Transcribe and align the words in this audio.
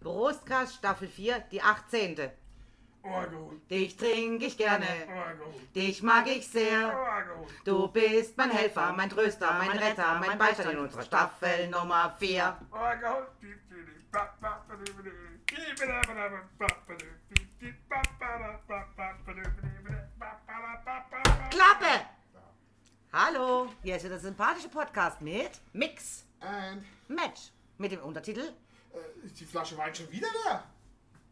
Brustkast 0.00 0.76
Staffel 0.76 1.08
4, 1.08 1.40
die 1.50 1.60
18. 1.60 2.30
Orgut, 3.02 3.70
Dich 3.70 3.96
trinke 3.96 4.46
ich 4.46 4.56
gerne, 4.56 4.86
Orgut, 5.08 5.74
dich 5.74 6.02
mag 6.02 6.26
ich 6.28 6.46
sehr. 6.46 6.88
Orgut. 6.88 7.48
Du 7.64 7.88
bist 7.88 8.36
mein 8.36 8.50
Helfer, 8.50 8.92
mein 8.92 9.08
Tröster, 9.08 9.52
mein 9.54 9.70
Retter, 9.70 10.18
mein 10.18 10.36
Beistand 10.36 10.72
in 10.72 10.78
unserer 10.78 11.02
Staffel 11.02 11.68
Nummer 11.68 12.14
4. 12.18 12.56
Orgut. 12.70 13.28
Klappe! 21.50 22.04
Hallo, 23.12 23.68
hier 23.82 23.96
ist 23.96 24.04
der 24.04 24.18
sympathische 24.18 24.68
Podcast 24.68 25.20
mit 25.20 25.60
Mix 25.72 26.24
Und 26.40 26.84
Match 27.08 27.50
mit 27.78 27.92
dem 27.92 28.00
Untertitel 28.00 28.52
äh, 28.94 29.26
ist 29.26 29.38
die 29.40 29.44
Flasche 29.44 29.76
Wein 29.76 29.94
schon 29.94 30.10
wieder 30.10 30.28
da? 30.44 30.64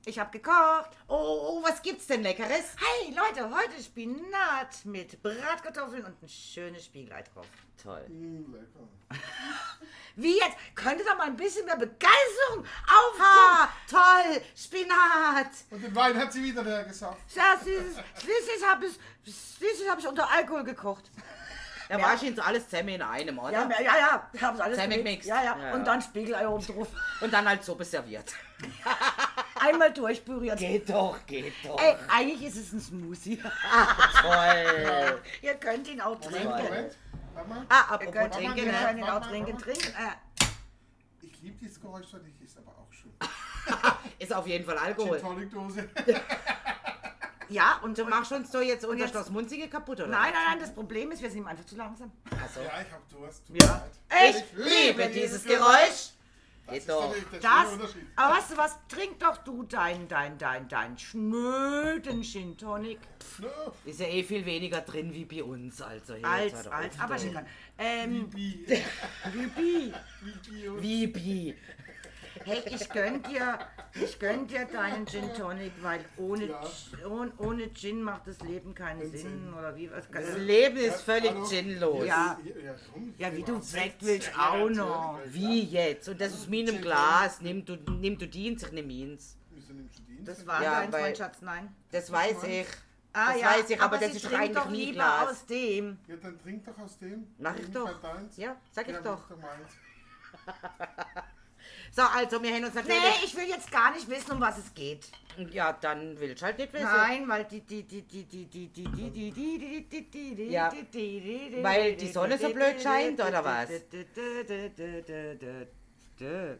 Ich 0.08 0.20
hab 0.20 0.30
gekocht. 0.30 0.90
Oh, 1.08 1.14
oh, 1.58 1.62
was 1.64 1.82
gibt's 1.82 2.06
denn 2.06 2.22
Leckeres? 2.22 2.76
Hey 2.76 3.12
Leute, 3.12 3.50
heute 3.50 3.82
Spinat 3.82 4.84
mit 4.84 5.20
Bratkartoffeln 5.20 6.04
und 6.04 6.22
ein 6.22 6.28
schönes 6.28 6.84
Spiegelei 6.84 7.22
drauf. 7.22 7.46
Toll. 7.82 8.06
Mm, 8.08 8.54
lecker. 8.54 8.88
Wie 10.14 10.36
jetzt? 10.36 10.56
Könnte 10.76 11.04
da 11.04 11.16
mal 11.16 11.26
ein 11.26 11.36
bisschen 11.36 11.66
mehr 11.66 11.76
Begeisterung 11.76 12.64
aufkommen? 12.86 13.68
Toll, 13.90 14.42
Spinat. 14.54 15.50
Und 15.70 15.82
den 15.82 15.94
Wein 15.94 16.16
hat 16.16 16.32
sie 16.32 16.44
wieder 16.44 16.62
leer 16.62 16.84
gesaugt. 16.84 17.18
Ja, 17.34 17.56
süßes, 17.58 17.96
schließlich 18.20 18.64
habe 18.64 18.86
ich, 18.86 18.94
schließlich 19.24 19.90
hab 19.90 19.98
ich 19.98 20.06
unter 20.06 20.30
Alkohol 20.30 20.62
gekocht. 20.62 21.10
Ja, 21.88 22.00
wahrscheinlich 22.00 22.36
so 22.36 22.42
alles 22.42 22.68
zusammen 22.68 22.88
in 22.90 23.02
einem, 23.02 23.38
oder? 23.38 23.52
Ja, 23.52 23.68
ja, 23.80 23.96
ja, 23.98 24.30
ich 24.32 24.42
hab's 24.42 24.60
alles 24.60 24.78
gemixt. 24.88 25.28
Ja, 25.28 25.42
ja, 25.42 25.56
Ja, 25.58 25.74
und 25.74 25.84
dann 25.86 26.02
Spiegelei 26.02 26.48
oben 26.48 26.64
drauf. 26.66 26.88
Und 27.20 27.32
dann 27.32 27.48
halt 27.48 27.64
Suppe 27.64 27.84
serviert. 27.84 28.32
Einmal 29.60 29.92
durchpüriert. 29.92 30.58
Geht 30.58 30.88
doch, 30.90 31.18
geht 31.26 31.52
doch. 31.64 31.80
Ey, 31.80 31.96
eigentlich 32.08 32.42
ist 32.42 32.56
es 32.56 32.72
ein 32.72 32.80
Smoothie. 32.80 33.36
Toll. 34.22 35.22
Ihr 35.42 35.54
könnt 35.54 35.88
ihn 35.88 36.00
auch 36.00 36.18
Moment, 36.18 36.24
trinken. 36.24 36.48
Moment. 36.64 36.96
Warte 37.34 37.48
mal. 37.48 37.66
Ah, 37.68 37.74
Ihr 37.74 37.90
apropos 37.92 38.12
könnt 38.14 38.34
trinken, 38.34 38.64
ne? 38.66 38.72
könnt 38.86 38.98
ihn 38.98 39.04
auch 39.04 39.26
trinken, 39.26 39.58
trinken. 39.58 39.88
Äh, 39.88 40.46
Ich 41.26 41.42
liebe 41.42 41.56
dieses 41.60 41.80
Geräusch 41.80 42.06
dich, 42.06 42.40
ist 42.42 42.58
aber 42.58 42.70
auch 42.72 42.92
schön. 42.92 43.12
Ist 44.18 44.32
auf 44.32 44.46
jeden 44.46 44.64
Fall 44.64 44.76
Gin 44.76 44.86
Alkohol. 44.86 45.20
Tonic 45.20 45.50
Dose. 45.50 45.88
Ja, 47.48 47.78
und 47.82 47.96
Du 47.98 48.04
machst 48.04 48.32
uns 48.32 48.50
so 48.52 48.60
jetzt 48.60 48.84
unser 48.84 48.98
jetzt- 49.04 49.10
Schloss 49.10 49.30
Munzige 49.30 49.68
kaputt, 49.68 50.00
oder? 50.00 50.08
Nein, 50.08 50.32
nein, 50.32 50.42
nein, 50.50 50.58
das 50.60 50.72
Problem 50.74 51.10
ist, 51.12 51.22
wir 51.22 51.30
sind 51.30 51.46
einfach 51.46 51.64
zu 51.66 51.76
langsam. 51.76 52.10
Also, 52.42 52.60
ja, 52.60 52.80
ich 52.82 52.92
hab 52.92 53.08
Durst. 53.08 53.46
tut 53.46 53.62
Ja. 53.62 53.82
leid. 54.10 54.34
ich 54.36 54.64
liebe 54.64 55.08
dieses 55.08 55.44
Geräusch. 55.44 56.10
Das 56.66 56.72
Geht 56.74 56.78
ist 56.82 56.88
doch. 56.90 57.12
der, 57.12 57.20
der 57.22 57.40
Das, 57.40 57.94
aber 58.16 58.34
weißt 58.36 58.50
du 58.50 58.56
was, 58.56 58.76
trink 58.88 59.20
doch 59.20 59.36
du 59.38 59.62
dein, 59.62 60.08
dein, 60.08 60.36
dein, 60.36 60.66
dein 60.66 60.98
schnöden 60.98 62.24
Gin 62.24 62.58
Tonic. 62.58 62.98
No. 63.38 63.48
Ist 63.84 64.00
ja 64.00 64.06
eh 64.06 64.24
viel 64.24 64.44
weniger 64.44 64.80
drin 64.80 65.14
wie 65.14 65.24
bei 65.26 65.44
uns, 65.44 65.80
also. 65.80 66.14
hier 66.16 66.26
Als, 66.26 66.66
als, 66.66 66.98
aber 66.98 67.16
Tonic. 67.18 67.38
Ähm, 67.78 68.28
Wie, 68.34 68.66
wie, 68.66 69.56
wie? 69.56 69.92
wie, 70.22 70.40
wie, 70.42 70.82
Wie 70.82 71.06
Bi. 71.06 71.56
Hey, 72.44 72.62
ich 72.66 72.88
gönn 72.90 73.22
dir, 73.22 73.58
ich 74.02 74.18
gönn 74.18 74.46
dir 74.46 74.64
deinen 74.66 75.06
Gin 75.06 75.32
Tonic, 75.34 75.72
weil 75.82 76.04
ohne, 76.16 76.46
Ja. 76.46 76.60
ohne, 77.08 77.32
ohne 77.38 77.72
Gin 77.72 78.02
macht 78.02 78.26
das 78.26 78.40
Leben 78.40 78.74
keinen 78.74 79.10
Sinn, 79.10 79.52
oder 79.52 79.74
wie? 79.76 79.90
Was, 79.90 80.08
Das 80.10 80.36
Leben 80.38 80.76
ist 80.76 81.02
völlig 81.02 81.30
hallo? 81.32 81.48
ginlos. 81.48 82.06
Ja. 82.06 82.38
Ja, 83.18 83.32
wie 83.34 83.42
du 83.42 83.56
weg 83.72 83.94
willst, 84.00 84.30
auch 84.38 84.68
noch. 84.70 85.20
Wie 85.26 85.62
jetzt? 85.62 86.08
Und 86.08 86.20
das 86.20 86.32
ist 86.34 86.50
meinem 86.50 86.80
Glas. 86.80 87.40
Nimm 87.40 87.64
du, 87.64 87.76
nimm 87.76 88.18
du 88.18 88.26
diens, 88.26 88.62
ich 88.64 88.72
nimm 88.72 88.86
meins. 88.88 89.36
Wieso 89.50 89.72
nimmst 89.72 89.98
du 89.98 90.02
Dienst? 90.02 90.28
Das 90.28 90.46
war 90.46 90.62
Ja, 90.62 90.80
dein 90.80 90.90
mein 90.90 91.16
Schatz, 91.16 91.38
nein. 91.40 91.74
Das 91.90 92.10
weiß 92.12 92.42
ich. 92.44 92.66
Ah, 93.12 93.32
das 93.32 93.40
ja, 93.40 93.46
weiß 93.48 93.70
ich, 93.70 93.80
aber, 93.80 93.96
das 93.96 94.10
sie 94.10 94.16
ist 94.16 94.24
doch 94.26 94.30
trinkt 94.30 94.44
eigentlich 94.44 94.62
doch 94.64 94.70
nie 94.70 94.84
lieber 94.86 94.92
Glas. 94.94 95.28
aus 95.30 95.46
dem. 95.46 95.98
Ja, 96.06 96.16
dann 96.16 96.38
trink 96.38 96.64
doch 96.66 96.78
aus 96.78 96.98
dem. 96.98 97.26
Mach 97.38 97.56
ich 97.56 97.70
doch. 97.70 97.86
halt 97.86 98.04
deins. 98.04 98.36
Ja, 98.36 98.56
sag 98.72 98.88
ich 98.88 98.94
Ja, 98.94 99.00
doch. 99.00 99.22
So, 101.96 102.02
also, 102.02 102.42
wir 102.42 102.52
haben 102.54 102.62
uns 102.62 102.74
Nee, 102.74 102.82
natürlich... 102.82 103.24
ich 103.24 103.34
will 103.34 103.48
jetzt 103.48 103.70
gar 103.72 103.90
nicht 103.90 104.06
wissen, 104.10 104.32
um 104.32 104.40
was 104.40 104.58
es 104.58 104.74
geht. 104.74 105.08
Ja, 105.50 105.72
dann 105.72 106.20
willst 106.20 106.42
du 106.42 106.46
halt 106.46 106.58
nicht 106.58 106.70
wissen. 106.70 106.84
Nein, 106.84 107.26
weil 107.26 107.44
die, 107.46 107.62
die, 107.62 107.84
die, 107.84 108.02
die, 108.02 108.24
die, 108.24 108.44
die, 108.44 108.68
die, 108.68 108.84
die, 108.84 109.10
die, 109.10 109.30
die, 109.32 109.58
die, 109.58 109.88
die, 109.88 110.10
die, 110.10 110.34
die, 110.34 110.44
Ja. 110.50 110.68
die, 110.68 110.84
die, 110.84 111.20
die, 111.20 111.50
die, 111.56 111.64
Weil 111.64 111.96
die, 111.96 112.04
die 112.04 112.12
Sonne 112.12 112.36
so 112.36 112.48
die, 112.48 112.52
blöd 112.52 112.74
die, 112.76 112.82
scheint, 112.82 113.18
die, 113.18 113.22
oder 113.22 113.38
die, 113.38 113.44
was? 113.46 113.68
die, 113.68 113.80
die, 113.90 114.04
die, 114.14 114.44
die, 114.44 114.70
die, 114.76 115.02
die, 115.06 115.38
die, 115.38 115.66
die. 116.20 116.58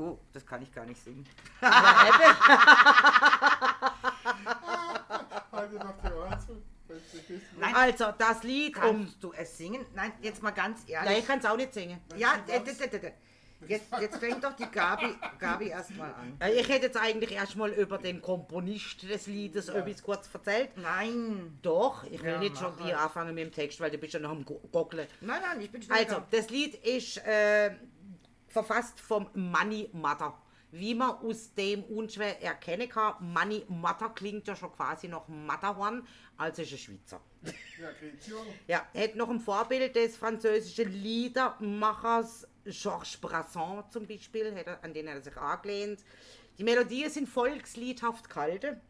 Oh, 0.00 0.18
das 0.32 0.46
kann 0.46 0.62
ich 0.62 0.72
gar 0.74 0.86
nicht 0.86 1.04
singen. 1.04 1.26
Nein. 7.60 7.74
Also, 7.74 8.06
das 8.16 8.42
Lied 8.42 8.74
um... 8.78 8.82
Kannst 8.82 9.22
du 9.22 9.32
es 9.34 9.58
singen? 9.58 9.84
Nein, 9.94 10.12
jetzt 10.22 10.42
mal 10.42 10.52
ganz 10.52 10.80
Ja, 10.86 11.02
ich 11.02 11.10
ehrlich. 11.10 11.26
kann 11.26 11.40
es 11.40 11.44
auch 11.44 11.56
nicht 11.58 11.74
singen. 11.74 12.00
Ja, 12.16 12.36
äh, 12.46 12.60
jetzt, 13.68 13.86
jetzt 14.00 14.18
fängt 14.18 14.42
doch 14.44 14.54
die 14.54 14.66
Gabi, 14.66 15.14
Gabi 15.38 15.68
erstmal 15.68 16.12
an. 16.14 16.36
Äh, 16.40 16.52
Ich 16.60 16.68
hätte 16.68 16.86
jetzt 16.86 16.96
eigentlich 16.96 17.32
erstmal 17.32 17.70
über 17.72 17.98
den 17.98 18.20
Komponist 18.22 19.02
des 19.02 19.26
Liedes 19.26 19.68
etwas 19.68 20.02
kurz 20.02 20.28
erzählt. 20.32 20.70
Nein. 20.76 21.58
Doch, 21.62 22.04
ich 22.04 22.22
will 22.22 22.32
Ja, 22.32 22.38
nicht 22.38 22.56
schon 22.58 22.74
mach 22.78 22.84
hier 22.84 22.98
anfangen 23.00 23.34
mit 23.34 23.44
dem 23.44 23.52
Text, 23.52 23.80
weil 23.80 23.90
du 23.90 23.98
bist 23.98 24.12
ja 24.14 24.20
noch 24.20 24.30
am 24.30 24.44
Go- 24.44 24.60
Goggeln. 24.72 25.06
Nein, 25.20 25.40
nein, 25.42 25.60
ich 25.60 25.70
bin 25.70 25.82
schon 25.82 25.92
Also, 25.92 26.16
da. 26.16 26.26
das 26.30 26.50
Lied 26.50 26.74
ist 26.84 27.18
äh, 27.26 27.72
verfasst 28.48 29.00
vom 29.00 29.28
Money 29.34 29.88
Matter. 29.92 30.36
Wie 30.72 30.94
man 30.94 31.10
aus 31.10 31.54
dem 31.54 31.84
unschwer 31.84 32.42
erkennen 32.42 32.88
kann, 32.88 33.14
Money 33.20 33.64
Matter 33.68 34.10
klingt 34.10 34.46
ja 34.48 34.54
schon 34.56 34.70
quasi 34.72 35.08
nach 35.08 35.26
Matterhorn, 35.28 36.06
also 36.36 36.60
ist 36.62 36.72
ein 36.72 36.78
Schweizer. 36.78 37.20
Ja, 37.80 37.92
Kreation. 37.92 38.46
Ja, 38.66 38.86
hat 38.94 39.14
noch 39.14 39.30
ein 39.30 39.40
Vorbild 39.40 39.94
des 39.94 40.16
französischen 40.16 40.92
Liedermachers 40.92 42.46
Georges 42.70 43.16
Brassens 43.16 43.90
zum 43.90 44.06
Beispiel, 44.06 44.54
an 44.82 44.92
den 44.92 45.08
hat 45.08 45.16
er 45.16 45.22
sich 45.22 45.36
angelehnt. 45.36 46.04
Die 46.58 46.64
Melodien 46.64 47.10
sind 47.10 47.28
volksliedhaft 47.28 48.28
kalte 48.28 48.80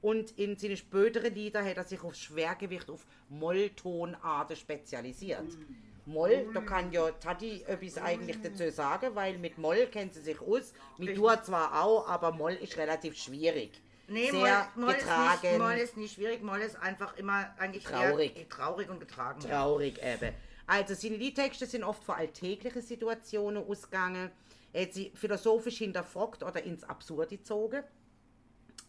und 0.00 0.32
in 0.38 0.56
seinen 0.56 0.76
späteren 0.76 1.34
Liedern 1.34 1.64
hat 1.66 1.76
er 1.76 1.84
sich 1.84 2.02
auf 2.02 2.14
Schwergewicht 2.14 2.90
auf 2.90 3.06
Molltonarten 3.28 4.56
spezialisiert. 4.56 5.56
Moll, 6.04 6.50
da 6.52 6.60
kann 6.62 6.90
ja 6.90 7.10
Tati 7.12 7.62
etwas 7.66 7.98
eigentlich 7.98 8.40
dazu 8.42 8.68
sagen, 8.70 9.14
weil 9.14 9.38
mit 9.38 9.56
Moll 9.58 9.86
kennt 9.86 10.14
sie 10.14 10.20
sich 10.20 10.40
aus. 10.40 10.72
Mit 10.98 11.16
Dur 11.16 11.40
zwar 11.42 11.80
auch, 11.84 12.08
aber 12.08 12.32
Moll 12.32 12.54
ist 12.54 12.76
relativ 12.76 13.16
schwierig. 13.16 13.80
Nee, 14.08 14.30
Sehr 14.30 14.68
Moll, 14.74 14.86
Moll, 14.86 14.94
ist 14.94 15.00
getragen. 15.00 15.40
nicht, 15.42 15.58
Moll 15.58 15.74
ist 15.74 15.96
nicht 15.96 16.14
schwierig, 16.14 16.42
Moll 16.42 16.60
ist 16.60 16.76
einfach 16.76 17.16
immer 17.16 17.54
eigentlich 17.56 17.84
Traurig. 17.84 18.36
Eher 18.36 18.48
traurig 18.48 18.90
und 18.90 18.98
getragen. 18.98 19.40
Traurig 19.40 20.00
eben. 20.02 20.34
Also 20.72 20.94
seine 20.94 21.16
Liedtexte 21.16 21.66
sind 21.66 21.84
oft 21.84 22.02
von 22.02 22.14
alltäglichen 22.14 22.80
Situationen 22.80 23.62
ausgegangen. 23.62 24.30
Er 24.72 24.82
hat 24.86 24.94
sie 24.94 25.12
philosophisch 25.14 25.76
hinterfragt 25.76 26.42
oder 26.42 26.62
ins 26.64 26.82
Absurde 26.82 27.36
gezogen. 27.36 27.84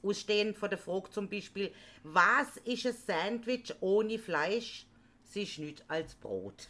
Ausstehend 0.01 0.55
von 0.55 0.69
der 0.69 0.79
Frage 0.79 1.09
zum 1.09 1.29
Beispiel, 1.29 1.73
was 2.03 2.55
ist 2.63 2.85
ein 2.87 2.93
Sandwich 2.93 3.73
ohne 3.81 4.17
Fleisch? 4.17 4.85
Sie 5.25 5.43
ist 5.43 5.59
nichts 5.59 5.83
als 5.89 6.15
Brot. 6.15 6.69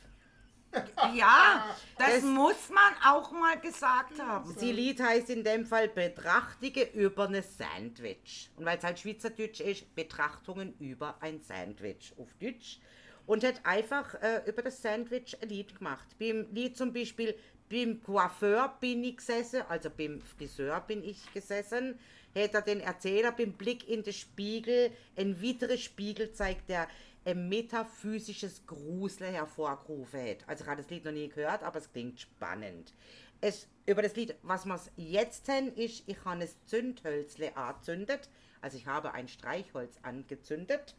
Ja, 1.13 1.63
das, 2.00 2.16
Das- 2.16 2.23
muss 2.23 2.69
man 2.69 2.94
auch 3.06 3.31
mal 3.31 3.59
gesagt 3.59 4.19
haben. 4.19 4.52
Sie 4.57 4.72
Lied 4.72 5.00
heißt 5.00 5.29
in 5.29 5.44
dem 5.44 5.68
Fall 5.68 5.90
Betrachtungen 5.90 6.90
über 6.96 7.28
ein 7.29 7.44
Sandwich. 7.44 8.50
Und 8.57 8.66
weil 8.66 8.79
es 8.79 8.84
halt 8.84 8.97
Schweizerdeutsch 8.97 9.59
ist, 9.59 9.94
Betrachtungen 9.94 10.73
über 10.79 11.22
ein 11.22 11.40
Sandwich 11.40 12.13
auf 12.18 12.34
Deutsch. 12.41 12.79
Und 13.25 13.44
hat 13.44 13.66
einfach 13.66 14.16
äh, 14.16 14.41
über 14.45 14.61
das 14.61 14.81
Sandwich 14.81 15.38
ein 15.41 15.50
Lied 15.50 15.78
gemacht. 15.78 16.07
Beim 16.19 16.47
Lied 16.51 16.75
zum 16.75 16.91
Beispiel, 16.91 17.35
beim 17.69 18.03
Coiffeur 18.03 18.78
bin 18.79 19.03
ich 19.03 19.17
gesessen, 19.17 19.61
also 19.69 19.89
beim 19.89 20.22
Friseur 20.22 20.81
bin 20.81 21.03
ich 21.03 21.31
gesessen, 21.34 21.97
hat 22.35 22.53
er 22.53 22.61
den 22.61 22.81
Erzähler 22.81 23.31
beim 23.31 23.53
Blick 23.53 23.87
in 23.87 24.03
den 24.03 24.14
Spiegel, 24.14 24.91
ein 25.16 25.41
weiterer 25.41 25.78
Spiegel 25.78 26.31
zeigt, 26.34 26.70
der 26.70 26.87
ein 27.25 27.47
metaphysisches 27.47 28.66
Grusel 28.66 29.28
hervorgerufen 29.28 30.19
hat. 30.19 30.37
Also 30.47 30.64
ich 30.64 30.69
habe 30.69 30.81
das 30.81 30.91
Lied 30.91 31.05
noch 31.05 31.11
nie 31.11 31.29
gehört, 31.29 31.64
aber 31.64 31.79
es 31.79 31.91
klingt 31.91 32.19
spannend. 32.19 32.93
Es, 33.40 33.67
über 33.85 34.02
das 34.02 34.16
Lied, 34.16 34.35
was 34.41 34.66
wir 34.66 34.79
jetzt 34.97 35.47
haben, 35.47 35.73
ist, 35.76 36.03
ich 36.08 36.17
habe 36.26 36.41
ein 36.41 36.49
Zündhölzle 36.66 37.55
angezündet. 37.55 38.29
Also 38.61 38.78
ich 38.78 38.87
habe 38.87 39.14
ein 39.14 39.28
Streichholz 39.28 39.97
angezündet. 40.02 40.96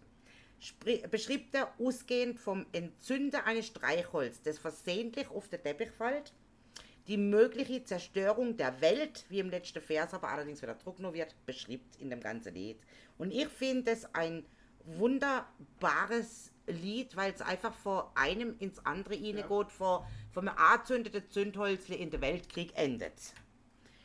Beschrieb 1.10 1.52
der 1.52 1.72
ausgehend 1.78 2.38
vom 2.38 2.66
Entzünden 2.72 3.40
eines 3.40 3.66
Streichholz, 3.66 4.40
das 4.42 4.58
versehentlich 4.58 5.28
auf 5.28 5.48
den 5.48 5.62
Teppich 5.62 5.90
fällt, 5.90 6.32
die 7.06 7.18
mögliche 7.18 7.84
Zerstörung 7.84 8.56
der 8.56 8.80
Welt, 8.80 9.24
wie 9.28 9.40
im 9.40 9.50
letzten 9.50 9.82
Vers 9.82 10.14
aber 10.14 10.28
allerdings 10.28 10.62
wieder 10.62 10.74
Druck 10.74 10.98
nur 10.98 11.12
wird, 11.12 11.34
beschreibt 11.44 11.96
in 12.00 12.08
dem 12.08 12.20
ganzen 12.20 12.54
Lied. 12.54 12.78
Und 13.18 13.30
ich 13.30 13.48
finde 13.48 13.90
es 13.90 14.06
ein 14.14 14.44
wunderbares 14.84 16.50
Lied, 16.66 17.14
weil 17.16 17.32
es 17.32 17.42
einfach 17.42 17.74
von 17.74 18.04
einem 18.14 18.56
ins 18.58 18.84
andere 18.86 19.14
reingeht, 19.14 19.72
von, 19.72 20.04
von 20.32 20.48
einem 20.48 20.56
angezündeten 20.56 21.30
Zündholzle 21.30 21.96
in 21.96 22.10
der 22.10 22.20
Weltkrieg 22.20 22.72
endet. 22.74 23.14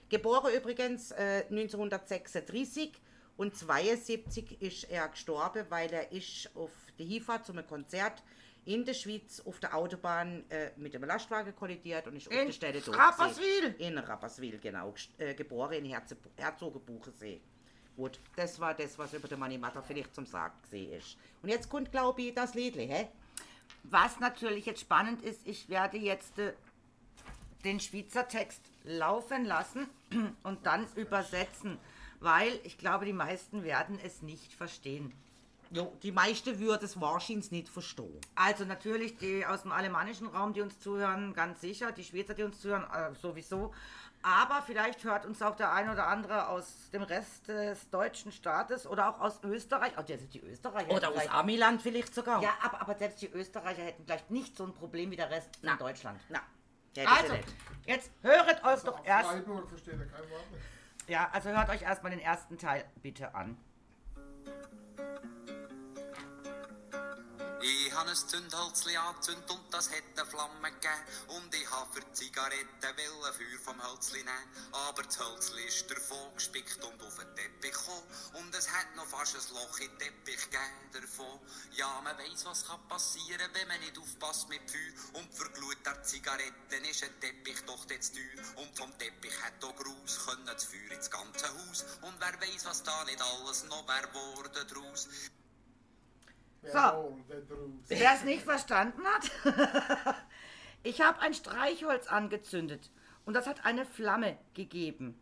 Geboren 0.09 0.53
übrigens 0.53 1.11
äh, 1.11 1.45
1936 1.49 2.91
und 3.39 3.55
72 3.55 4.61
ist 4.61 4.83
er 4.91 5.07
gestorben, 5.07 5.65
weil 5.69 5.89
er 5.93 6.11
ist 6.11 6.49
auf 6.55 6.71
der 6.97 7.05
Hinfahrt 7.05 7.45
zu 7.45 7.53
einem 7.53 7.65
Konzert 7.65 8.21
in 8.65 8.83
der 8.83 8.93
Schweiz 8.93 9.41
auf 9.45 9.61
der 9.61 9.73
Autobahn 9.75 10.43
äh, 10.49 10.71
mit 10.75 10.93
einem 10.93 11.05
Lastwagen 11.05 11.55
kollidiert 11.55 12.05
und 12.07 12.17
ist 12.17 12.27
auf 12.27 12.33
In 12.33 12.47
der 12.47 12.51
Stelle 12.51 12.83
tot. 12.83 12.97
Rapperswil? 12.97 13.75
In 13.77 13.97
Rapperswil, 13.97 14.59
genau. 14.59 14.93
Äh, 15.17 15.35
geboren 15.35 15.71
in 15.71 15.85
Herze 15.85 16.17
Herzogenbuchensee. 16.35 17.39
Gut, 17.95 18.19
das 18.35 18.59
war 18.59 18.73
das, 18.73 18.99
was 18.99 19.13
über 19.13 19.29
den 19.29 19.39
Manni 19.39 19.57
Matter 19.57 19.81
vielleicht 19.83 20.13
zum 20.13 20.25
Sagen 20.25 20.55
gesehen 20.61 20.91
ist. 20.91 21.15
Und 21.41 21.47
jetzt 21.47 21.69
kommt, 21.69 21.93
glaube 21.93 22.21
ich, 22.21 22.33
das 22.33 22.55
Liedli, 22.55 22.87
hä? 22.87 23.07
Was 23.83 24.19
natürlich 24.19 24.65
jetzt 24.65 24.81
spannend 24.81 25.21
ist, 25.21 25.47
ich 25.47 25.69
werde 25.69 25.95
jetzt 25.95 26.37
äh, 26.39 26.51
den 27.63 27.79
Schweizer 27.79 28.27
Text 28.27 28.61
laufen 28.83 29.45
lassen 29.45 29.87
und 30.43 30.65
dann 30.65 30.85
übersetzen, 30.95 31.77
weil 32.19 32.59
ich 32.63 32.77
glaube, 32.77 33.05
die 33.05 33.13
meisten 33.13 33.63
werden 33.63 33.99
es 34.03 34.21
nicht 34.21 34.53
verstehen. 34.53 35.13
Jo, 35.71 35.95
die 36.01 36.11
meisten 36.11 36.57
würden 36.59 36.83
es 36.83 36.99
wahrscheinlich 36.99 37.51
nicht 37.51 37.69
verstehen. 37.69 38.19
Also 38.33 38.65
natürlich 38.65 39.17
die 39.17 39.45
aus 39.45 39.61
dem 39.61 39.71
alemannischen 39.71 40.25
Raum, 40.27 40.51
die 40.53 40.61
uns 40.61 40.79
zuhören, 40.79 41.33
ganz 41.35 41.61
sicher. 41.61 41.91
Die 41.91 42.03
Schweizer, 42.03 42.33
die 42.33 42.41
uns 42.43 42.59
zuhören, 42.59 42.85
äh, 42.91 43.13
sowieso. 43.15 43.71
Aber 44.23 44.63
vielleicht 44.65 45.03
hört 45.03 45.25
uns 45.27 45.41
auch 45.43 45.55
der 45.55 45.71
ein 45.71 45.89
oder 45.89 46.07
andere 46.07 46.47
aus 46.49 46.89
dem 46.91 47.03
Rest 47.03 47.47
des 47.47 47.89
deutschen 47.91 48.31
Staates 48.31 48.85
oder 48.87 49.09
auch 49.09 49.19
aus 49.21 49.39
Österreich. 49.43 49.93
Oh, 49.97 50.01
selbst 50.05 50.33
die 50.33 50.41
Österreicher. 50.41 50.89
Oder 50.91 51.09
aus 51.09 51.13
vielleicht- 51.13 51.33
Amiland 51.33 51.81
vielleicht 51.83 52.15
sogar. 52.15 52.41
Ja, 52.41 52.53
aber, 52.63 52.81
aber 52.81 52.95
selbst 52.97 53.21
die 53.21 53.27
Österreicher 53.29 53.83
hätten 53.83 54.03
vielleicht 54.03 54.29
nicht 54.31 54.57
so 54.57 54.65
ein 54.65 54.73
Problem 54.73 55.11
wie 55.11 55.15
der 55.15 55.29
Rest 55.29 55.49
Na. 55.61 55.73
in 55.73 55.77
Deutschland. 55.77 56.19
Na, 56.29 56.41
Also, 57.05 57.35
jetzt 57.85 58.09
höret 58.23 58.57
euch 58.57 58.63
Also 58.65 58.87
doch 58.87 59.05
erst. 59.05 59.29
Freiburg 59.29 59.69
versteht 59.69 59.93
er 59.93 60.05
kein 60.07 60.29
Wort 60.31 60.51
mehr. 60.51 60.59
Ja, 61.09 61.27
also 61.31 61.49
hört 61.49 61.69
euch 61.69 61.81
erstmal 61.81 62.11
den 62.11 62.19
ersten 62.19 62.59
Teil 62.59 62.85
bitte 63.01 63.33
an. 63.33 63.57
Habe 67.99 68.11
ein 68.11 68.15
Zündhölzli 68.15 68.95
angezündet 68.95 69.51
und 69.51 69.73
das 69.73 69.89
hat 69.89 70.03
eine 70.15 70.25
Flamme 70.25 70.71
gegeben. 70.71 71.03
Und 71.27 71.53
ich 71.53 71.69
habe 71.69 71.91
für 71.91 71.99
die 71.99 72.13
Zigaretten 72.13 72.81
wollen 72.81 73.33
Feuer 73.33 73.59
vom 73.61 73.83
Hölzli 73.83 74.23
nehmen. 74.23 74.71
Aber 74.71 75.03
das 75.03 75.19
Hölzli 75.19 75.65
ist 75.65 75.91
davon 75.91 76.33
gespickt 76.33 76.81
und 76.81 77.01
auf 77.03 77.17
den 77.17 77.35
Teppich 77.35 77.73
gekommen. 77.73 78.03
Und 78.35 78.55
es 78.55 78.71
hat 78.71 78.95
noch 78.95 79.05
fast 79.05 79.35
ein 79.35 79.53
Loch 79.53 79.77
in 79.79 79.89
den 79.89 79.99
Teppich 79.99 80.49
gegeben 80.49 80.91
davon. 80.93 81.39
Ja, 81.71 81.99
man 82.01 82.17
weiss, 82.17 82.45
was 82.45 82.65
kann 82.65 82.87
passieren, 82.87 83.51
wenn 83.51 83.67
man 83.67 83.79
nicht 83.81 83.97
aufpasst 83.97 84.47
mit 84.47 84.61
Feuer. 84.71 85.19
Und 85.19 85.33
für 85.33 85.49
Glut 85.49 85.85
der 85.85 86.01
Zigaretten 86.03 86.85
ist 86.85 87.03
ein 87.03 87.19
Teppich 87.19 87.65
doch 87.65 87.85
jetzt 87.89 88.15
teuer. 88.15 88.63
Und 88.63 88.77
vom 88.77 88.97
Teppich 88.97 89.35
hat 89.43 89.61
auch 89.63 89.75
Gruß 89.75 90.25
können 90.25 90.45
das 90.45 90.63
Feuer 90.63 90.91
ins 90.91 91.11
ganze 91.11 91.47
Haus. 91.49 91.83
Und 92.01 92.15
wer 92.19 92.39
weiss, 92.39 92.63
was 92.63 92.81
da 92.81 93.03
nicht 93.03 93.21
alles 93.21 93.65
noch 93.65 93.85
wär 93.87 94.13
worden 94.13 94.67
draus. 94.69 95.09
Der 97.29 97.41
Drus. 97.41 97.71
Wer 97.87 98.13
es 98.13 98.23
nicht 98.23 98.43
verstanden 98.43 99.01
hat, 99.05 99.31
ich 100.83 101.01
habe 101.01 101.19
ein 101.19 101.33
Streichholz 101.33 102.07
angezündet 102.07 102.91
und 103.25 103.33
das 103.33 103.47
hat 103.47 103.65
eine 103.65 103.85
Flamme 103.85 104.37
gegeben. 104.53 105.19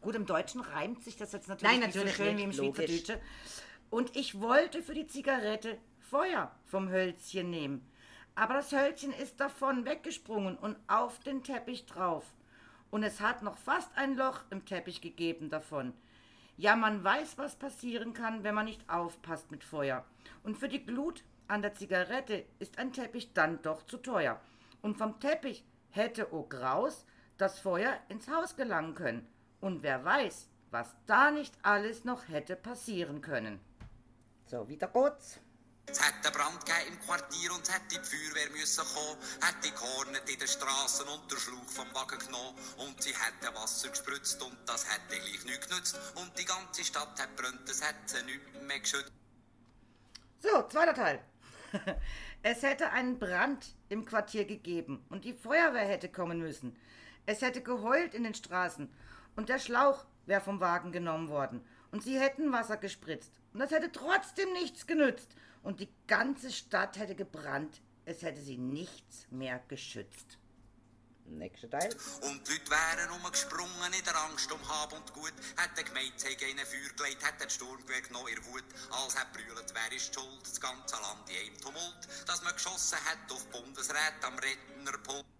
Gut, 0.00 0.14
im 0.14 0.26
Deutschen 0.26 0.62
reimt 0.62 1.04
sich 1.04 1.16
das 1.16 1.32
jetzt 1.32 1.48
natürlich, 1.48 1.72
Nein, 1.72 1.86
nicht 1.86 1.94
natürlich 1.94 2.16
so 2.16 2.22
schön 2.24 2.36
nicht, 2.36 2.58
wie 2.58 2.66
im. 2.66 2.74
Schweizerdeutsche. 2.74 3.20
Und 3.90 4.16
ich 4.16 4.40
wollte 4.40 4.82
für 4.82 4.94
die 4.94 5.06
Zigarette 5.06 5.78
Feuer 5.98 6.50
vom 6.64 6.88
Hölzchen 6.88 7.50
nehmen. 7.50 7.86
Aber 8.34 8.54
das 8.54 8.72
Hölzchen 8.72 9.12
ist 9.12 9.40
davon 9.40 9.84
weggesprungen 9.84 10.56
und 10.56 10.76
auf 10.88 11.18
den 11.18 11.42
Teppich 11.42 11.86
drauf. 11.86 12.24
Und 12.90 13.02
es 13.02 13.20
hat 13.20 13.42
noch 13.42 13.58
fast 13.58 13.90
ein 13.96 14.16
Loch 14.16 14.40
im 14.50 14.64
Teppich 14.64 15.00
gegeben 15.00 15.50
davon. 15.50 15.92
Ja, 16.60 16.76
man 16.76 17.02
weiß, 17.02 17.38
was 17.38 17.56
passieren 17.56 18.12
kann, 18.12 18.44
wenn 18.44 18.54
man 18.54 18.66
nicht 18.66 18.86
aufpasst 18.86 19.50
mit 19.50 19.64
Feuer. 19.64 20.04
Und 20.42 20.58
für 20.58 20.68
die 20.68 20.84
Glut 20.84 21.24
an 21.48 21.62
der 21.62 21.72
Zigarette 21.72 22.44
ist 22.58 22.78
ein 22.78 22.92
Teppich 22.92 23.32
dann 23.32 23.62
doch 23.62 23.86
zu 23.86 23.96
teuer. 23.96 24.38
Und 24.82 24.98
vom 24.98 25.18
Teppich 25.20 25.64
hätte 25.88 26.34
o 26.34 26.42
Graus 26.42 27.06
das 27.38 27.58
Feuer 27.58 27.96
ins 28.10 28.28
Haus 28.28 28.56
gelangen 28.56 28.94
können. 28.94 29.26
Und 29.62 29.82
wer 29.82 30.04
weiß, 30.04 30.50
was 30.70 30.94
da 31.06 31.30
nicht 31.30 31.54
alles 31.62 32.04
noch 32.04 32.28
hätte 32.28 32.56
passieren 32.56 33.22
können. 33.22 33.58
So, 34.44 34.68
wieder 34.68 34.88
geht's. 34.88 35.40
Es 35.90 36.00
einen 36.00 36.32
Brand 36.32 36.64
gegeben 36.64 36.92
im 36.92 37.00
Quartier 37.00 37.52
und 37.52 37.62
es 37.62 37.74
hätte 37.74 37.88
die 37.90 37.98
Feuerwehr 37.98 38.50
müssen 38.50 38.84
kommen. 38.94 39.18
Hat 39.40 39.56
die 39.64 39.72
Kornet 39.72 40.30
in 40.30 40.38
den 40.38 40.46
Straßen 40.46 41.06
und 41.08 41.30
den 41.30 41.38
Schlauch 41.38 41.68
vom 41.68 41.92
Wagen 41.94 42.18
genommen. 42.18 42.54
Und 42.78 43.02
sie 43.02 43.10
hätte 43.10 43.52
Wasser 43.56 43.88
gespritzt 43.88 44.40
und 44.40 44.56
das 44.66 44.86
hätte 44.86 45.20
gleich 45.20 45.44
nichts 45.44 45.68
genützt. 45.68 45.98
Und 46.14 46.30
die 46.38 46.44
ganze 46.44 46.84
Stadt 46.84 47.20
hat 47.20 47.34
brennt, 47.34 47.68
es 47.68 47.82
hätte 47.82 47.98
sie 48.06 48.22
nichts 48.22 48.62
mehr 48.62 48.78
geschützt. 48.78 49.12
So, 50.38 50.62
zweiter 50.68 50.94
Teil. 50.94 51.24
Es 52.42 52.62
hätte 52.62 52.90
einen 52.90 53.18
Brand 53.18 53.74
im 53.90 54.06
Quartier 54.06 54.46
gegeben 54.46 55.04
und 55.10 55.26
die 55.26 55.34
Feuerwehr 55.34 55.86
hätte 55.86 56.08
kommen 56.08 56.38
müssen. 56.38 56.74
Es 57.26 57.42
hätte 57.42 57.62
geheult 57.62 58.14
in 58.14 58.24
den 58.24 58.32
Straßen 58.32 58.90
und 59.36 59.50
der 59.50 59.58
Schlauch 59.58 60.06
wäre 60.24 60.40
vom 60.40 60.58
Wagen 60.58 60.90
genommen 60.90 61.28
worden 61.28 61.62
und 61.90 62.02
sie 62.02 62.18
hätten 62.18 62.50
Wasser 62.50 62.78
gespritzt 62.78 63.38
und 63.52 63.60
das 63.60 63.72
hätte 63.72 63.92
trotzdem 63.92 64.50
nichts 64.54 64.86
genützt 64.86 65.36
und 65.62 65.80
die 65.80 65.88
ganze 66.06 66.50
Stadt 66.50 66.98
hätte 66.98 67.14
gebrannt. 67.14 67.80
Es 68.04 68.22
hätte 68.22 68.40
sie 68.40 68.56
nichts 68.56 69.26
mehr 69.30 69.62
geschützt. 69.68 70.38
Nächster 71.26 71.70
Teil. 71.70 71.94
Und 72.22 72.46
die 72.48 72.52
Leute 72.52 72.70
wären 72.70 73.10
umgesprungen 73.12 73.92
in 73.96 74.04
der 74.04 74.16
Angst 74.16 74.50
um 74.50 74.58
Hab 74.68 74.92
und 74.92 75.12
Gut. 75.12 75.32
Hat 75.56 75.76
der 75.76 75.84
Gemeinde 75.84 76.18
sich 76.18 76.40
in 76.42 76.58
ein 76.58 76.66
Feuer 76.66 76.92
gelegt, 76.96 77.24
hat 77.24 77.40
den 77.40 77.48
Sturmgewehr 77.48 78.00
genommen 78.00 78.28
in 78.28 78.44
Wut. 78.46 78.64
Als 78.90 79.16
hat 79.16 79.32
brüllt, 79.32 79.72
wer 79.72 79.96
ist 79.96 80.12
schuld? 80.12 80.42
Das 80.42 80.60
ganze 80.60 80.96
Land 80.96 81.28
in 81.28 81.36
einem 81.36 81.60
Tumult. 81.60 82.08
Dass 82.26 82.42
man 82.42 82.52
geschossen 82.52 82.98
hat 83.04 83.30
auf 83.30 83.46
Bundesrat 83.46 84.14
am 84.22 84.38
Rednerpult. 84.38 85.24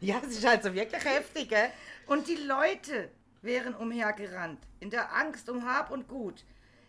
Ja, 0.00 0.20
es 0.22 0.36
ist 0.36 0.44
also 0.44 0.74
wirklich 0.74 1.02
heftig, 1.02 1.48
gell? 1.48 1.72
Und 2.06 2.28
die 2.28 2.36
Leute 2.36 3.10
wären 3.40 3.74
umhergerannt, 3.74 4.60
in 4.80 4.90
der 4.90 5.14
Angst 5.14 5.48
um 5.48 5.64
Hab 5.64 5.90
und 5.90 6.08
Gut, 6.08 6.44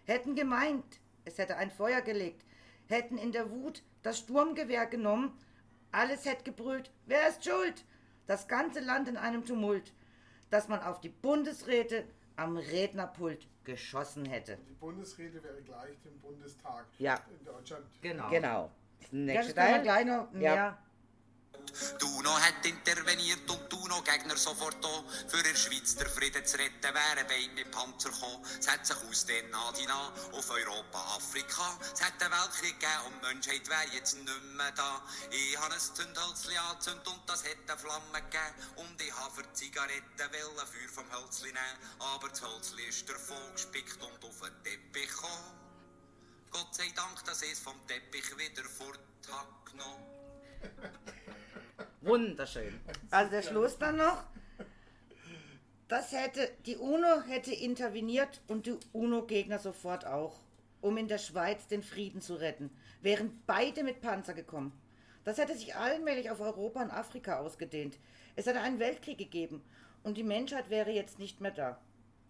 hätten 0.05 0.35
gemeint, 0.35 0.99
es 1.25 1.37
hätte 1.37 1.57
ein 1.57 1.71
Feuer 1.71 2.01
gelegt, 2.01 2.45
hätten 2.87 3.17
in 3.17 3.31
der 3.31 3.49
Wut 3.51 3.83
das 4.01 4.19
Sturmgewehr 4.19 4.85
genommen, 4.85 5.37
alles 5.91 6.25
hätte 6.25 6.43
gebrüllt, 6.43 6.91
wer 7.05 7.27
ist 7.27 7.43
schuld? 7.45 7.85
Das 8.27 8.47
ganze 8.47 8.79
Land 8.79 9.07
in 9.07 9.17
einem 9.17 9.45
Tumult, 9.45 9.93
dass 10.49 10.67
man 10.67 10.81
auf 10.81 11.01
die 11.01 11.09
Bundesräte 11.09 12.05
am 12.35 12.57
Rednerpult 12.57 13.47
geschossen 13.63 14.25
hätte. 14.25 14.57
Die 14.67 14.73
Bundesrede 14.73 15.43
wäre 15.43 15.61
gleich 15.61 15.99
dem 16.01 16.19
Bundestag 16.19 16.85
Ja. 16.97 17.19
in 17.39 17.45
Deutschland. 17.45 17.85
Genau. 18.01 18.29
Genau. 18.29 18.71
Ja, 19.01 19.07
Nächster 19.11 19.53
das 19.53 19.65
können 19.65 19.75
wir 19.75 19.81
gleich 19.83 20.05
noch 20.05 20.31
mehr. 20.31 20.55
Ja. 20.55 20.77
Duno 21.99 22.39
hat 22.39 22.65
interveniert 22.65 23.49
und 23.49 23.71
Duno 23.71 24.01
Gegner 24.01 24.37
sofort 24.37 24.83
da. 24.83 25.03
Für 25.27 25.41
der 25.43 25.55
Schweiz 25.55 25.95
der 25.95 26.09
Frieden 26.09 26.45
zu 26.45 26.57
retten, 26.57 26.81
wären 26.81 27.27
beide 27.27 27.53
mit 27.53 27.71
Panzer 27.71 28.09
gekommen. 28.09 28.45
Es 28.59 28.67
hat 28.67 28.85
sich 28.85 28.95
aus 28.95 29.25
den 29.25 29.49
Nadina 29.49 30.13
auf 30.31 30.49
Europa, 30.49 30.99
Afrika. 31.15 31.77
Es 31.93 32.01
hat 32.01 32.21
einen 32.21 32.31
Weltkrieg 32.31 32.79
gegeben 32.79 33.05
und 33.07 33.13
die 33.21 33.33
Menschheit 33.33 33.69
wäre 33.69 33.93
jetzt 33.93 34.15
nicht 34.15 34.43
mehr 34.55 34.71
da. 34.71 35.01
Ich 35.31 35.57
habe 35.59 35.73
ein 35.73 35.79
Zündhölzli 35.79 36.57
angezündet 36.57 37.07
und 37.07 37.21
das 37.27 37.43
hätte 37.43 37.71
eine 37.71 37.79
Flamme 37.79 38.21
gegeben. 38.21 38.55
Und 38.75 39.01
ich 39.01 39.13
habe 39.13 39.33
für 39.35 39.53
Zigaretten 39.53 40.19
wollen 40.19 40.67
Feuer 40.67 40.89
vom 40.93 41.11
Hölzli 41.11 41.51
nehmen. 41.51 41.77
Aber 41.99 42.29
das 42.29 42.41
Hölzli 42.41 42.83
ist 42.83 43.09
davon 43.09 43.53
gespickt 43.53 44.01
und 44.01 44.23
auf 44.23 44.39
den 44.41 44.63
Teppich 44.63 45.09
gekommen. 45.09 45.63
Gott 46.51 46.75
sei 46.75 46.91
Dank, 46.95 47.23
dass 47.25 47.41
ich 47.41 47.51
es 47.51 47.59
vom 47.59 47.75
Teppich 47.87 48.37
wieder 48.37 48.63
fort 48.63 48.99
habe 49.31 49.71
genommen. 49.71 50.05
Wunderschön. 52.03 52.79
Also 53.11 53.31
der 53.31 53.41
Schluss 53.41 53.77
dann 53.77 53.97
noch. 53.97 54.23
Das 55.87 56.11
hätte, 56.11 56.49
die 56.65 56.75
UNO 56.75 57.21
hätte 57.27 57.53
interveniert 57.53 58.41
und 58.47 58.65
die 58.65 58.75
UNO-Gegner 58.93 59.59
sofort 59.59 60.05
auch, 60.05 60.35
um 60.81 60.97
in 60.97 61.07
der 61.07 61.17
Schweiz 61.17 61.67
den 61.67 61.83
Frieden 61.83 62.19
zu 62.21 62.35
retten, 62.35 62.69
wären 63.01 63.41
beide 63.45 63.83
mit 63.83 64.01
Panzer 64.01 64.33
gekommen. 64.33 64.73
Das 65.23 65.37
hätte 65.37 65.55
sich 65.55 65.75
allmählich 65.75 66.29
auf 66.29 66.41
Europa 66.41 66.81
und 66.81 66.91
Afrika 66.91 67.39
ausgedehnt. 67.39 67.97
Es 68.35 68.47
hätte 68.47 68.59
einen 68.59 68.79
Weltkrieg 68.79 69.17
gegeben 69.17 69.61
und 70.03 70.17
die 70.17 70.23
Menschheit 70.23 70.69
wäre 70.69 70.91
jetzt 70.91 71.19
nicht 71.19 71.39
mehr 71.39 71.51
da. 71.51 71.79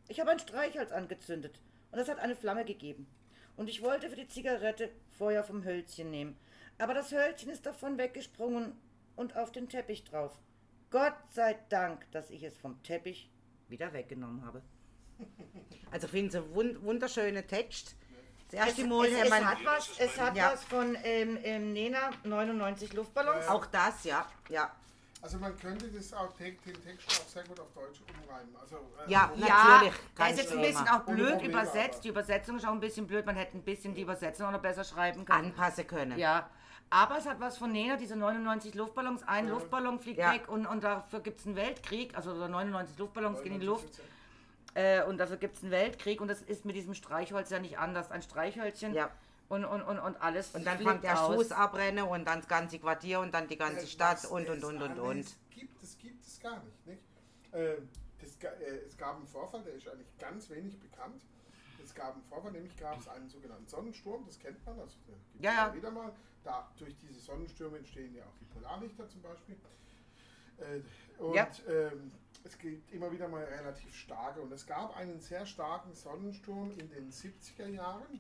Ich 0.08 0.20
habe 0.20 0.32
ein 0.32 0.40
Streichholz 0.40 0.92
angezündet 0.92 1.60
und 1.92 2.00
es 2.00 2.10
hat 2.10 2.20
eine 2.20 2.36
Flamme 2.36 2.66
gegeben. 2.66 3.08
Und 3.56 3.70
ich 3.70 3.82
wollte 3.82 4.10
für 4.10 4.16
die 4.16 4.28
Zigarette 4.28 4.90
Feuer 5.18 5.44
vom 5.44 5.64
Hölzchen 5.64 6.12
nehmen. 6.12 6.38
Aber 6.78 6.94
das 6.94 7.12
Hölzchen 7.12 7.50
ist 7.50 7.66
davon 7.66 7.98
weggesprungen 7.98 8.74
und 9.16 9.36
auf 9.36 9.52
den 9.52 9.70
Teppich 9.70 10.04
drauf. 10.04 10.32
Gott 10.92 11.14
sei 11.30 11.58
Dank, 11.70 12.10
dass 12.12 12.30
ich 12.30 12.44
es 12.44 12.58
vom 12.58 12.82
Teppich 12.84 13.30
wieder 13.68 13.94
weggenommen 13.94 14.46
habe. 14.46 14.62
Also 15.92 16.08
finden 16.08 16.32
Sie 16.32 16.38
einen 16.38 16.54
wun 16.56 16.84
wunderschönen 16.84 17.46
Text. 17.48 17.96
Das 18.52 18.60
Es, 18.62 18.68
erste 18.68 18.88
Mal 18.88 19.06
es, 19.08 19.20
haben 19.20 19.26
es 19.28 19.46
hat 19.46 19.58
was, 19.66 20.00
es 20.00 20.20
hat 20.20 20.36
Ja. 20.36 20.52
was 20.54 20.64
von 20.66 20.96
ähm, 21.04 21.40
ähm, 21.44 21.74
Nena 21.74 22.12
99 22.24 22.94
Luftballons. 22.94 23.48
Auch 23.48 23.66
das, 23.68 24.04
ja. 24.04 24.28
ja. 24.50 24.72
Also 25.22 25.38
man 25.38 25.58
könnte 25.58 25.88
das 25.88 26.14
auch 26.14 26.32
den 26.34 26.58
Text 26.62 27.08
auch 27.22 27.28
sehr 27.28 27.44
gut 27.46 27.60
auf 27.60 27.72
Deutsch 27.74 28.02
umreimen. 28.02 28.56
Also, 28.60 28.76
äh, 29.08 29.10
Ja, 29.10 29.28
um- 29.34 29.40
Ja, 29.40 29.48
Natürlich, 29.48 29.94
er 29.94 30.16
kein 30.16 30.34
ist 30.34 30.40
jetzt 30.42 30.52
ein 30.52 30.62
bisschen 30.62 30.88
auch 30.90 31.00
blöd 31.06 31.30
Probleme, 31.32 31.50
übersetzt. 31.50 31.94
aber- 31.94 32.02
Die 32.04 32.10
Übersetzung 32.10 32.58
ist 32.58 32.66
auch 32.68 32.72
ein 32.74 32.80
bisschen 32.82 33.08
blöd. 33.08 33.26
Man 33.26 33.36
hätte 33.38 33.58
ein 33.58 33.64
bisschen 33.64 33.96
die 33.96 34.02
Übersetzung 34.02 34.48
auch 34.48 34.52
noch 34.52 34.62
besser 34.62 34.84
schreiben 34.84 35.24
können. 35.26 35.46
Anpassen 35.46 35.88
können. 35.88 36.20
Ja, 36.20 36.50
aber 36.94 37.18
es 37.18 37.26
hat 37.26 37.40
was 37.40 37.58
von 37.58 37.72
Nena, 37.72 37.98
diese 37.98 38.16
99 38.16 38.76
Luftballons. 38.76 39.24
Ein 39.28 39.50
Luftballon 39.50 40.00
fliegt 40.00 40.20
Ja. 40.20 40.32
weg 40.34 40.48
und, 40.48 40.68
und 40.68 40.84
dafür 40.84 41.22
gibt 41.22 41.40
es 41.40 41.46
einen 41.48 41.56
Weltkrieg. 41.56 42.16
Also 42.16 42.36
so 42.36 42.48
99 42.48 42.98
Luftballons 43.00 43.42
gehen 43.42 43.54
in 43.54 43.60
die 43.62 43.66
Luft 43.66 44.00
1914. 44.76 44.76
äh, 44.76 45.04
und 45.10 45.18
dafür 45.18 45.38
gibt 45.38 45.56
es 45.58 45.64
einen 45.64 45.72
Weltkrieg. 45.72 46.22
Und 46.22 46.28
das 46.28 46.42
ist 46.44 46.66
mit 46.66 46.76
diesem 46.76 46.94
Streichholz 46.94 47.50
ja 47.50 47.58
nicht 47.60 47.80
anders. 47.80 48.12
Ein 48.12 48.22
Streichhölzchen 48.22 48.94
Ja. 48.94 49.10
und, 49.50 49.66
und, 49.66 49.82
und, 49.82 49.98
und 50.00 50.22
alles 50.22 50.52
Und 50.54 50.66
dann 50.68 50.76
fliegt 50.78 50.90
fängt 50.92 51.04
der. 51.04 51.18
Schuss 51.18 51.52
abrennen 51.52 52.06
und 52.06 52.26
dann 52.26 52.40
das 52.42 52.48
ganze 52.48 52.78
Quartier 52.78 53.20
und 53.22 53.34
dann 53.34 53.48
die 53.48 53.58
ganze 53.58 53.82
Äh, 53.86 53.88
Stadt 53.88 54.18
was 54.24 54.26
und 54.28 54.48
und 54.50 54.58
es 54.60 54.64
und 54.64 54.82
und 54.82 55.00
und. 55.00 55.26
Gibt, 55.50 55.82
das 55.82 55.98
gibt 55.98 56.24
es 56.26 56.40
gar 56.40 56.62
nicht. 56.64 56.86
nicht? 56.88 57.02
Äh, 57.54 57.78
das, 58.22 58.36
äh, 58.62 58.76
es 58.88 58.96
gab 58.98 59.16
einen 59.18 59.28
Vorfall, 59.28 59.64
der 59.64 59.74
ist 59.74 59.88
eigentlich 59.88 60.16
ganz 60.20 60.50
wenig 60.50 60.80
bekannt. 60.80 61.22
Es 61.84 61.94
gab 61.94 62.14
einen 62.14 62.24
Vorfall, 62.24 62.52
nämlich 62.52 62.78
gab 62.78 63.00
es 63.00 63.08
einen 63.08 63.28
sogenannten 63.30 63.68
Sonnensturm, 63.68 64.24
das 64.26 64.40
kennt 64.40 64.64
man, 64.66 64.80
also 64.80 64.96
Ja, 65.40 65.52
ja. 65.68 65.74
wieder 65.76 65.92
mal. 65.92 66.12
Da, 66.44 66.70
durch 66.78 66.96
diese 66.98 67.20
Sonnenstürme 67.20 67.78
entstehen 67.78 68.14
ja 68.16 68.24
auch 68.24 68.38
die 68.40 68.46
Polarlichter 68.46 69.08
zum 69.10 69.22
Beispiel. 69.22 69.56
Äh, 70.58 70.82
und 71.22 71.36
Ja. 71.36 71.50
ähm, 71.68 72.12
es 72.44 72.58
gibt 72.58 72.92
immer 72.92 73.12
wieder 73.12 73.28
mal 73.28 73.44
relativ 73.44 73.96
starke. 73.96 74.42
Und 74.42 74.52
es 74.52 74.66
gab 74.66 74.96
einen 74.98 75.20
sehr 75.22 75.46
starken 75.46 75.94
Sonnensturm 75.94 76.72
in 76.72 76.90
den 76.90 77.12
70er 77.12 77.68
Jahren, 77.68 78.20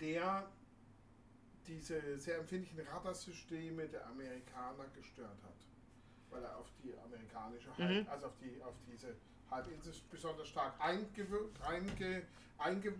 der 0.00 0.48
diese 1.66 2.18
sehr 2.20 2.38
empfindlichen 2.38 2.80
Radarsysteme 2.86 3.88
der 3.88 4.06
Amerikaner 4.06 4.84
gestört 4.94 5.42
hat. 5.42 5.56
Weil 6.30 6.44
er 6.44 6.56
auf 6.56 6.68
die 6.82 6.96
amerikanische 6.96 7.76
Halb, 7.76 8.04
Mhm. 8.04 8.08
also 8.08 8.26
auf 8.26 8.36
die 8.40 8.62
auf 8.62 8.74
diese 8.86 9.16
Halbinsel 9.50 9.92
besonders 10.10 10.48
stark 10.48 10.74
eingewirkt, 10.80 11.60
einge, 11.62 12.22
einge, 12.58 12.94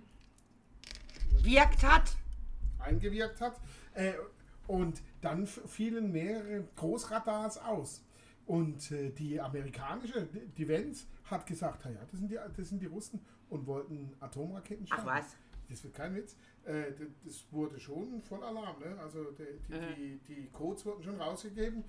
Wirkt 1.42 1.82
hat. 1.84 2.16
Eingewirkt 2.86 3.40
hat. 3.40 3.60
Äh, 3.94 4.14
und 4.66 5.02
dann 5.20 5.46
fielen 5.46 6.10
mehrere 6.12 6.64
Großradars 6.76 7.58
aus. 7.58 8.02
Und 8.46 8.90
äh, 8.92 9.10
die 9.10 9.40
amerikanische, 9.40 10.26
die- 10.56 10.68
Vents, 10.68 11.06
hat 11.24 11.46
gesagt, 11.46 11.84
ja, 11.84 11.90
das 12.10 12.18
sind, 12.20 12.30
die, 12.30 12.38
das 12.56 12.68
sind 12.68 12.80
die 12.80 12.86
Russen 12.86 13.20
und 13.50 13.66
wollten 13.66 14.12
Atomraketen 14.20 14.86
Ach 14.90 15.02
starten. 15.02 15.24
was. 15.24 15.36
Das 15.68 15.82
wird 15.82 15.94
kein 15.94 16.14
Witz. 16.14 16.36
Äh, 16.64 16.92
das 17.24 17.44
wurde 17.50 17.78
schon 17.80 18.22
voll 18.22 18.42
Alarm. 18.44 18.78
Ne? 18.80 18.96
Also 19.00 19.24
die, 19.32 19.44
die, 19.68 19.74
Mhm. 19.74 19.94
die, 19.96 20.18
die 20.34 20.46
Codes 20.52 20.84
wurden 20.86 21.02
schon 21.02 21.20
rausgegeben. 21.20 21.82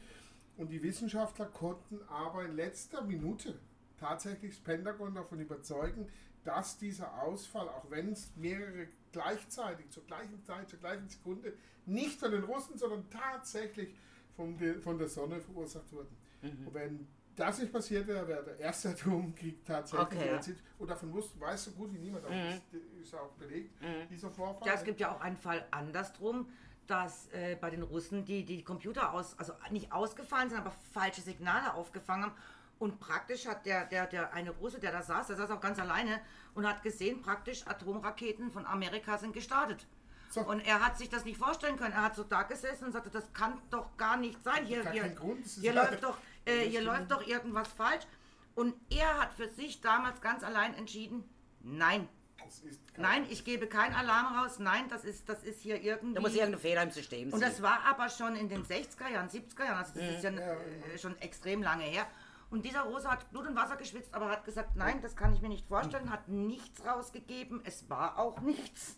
Und 0.57 0.69
die 0.71 0.81
Wissenschaftler 0.81 1.45
konnten 1.45 1.99
aber 2.09 2.45
in 2.45 2.55
letzter 2.55 3.03
Minute 3.03 3.59
tatsächlich 3.99 4.55
das 4.55 4.63
Pentagon 4.63 5.13
davon 5.13 5.39
überzeugen, 5.39 6.07
dass 6.43 6.77
dieser 6.79 7.21
Ausfall, 7.21 7.69
auch 7.69 7.89
wenn 7.91 8.11
es 8.13 8.31
mehrere 8.35 8.87
gleichzeitig, 9.11 9.89
zur 9.89 10.03
gleichen 10.05 10.43
Zeit, 10.43 10.69
zur 10.69 10.79
gleichen 10.79 11.07
Sekunde, 11.09 11.53
nicht 11.85 12.19
von 12.19 12.31
den 12.31 12.43
Russen, 12.43 12.77
sondern 12.77 13.09
tatsächlich 13.09 13.95
von, 14.35 14.57
der- 14.57 14.79
von 14.81 14.97
der 14.97 15.07
Sonne 15.07 15.39
verursacht 15.41 15.91
wurden. 15.91 16.15
Mhm. 16.41 16.67
Und 16.67 16.73
wenn 16.73 17.07
das 17.35 17.59
nicht 17.59 17.71
passiert 17.71 18.07
wäre, 18.07 18.27
wäre 18.27 18.43
der 18.43 18.59
erste 18.59 18.89
Atomkrieg 18.89 19.63
tatsächlich 19.65 20.07
Okay. 20.19 20.27
erzielt. 20.29 20.57
Und 20.79 20.89
davon 20.89 21.11
wusste, 21.13 21.39
weiß 21.39 21.65
so 21.65 21.71
gut 21.71 21.93
wie 21.93 21.99
niemand, 21.99 22.25
aber 22.25 22.33
Mhm. 22.33 22.61
das 22.71 22.81
ist 23.01 23.13
auch 23.15 23.31
belegt, 23.33 23.75
dieser 24.09 24.29
Vorfall. 24.31 24.67
Ja, 24.67 24.73
es 24.73 24.83
gibt 24.83 24.99
ja 24.99 25.11
auch 25.15 25.21
einen 25.21 25.37
Fall 25.37 25.65
andersrum, 25.71 26.49
dass 26.87 27.27
äh, 27.33 27.55
bei 27.59 27.69
den 27.69 27.83
Russen 27.83 28.23
die, 28.25 28.45
die 28.45 28.63
Computer 28.63 29.11
aus, 29.13 29.37
also 29.37 29.53
nicht 29.71 29.91
ausgefallen 29.91 30.49
sind, 30.49 30.59
aber 30.59 30.71
falsche 30.93 31.21
Signale 31.21 31.73
aufgefangen 31.73 32.25
haben. 32.25 32.35
Und 32.79 32.99
praktisch 32.99 33.47
hat 33.47 33.65
der, 33.65 33.85
der, 33.85 34.05
der 34.07 34.33
eine 34.33 34.51
Russe, 34.51 34.79
der 34.79 34.91
da 34.91 35.01
saß, 35.01 35.27
der 35.27 35.35
saß 35.35 35.49
auch 35.51 35.59
ganz 35.61 35.79
alleine 35.79 36.19
und 36.53 36.67
hat 36.67 36.83
gesehen, 36.83 37.21
praktisch 37.21 37.65
Atomraketen 37.65 38.51
von 38.51 38.65
Amerika 38.65 39.17
sind 39.17 39.33
gestartet. 39.33 39.87
So. 40.29 40.41
Und 40.41 40.59
er 40.59 40.85
hat 40.85 40.97
sich 40.97 41.09
das 41.09 41.25
nicht 41.25 41.37
vorstellen 41.37 41.77
können. 41.77 41.93
Er 41.93 42.03
hat 42.03 42.15
so 42.15 42.23
da 42.23 42.43
gesessen 42.43 42.85
und 42.85 42.91
sagte, 42.91 43.09
das 43.09 43.31
kann 43.33 43.59
doch 43.69 43.95
gar 43.97 44.17
nicht 44.17 44.43
sein. 44.43 44.65
Hier, 44.65 44.89
hier, 44.91 45.05
ist 45.43 45.59
hier, 45.59 45.73
läuft, 45.73 46.03
doch, 46.03 46.17
äh, 46.45 46.67
hier 46.67 46.81
läuft 46.81 47.09
doch 47.09 47.25
irgendwas 47.25 47.69
falsch. 47.69 48.05
Und 48.53 48.75
er 48.89 49.19
hat 49.19 49.33
für 49.33 49.49
sich 49.49 49.81
damals 49.81 50.19
ganz 50.21 50.43
allein 50.43 50.73
entschieden, 50.73 51.23
nein, 51.61 52.09
ist 52.47 52.79
Nein, 52.97 53.25
ich 53.29 53.43
gebe 53.45 53.67
keinen 53.67 53.93
Alarm 53.93 54.37
raus. 54.37 54.57
Nein, 54.59 54.87
das 54.89 55.03
ist, 55.05 55.29
das 55.29 55.43
ist 55.43 55.61
hier 55.61 55.81
irgendwie. 55.81 56.15
Da 56.15 56.21
muss 56.21 56.33
irgendein 56.33 56.59
Fehler 56.59 56.83
im 56.83 56.91
System 56.91 57.31
und 57.31 57.39
sein. 57.39 57.49
das 57.49 57.61
war 57.61 57.81
aber 57.85 58.09
schon 58.09 58.35
in 58.35 58.49
den 58.49 58.63
60er 58.63 59.09
Jahren, 59.11 59.29
70er 59.29 59.65
Jahren, 59.65 59.77
also 59.77 59.93
das 59.93 60.15
ist 60.15 60.23
ja, 60.23 60.31
Ja, 60.31 60.53
äh, 60.53 60.97
schon 60.97 61.17
extrem 61.21 61.61
lange 61.61 61.83
her. 61.83 62.07
Und 62.49 62.63
dieser 62.63 62.81
Rosa 62.83 63.11
hat 63.11 63.29
Blut 63.31 63.45
und 63.47 63.55
Wasser 63.55 63.75
geschwitzt, 63.75 64.13
aber 64.13 64.29
hat 64.29 64.45
gesagt, 64.45 64.75
nein, 64.75 65.01
das 65.01 65.15
kann 65.15 65.33
ich 65.33 65.41
mir 65.41 65.49
nicht 65.49 65.67
vorstellen, 65.67 66.09
hat 66.09 66.27
nichts 66.29 66.85
rausgegeben, 66.85 67.61
es 67.65 67.89
war 67.89 68.17
auch 68.17 68.39
nichts. 68.41 68.97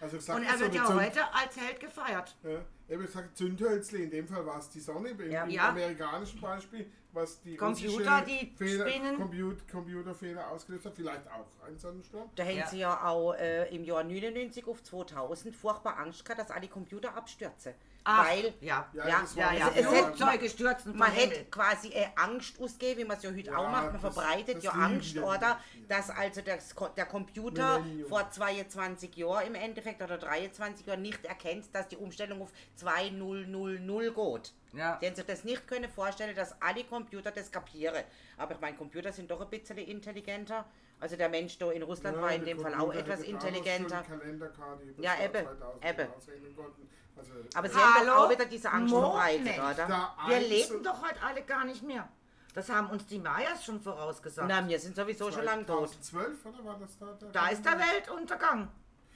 Also 0.00 0.18
sag 0.18 0.36
Und 0.36 0.44
er 0.44 0.54
so, 0.54 0.60
wird 0.60 0.74
ja 0.74 0.84
Zünd- 0.86 0.94
heute 1.04 1.20
als 1.34 1.56
Held 1.56 1.78
gefeiert. 1.78 2.34
Ja, 2.42 2.64
ich 2.88 2.94
habe 2.94 3.04
gesagt 3.04 3.36
Zündhölzli, 3.36 4.04
in 4.04 4.10
dem 4.10 4.26
Fall 4.26 4.44
war 4.46 4.58
es 4.58 4.70
die 4.70 4.80
Sonne, 4.80 5.10
im, 5.10 5.30
Ja. 5.30 5.44
im 5.44 5.50
Ja. 5.50 5.68
amerikanischen 5.68 6.40
Beispiel, 6.40 6.90
was 7.12 7.40
die 7.42 7.56
Computer, 7.56 8.22
die 8.22 8.52
Fehler, 8.56 8.88
spinnen. 8.88 9.16
Comput, 9.18 9.68
Computerfehler 9.68 10.48
ausgelöst 10.48 10.86
hat, 10.86 10.94
vielleicht 10.96 11.28
auch 11.28 11.46
ein 11.66 11.78
Sonnensturm. 11.78 12.30
Da 12.34 12.42
hätten 12.44 12.58
Ja. 12.60 12.66
sie 12.66 12.78
ja 12.78 13.04
auch 13.06 13.34
äh, 13.34 13.68
im 13.74 13.84
Jahr 13.84 14.02
99 14.02 14.66
auf 14.66 14.82
2000 14.82 15.54
furchtbar 15.54 15.98
Angst 15.98 16.24
gehabt, 16.24 16.40
dass 16.40 16.50
alle 16.50 16.68
Computer 16.68 17.14
abstürzen. 17.14 17.74
Ach, 18.04 18.26
Weil 18.28 18.54
ja. 18.60 18.88
Ja, 18.94 19.08
Ja, 19.08 19.08
Ja, 19.08 19.08
ja, 19.08 19.20
es 19.22 19.36
war- 19.36 19.50
hätte- 19.52 19.84
Flugzeuge 20.14 20.48
stürzen 20.48 20.96
man 20.96 21.12
hätte 21.12 21.44
quasi 21.46 21.88
äh, 21.88 22.06
Angst 22.16 22.60
ausgeben, 22.60 23.00
wie 23.00 23.04
man 23.04 23.16
es 23.18 23.22
ja 23.22 23.30
heute 23.30 23.50
Ja, 23.50 23.56
auch 23.58 23.68
macht. 23.70 23.92
Man 23.92 24.00
das- 24.00 24.14
verbreitet 24.14 24.56
das 24.56 24.64
ja 24.64 24.70
Angst, 24.72 25.16
oder? 25.18 25.60
Dass 25.88 26.08
also 26.10 26.40
das, 26.40 26.74
der 26.96 27.06
Computer 27.06 27.80
Millennium. 27.80 28.08
vor 28.08 28.30
22 28.30 29.14
Jahren 29.16 29.46
im 29.48 29.54
Endeffekt 29.54 30.00
oder 30.02 30.16
23 30.18 30.86
Jahren 30.86 31.02
nicht 31.02 31.24
erkennt, 31.26 31.66
dass 31.74 31.88
die 31.88 31.96
Umstellung 31.96 32.40
auf 32.42 32.52
2000 32.76 34.14
geht. 34.14 34.52
Ja. 34.72 34.96
Die 35.02 35.06
haben 35.06 35.14
sich 35.16 35.26
das 35.26 35.44
nicht 35.44 35.66
können 35.66 35.90
vorstellen, 35.90 36.34
dass 36.34 36.60
alle 36.62 36.84
Computer 36.84 37.30
das 37.30 37.50
kapieren. 37.50 38.04
Aber 38.36 38.54
ich 38.54 38.60
meine, 38.60 38.76
Computer 38.76 39.12
sind 39.12 39.30
doch 39.30 39.40
ein 39.40 39.50
bisschen 39.50 39.78
intelligenter. 39.78 40.64
Also 41.00 41.16
der 41.16 41.28
Mensch 41.30 41.56
da 41.58 41.70
in 41.72 41.82
Russland 41.82 42.16
Ja, 42.16 42.22
war 42.22 42.32
in 42.32 42.44
dem 42.44 42.58
Fall 42.60 42.74
auch 42.74 42.92
etwas 42.92 43.20
intelligenter. 43.22 43.96
Ja, 43.96 44.02
das 44.02 45.04
Jahr 45.04 45.20
eben, 45.24 45.46
2000 45.46 45.84
eben. 45.84 46.12
ausrechnen 46.14 46.56
konnten. 46.56 46.88
Also, 47.16 47.32
Aber 47.54 47.68
sie 47.68 47.74
haben 47.76 48.06
doch 48.06 48.14
Hallo? 48.14 48.24
auch 48.26 48.30
wieder 48.30 48.44
diese 48.46 48.70
Angst 48.70 48.94
verbreitet, 48.94 49.58
oder? 49.58 50.14
Wir 50.28 50.40
leben 50.40 50.82
doch 50.82 51.02
heute 51.02 51.22
alle 51.22 51.42
gar 51.42 51.64
nicht 51.64 51.82
mehr. 51.82 52.08
Das 52.54 52.68
haben 52.68 52.90
uns 52.90 53.06
die 53.06 53.18
Mayas 53.18 53.64
schon 53.64 53.80
vorausgesagt. 53.80 54.48
Na, 54.48 54.66
wir 54.66 54.78
sind 54.78 54.96
sowieso 54.96 55.30
schon 55.30 55.44
lang 55.44 55.64
tot. 55.66 55.88
2012, 56.02 56.46
oder 56.46 56.64
war 56.64 56.78
das 56.80 56.98
da? 56.98 57.12
der 57.12 57.28
da 57.30 57.48
ist 57.48 57.64
der? 57.64 57.78
Weltuntergang. 57.78 58.68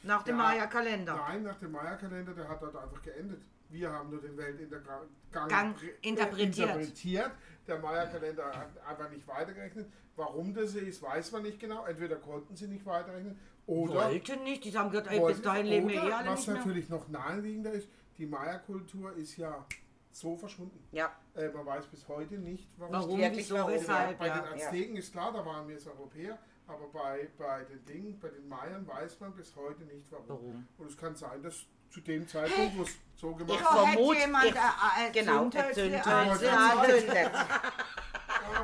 Nach 0.04 0.22
dem 0.22 0.36
Ja. 0.38 0.42
Maya-Kalender. 0.44 1.14
Nein, 1.16 1.42
nach 1.42 1.58
dem 1.58 1.72
Maya-Kalender, 1.72 2.32
der 2.32 2.48
hat 2.48 2.62
dort 2.62 2.76
einfach 2.76 3.02
geendet. 3.02 3.42
Wir 3.70 3.90
haben 3.90 4.10
nur 4.10 4.20
den 4.20 4.36
Weltuntergang 4.36 5.00
Gang 5.32 5.74
pre- 5.76 5.86
interpretiert. 6.02 6.68
interpretiert. 6.68 7.30
Der 7.66 7.78
Maya-Kalender 7.78 8.44
hat 8.44 8.78
einfach 8.86 9.10
nicht 9.10 9.26
weitergerechnet. 9.26 9.86
Warum 10.16 10.54
das 10.54 10.72
so 10.72 10.78
ist, 10.78 11.02
weiß 11.02 11.32
man 11.32 11.42
nicht 11.42 11.58
genau. 11.58 11.84
Entweder 11.86 12.16
konnten 12.16 12.54
sie 12.56 12.68
nicht 12.68 12.84
weiterrechnen 12.86 13.38
oder 13.66 13.94
Wollten 13.94 14.42
nicht, 14.42 14.64
die 14.64 14.76
haben 14.76 14.90
gesagt, 14.90 15.10
ey, 15.10 15.20
bis 15.20 15.40
dahin 15.40 15.66
leben 15.66 15.88
wir 15.88 16.02
eh 16.04 16.12
alle 16.12 16.30
was 16.30 16.40
nicht 16.40 16.48
mehr. 16.48 16.56
natürlich 16.58 16.88
noch 16.90 17.08
naheliegender 17.08 17.72
ist, 17.72 17.88
die 18.18 18.26
Maya-Kultur 18.26 19.14
ist 19.14 19.36
ja 19.38 19.64
so 20.10 20.36
verschwunden. 20.36 20.78
Ja. 20.92 21.12
Äh, 21.34 21.48
man 21.48 21.66
weiß 21.66 21.86
bis 21.86 22.06
heute 22.06 22.34
nicht, 22.38 22.68
warum. 22.76 22.92
Warum, 22.92 23.18
wirklich 23.18 23.48
ja. 23.48 23.66
weshalb, 23.66 24.18
Bei 24.18 24.28
ja. 24.28 24.40
den 24.40 24.54
Azteken 24.54 24.96
ist 24.96 25.12
klar, 25.12 25.32
da 25.32 25.44
waren 25.44 25.66
wir 25.66 25.76
als 25.76 25.86
Europäer, 25.86 26.38
aber 26.66 26.86
bei, 26.92 27.28
bei 27.38 27.64
den 27.64 27.84
Dingen, 27.86 28.20
bei 28.20 28.28
den 28.28 28.48
Mayern 28.48 28.86
weiß 28.86 29.18
man 29.20 29.34
bis 29.34 29.56
heute 29.56 29.82
nicht 29.84 30.10
warum. 30.10 30.28
Warum? 30.28 30.68
Und 30.78 30.86
es 30.86 30.96
kann 30.96 31.16
sein, 31.16 31.42
dass 31.42 31.66
zu 31.94 32.00
dem 32.00 32.26
Zeitpunkt, 32.26 32.76
wo 32.76 32.82
es 32.82 32.96
so 33.16 33.32
gemacht 33.34 33.60
Ich 33.60 33.64
So 33.66 33.86
hätte 33.86 33.92
vermute, 33.92 34.18
jemand 34.18 34.44
ich- 34.46 34.54
ein- 34.56 35.06
ein 35.06 35.12
Genau, 35.12 35.40
Zündhölzli 35.42 35.92
erzündet. 35.92 36.06
als- 36.06 36.42
Erzündet. 36.42 37.30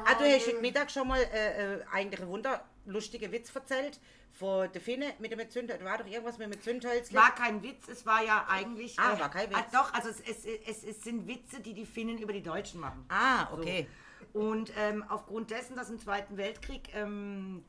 Ah, 0.04 0.14
du 0.14 0.24
hast 0.24 0.46
heute 0.46 0.60
Mittag 0.60 0.90
schon 0.90 1.08
mal 1.08 1.20
äh, 1.20 1.76
äh, 1.76 1.84
eigentlich 1.92 2.20
einen 2.20 2.30
wunderlustigen 2.30 3.32
Witz 3.32 3.54
erzählt 3.54 3.98
von 4.32 4.70
der 4.72 4.80
Finne 4.80 5.14
mit 5.18 5.32
dem 5.32 5.48
Zündhölzli. 5.50 5.84
War 5.86 5.98
doch 5.98 6.06
irgendwas 6.06 6.38
mit 6.38 6.52
dem 6.52 6.60
Zündhölzli? 6.60 7.16
War 7.16 7.34
kein 7.34 7.62
Witz, 7.62 7.88
es 7.88 8.04
war 8.04 8.22
ja 8.22 8.46
eigentlich. 8.48 8.98
Ah, 8.98 9.18
war 9.18 9.30
kein 9.30 9.48
Witz. 9.48 9.58
ah, 9.58 9.66
doch, 9.72 9.94
also 9.94 10.08
es, 10.10 10.20
es, 10.20 10.44
es, 10.66 10.84
es 10.84 11.02
sind 11.02 11.26
Witze, 11.26 11.60
die 11.60 11.72
die 11.74 11.86
Finnen 11.86 12.18
über 12.18 12.32
die 12.32 12.42
Deutschen 12.42 12.80
machen. 12.80 13.04
Ah, 13.08 13.48
okay. 13.52 13.88
Und 14.32 14.72
ähm, 14.76 15.04
aufgrund 15.08 15.50
dessen, 15.50 15.76
dass 15.76 15.88
im 15.88 15.98
Zweiten 15.98 16.36
Weltkrieg 16.36 16.94
ähm, 16.94 17.64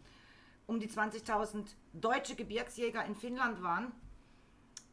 um 0.67 0.79
die 0.79 0.89
20.000 0.89 1.65
deutsche 1.93 2.35
Gebirgsjäger 2.35 3.05
in 3.05 3.15
Finnland 3.15 3.63
waren, 3.63 3.91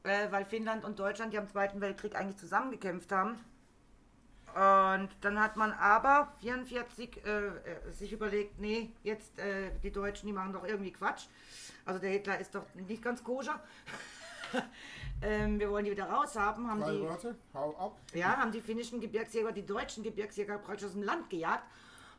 äh, 0.04 0.30
weil 0.30 0.44
Finnland 0.44 0.84
und 0.84 0.98
Deutschland 0.98 1.32
ja 1.34 1.40
im 1.40 1.48
Zweiten 1.48 1.80
Weltkrieg 1.80 2.14
eigentlich 2.14 2.36
zusammengekämpft 2.36 3.12
haben. 3.12 3.38
Und 4.54 5.10
dann 5.20 5.40
hat 5.40 5.56
man 5.56 5.72
aber 5.72 6.32
44 6.40 7.24
äh, 7.24 7.46
äh, 7.46 7.50
sich 7.92 8.12
überlegt, 8.12 8.58
nee, 8.58 8.90
jetzt 9.02 9.38
äh, 9.38 9.70
die 9.82 9.92
Deutschen, 9.92 10.26
die 10.26 10.32
machen 10.32 10.52
doch 10.52 10.64
irgendwie 10.64 10.92
Quatsch. 10.92 11.26
Also 11.84 12.00
der 12.00 12.10
Hitler 12.10 12.38
ist 12.40 12.54
doch 12.54 12.64
nicht 12.74 13.02
ganz 13.02 13.22
koscher. 13.22 13.60
ähm, 15.22 15.60
wir 15.60 15.70
wollen 15.70 15.84
die 15.84 15.90
wieder 15.90 16.08
raus 16.08 16.34
haben, 16.34 16.68
haben 16.68 16.80
die, 16.80 17.00
Worte, 17.02 17.36
hau 17.52 17.76
ab. 17.76 17.98
ja, 18.14 18.36
haben 18.38 18.50
die 18.50 18.62
finnischen 18.62 19.00
Gebirgsjäger, 19.00 19.52
die 19.52 19.66
deutschen 19.66 20.02
Gebirgsjäger 20.02 20.58
praktisch 20.58 20.86
aus 20.86 20.92
dem 20.94 21.02
Land 21.02 21.28
gejagt. 21.30 21.64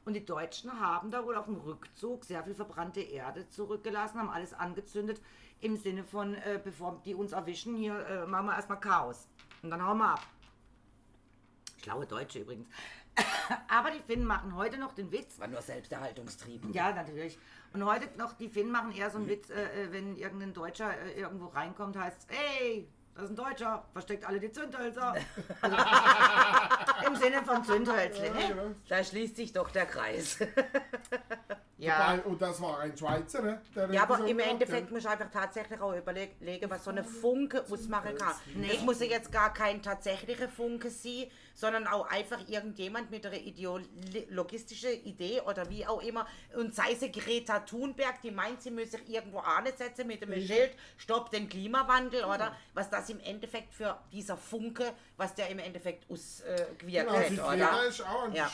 Und 0.05 0.13
die 0.13 0.25
Deutschen 0.25 0.79
haben 0.79 1.12
da 1.12 1.25
wohl 1.25 1.36
auf 1.36 1.45
dem 1.45 1.57
Rückzug 1.57 2.24
sehr 2.24 2.43
viel 2.43 2.55
verbrannte 2.55 3.01
Erde 3.01 3.50
zurückgelassen, 3.50 4.17
haben 4.17 4.29
alles 4.29 4.53
angezündet 4.53 5.19
im 5.62 5.78
Sinne 5.78 6.04
von, 6.04 6.36
äh, 6.36 6.60
bevor 6.63 7.01
die 7.06 7.16
uns 7.16 7.32
erwischen, 7.32 7.75
hier 7.75 8.06
äh, 8.08 8.25
machen 8.25 8.48
wir 8.48 8.56
erstmal 8.56 8.80
Chaos. 8.80 9.28
Und 9.62 9.70
dann 9.70 9.86
hauen 9.86 9.98
wir 9.98 10.13
ab. 10.13 10.25
Schlaue 11.82 12.06
Deutsche 12.06 12.39
übrigens. 12.39 12.68
Aber 13.68 13.92
die 13.92 14.00
Finnen 14.00 14.25
machen 14.25 14.56
heute 14.56 14.78
noch 14.78 14.94
den 14.94 15.12
Witz, 15.12 15.39
War 15.39 15.48
nur 15.48 15.62
Selbsterhaltungstrieb. 15.62 16.74
ja, 16.74 16.92
natürlich. 16.94 17.38
Und 17.74 17.86
heute 17.86 18.10
noch, 18.18 18.34
die 18.34 18.50
Finnen 18.50 18.72
machen 18.72 18.92
eher 18.92 19.10
so 19.10 19.18
einen 19.18 19.28
Witz, 19.28 19.50
äh, 19.50 19.84
äh, 19.84 19.92
wenn 19.92 20.16
irgendein 20.16 20.54
Deutscher 20.54 20.92
äh, 21.01 21.20
irgendwo 21.20 21.48
reinkommt, 21.48 21.98
heißt 21.98 22.28
ey, 22.60 22.88
das 23.20 23.30
ist 23.30 23.32
ein 23.32 23.36
Deutscher, 23.36 23.84
versteckt 23.94 24.26
alle 24.26 24.40
die 24.40 24.52
Zündhölzer. 24.52 25.16
Also, 25.62 27.08
Im 27.08 27.16
Sinne 27.16 27.42
von 27.44 27.64
Zündhölzle, 27.64 28.32
ne? 28.32 28.76
Da 28.88 29.04
schließt 29.04 29.36
sich 29.36 29.52
doch 29.54 29.70
der 29.72 29.86
Kreis. 29.86 30.40
Ja, 31.80 32.12
Wobei- 32.18 32.22
Und 32.24 32.42
das 32.42 32.62
war 32.62 32.80
ein 32.80 32.98
Schweizer, 32.98 33.42
ne? 33.42 33.62
der 33.74 33.90
Ja, 33.90 34.04
aber 34.04 34.26
im 34.28 34.38
Endeffekt 34.40 34.92
muss 34.92 35.00
ich 35.00 35.08
einfach 35.08 35.32
tatsächlich 35.32 35.80
auch 35.80 35.96
überlegen, 35.96 36.70
was 36.70 36.84
so 36.84 36.92
eine 36.92 37.06
Funke 37.06 37.64
ausmachen 37.72 38.16
kann. 38.18 38.34
Nee. 38.54 38.72
Es 38.76 38.82
muss 38.82 39.00
ja 39.00 39.06
jetzt 39.06 39.32
gar 39.32 39.54
kein 39.54 39.82
tatsächlicher 39.82 40.50
Funke 40.50 40.90
sein, 40.90 41.28
sondern 41.60 41.88
auch 41.88 42.08
einfach 42.10 42.39
irgendjemand 42.48 43.12
mit 43.12 43.25
einer 43.25 43.36
ideologistischen 43.36 45.04
Idee 45.04 45.42
oder 45.42 45.70
wie 45.70 45.86
auch 45.86 46.01
immer. 46.01 46.25
Und 46.56 46.74
sei 46.74 46.94
es 46.94 47.00
Greta 47.12 47.60
Thunberg, 47.60 48.22
die 48.22 48.32
meint, 48.32 48.62
sie 48.62 48.72
müsse 48.72 48.92
sich 48.92 49.10
irgendwo 49.10 49.39
ansetzen 49.39 50.08
mit 50.08 50.24
einem 50.24 50.42
Schild, 50.42 50.72
stopp 50.98 51.32
den 51.32 51.50
Klimawandel, 51.50 52.24
oder? 52.24 52.56
Was 52.74 52.89
das 52.89 53.10
im 53.10 53.20
Endeffekt 53.20 53.74
für 53.74 54.00
dieser 54.13 54.38
Funke, 54.38 54.94
was 55.18 55.36
der 55.36 55.50
im 55.50 55.60
Endeffekt 55.60 56.10
ausgewirkt 56.10 56.80
Genau, 56.80 57.12
hat? 57.12 57.28
Greta 57.28 57.82
ist 57.84 58.01
auch 58.06 58.24
an 58.24 58.34
Ja. 58.34 58.50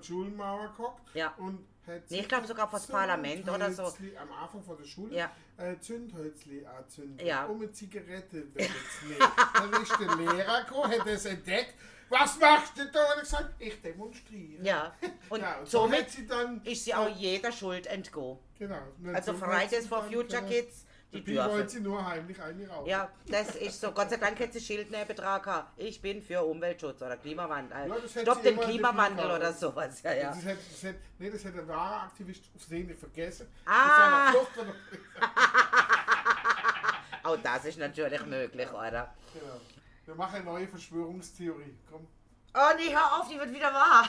die 0.00 0.06
Schulmauer 0.06 0.68
geguckt 0.68 1.02
Ja. 1.14 1.34
und 1.38 1.66
Nee, 2.08 2.20
ich 2.20 2.28
glaube 2.28 2.46
sogar 2.46 2.66
vors 2.66 2.86
Parlament 2.86 3.46
oder 3.46 3.70
so. 3.70 3.82
Am 3.82 4.32
Anfang 4.42 4.62
von 4.62 4.78
der 4.78 4.84
Schule 4.86 5.14
Ja. 5.14 5.30
äh, 5.58 5.78
Zündhölzli 5.78 6.64
anzünden, 6.64 7.26
Ja. 7.26 7.44
um 7.44 7.60
eine 7.60 7.70
Zigarette 7.72 8.42
wegzunehmen. 8.54 9.18
Dann 9.54 9.82
ist 9.82 9.92
der 10.00 10.16
Lehrer 10.16 10.62
gekommen, 10.64 10.92
hat 10.98 11.06
das 11.06 11.26
entdeckt. 11.26 11.74
Was 12.20 12.38
machst 12.38 12.78
du 12.78 12.84
da? 12.86 13.00
Und 13.04 13.16
er 13.16 13.20
gesagt, 13.20 13.50
ich 13.58 13.82
demonstriere. 13.82 14.62
Ja, 14.62 14.92
und 15.28 15.40
Ja, 15.40 15.58
und 15.58 15.68
so 15.68 15.80
somit 15.80 16.10
sie 16.10 16.26
dann, 16.26 16.62
ist 16.64 16.84
sie 16.84 16.94
auch 16.94 17.08
jeder 17.08 17.50
Schuld 17.50 17.86
entgehen. 17.86 18.38
genau, 18.58 18.78
und 19.02 19.14
Also 19.14 19.32
so 19.32 19.38
Fridays 19.38 19.86
for 19.86 20.04
Future 20.04 20.42
Kids, 20.44 20.84
die 21.12 21.22
dürfen. 21.24 21.68
sie 21.68 21.80
nur 21.80 22.04
heimlich 22.04 22.40
eine 22.40 22.68
rauchen. 22.68 22.88
Ja, 22.88 23.08
das 23.26 23.56
ist 23.56 23.80
so. 23.80 23.92
Gott 23.92 24.10
sei 24.10 24.16
Dank 24.16 24.38
hat 24.40 24.52
sie 24.52 24.60
Schild 24.60 24.90
neben 24.90 25.14
gehabt. 25.16 25.72
Ich 25.76 26.00
bin 26.00 26.22
für 26.22 26.42
Umweltschutz 26.42 27.02
oder 27.02 27.16
Klimawandel. 27.16 27.88
Ja, 27.88 27.94
hätte 27.94 28.20
Stopp 28.20 28.42
den 28.42 28.58
Klimawandel 28.58 29.30
oder 29.30 29.52
sowas. 29.52 30.02
Ja, 30.02 30.12
ja. 30.12 30.28
Das 30.30 30.44
hat, 30.44 30.56
das 30.70 30.84
hat, 30.90 30.96
nee, 31.18 31.30
das 31.30 31.44
hat 31.44 31.54
der 31.54 31.68
wahre 31.68 32.02
Aktivist 32.02 32.44
versehentlich 32.56 32.98
vergessen. 32.98 33.46
Ah. 33.66 34.32
Das 34.32 34.42
Auch 37.24 37.38
das 37.42 37.64
ist 37.64 37.78
natürlich 37.78 38.24
möglich, 38.26 38.68
oder? 38.70 39.14
genau. 39.32 39.60
Wir 40.06 40.14
machen 40.14 40.36
eine 40.36 40.44
neue 40.44 40.68
Verschwörungstheorie. 40.68 41.74
Komm. 41.90 42.06
Oh 42.56 42.72
nee, 42.76 42.92
hör 42.94 43.20
auf, 43.20 43.28
die 43.28 43.36
wird 43.38 43.52
wieder 43.52 43.72
wahr. 43.72 44.08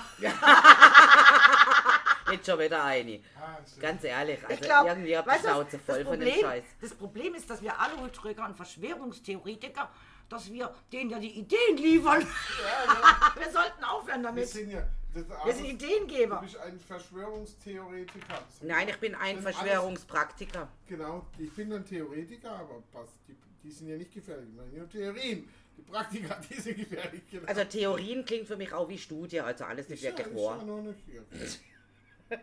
Jetzt 2.31 2.45
schon 2.45 2.59
wieder 2.59 2.83
eine. 2.83 3.19
Ah. 3.39 3.57
Ganz 3.79 4.03
ehrlich, 4.03 4.39
also 4.43 4.53
Ich 4.53 4.61
glaube, 4.61 4.89
irgendwie 4.89 5.17
hab 5.17 5.25
ich 5.27 5.33
du, 5.33 5.39
Schnauze 5.47 5.79
voll 5.79 5.99
das 6.03 6.07
von 6.07 6.19
dem 6.19 6.29
Problem, 6.29 6.41
Scheiß. 6.45 6.63
das 6.81 6.93
Problem 6.93 7.33
ist, 7.35 7.49
dass 7.49 7.61
wir 7.61 7.79
alle 7.79 7.99
Rückdrücker 8.01 8.45
und 8.45 8.55
Verschwörungstheoretiker, 8.55 9.89
dass 10.29 10.51
wir 10.51 10.73
denen 10.91 11.09
ja 11.09 11.17
die 11.19 11.39
Ideen 11.39 11.77
liefern. 11.77 12.21
wir 13.35 13.51
sollten 13.51 13.83
aufhören 13.83 14.21
Wir 14.21 14.27
damit. 14.29 14.47
sind 14.47 14.69
ja. 14.71 14.83
Das, 15.13 15.23
Wir 15.45 15.53
sind 15.53 15.65
Du 15.81 15.85
Ideengeber. 15.85 16.41
bist 16.41 16.57
ein 16.57 16.77
Verschwörungstheoretiker. 16.79 18.43
Nein, 18.61 18.89
ich 18.89 18.99
bin 18.99 19.15
ein 19.15 19.37
alles- 19.37 19.55
Verschwörungspraktiker. 19.55 20.67
Genau, 20.87 21.25
ich 21.39 21.51
bin 21.53 21.71
ein 21.73 21.85
Theoretiker, 21.85 22.51
aber 22.51 22.83
passt, 22.91 23.13
die, 23.27 23.35
die 23.63 23.71
sind 23.71 23.87
ja 23.87 23.95
nicht 23.97 24.13
gefährlich. 24.13 24.49
Ich 24.49 24.55
meine 24.55 24.69
nur 24.77 24.89
Theorien. 24.89 25.49
Die 25.77 25.81
Praktika, 25.83 26.39
die 26.49 26.59
sind 26.61 26.77
gefährlich. 26.77 27.21
Genau. 27.29 27.47
Also 27.47 27.63
Theorien 27.65 28.23
klingt 28.25 28.47
für 28.47 28.57
mich 28.57 28.71
auch 28.73 28.87
wie 28.89 28.97
Studie, 28.97 29.39
also 29.41 29.65
alles 29.65 29.87
nicht 29.89 30.01
ja, 30.03 30.11
wirklich 30.11 30.27
ist 30.27 30.35
wahr. 30.35 30.57
ja 30.57 30.63
noch 30.63 30.81
nicht 30.81 30.99
hier. 31.05 31.23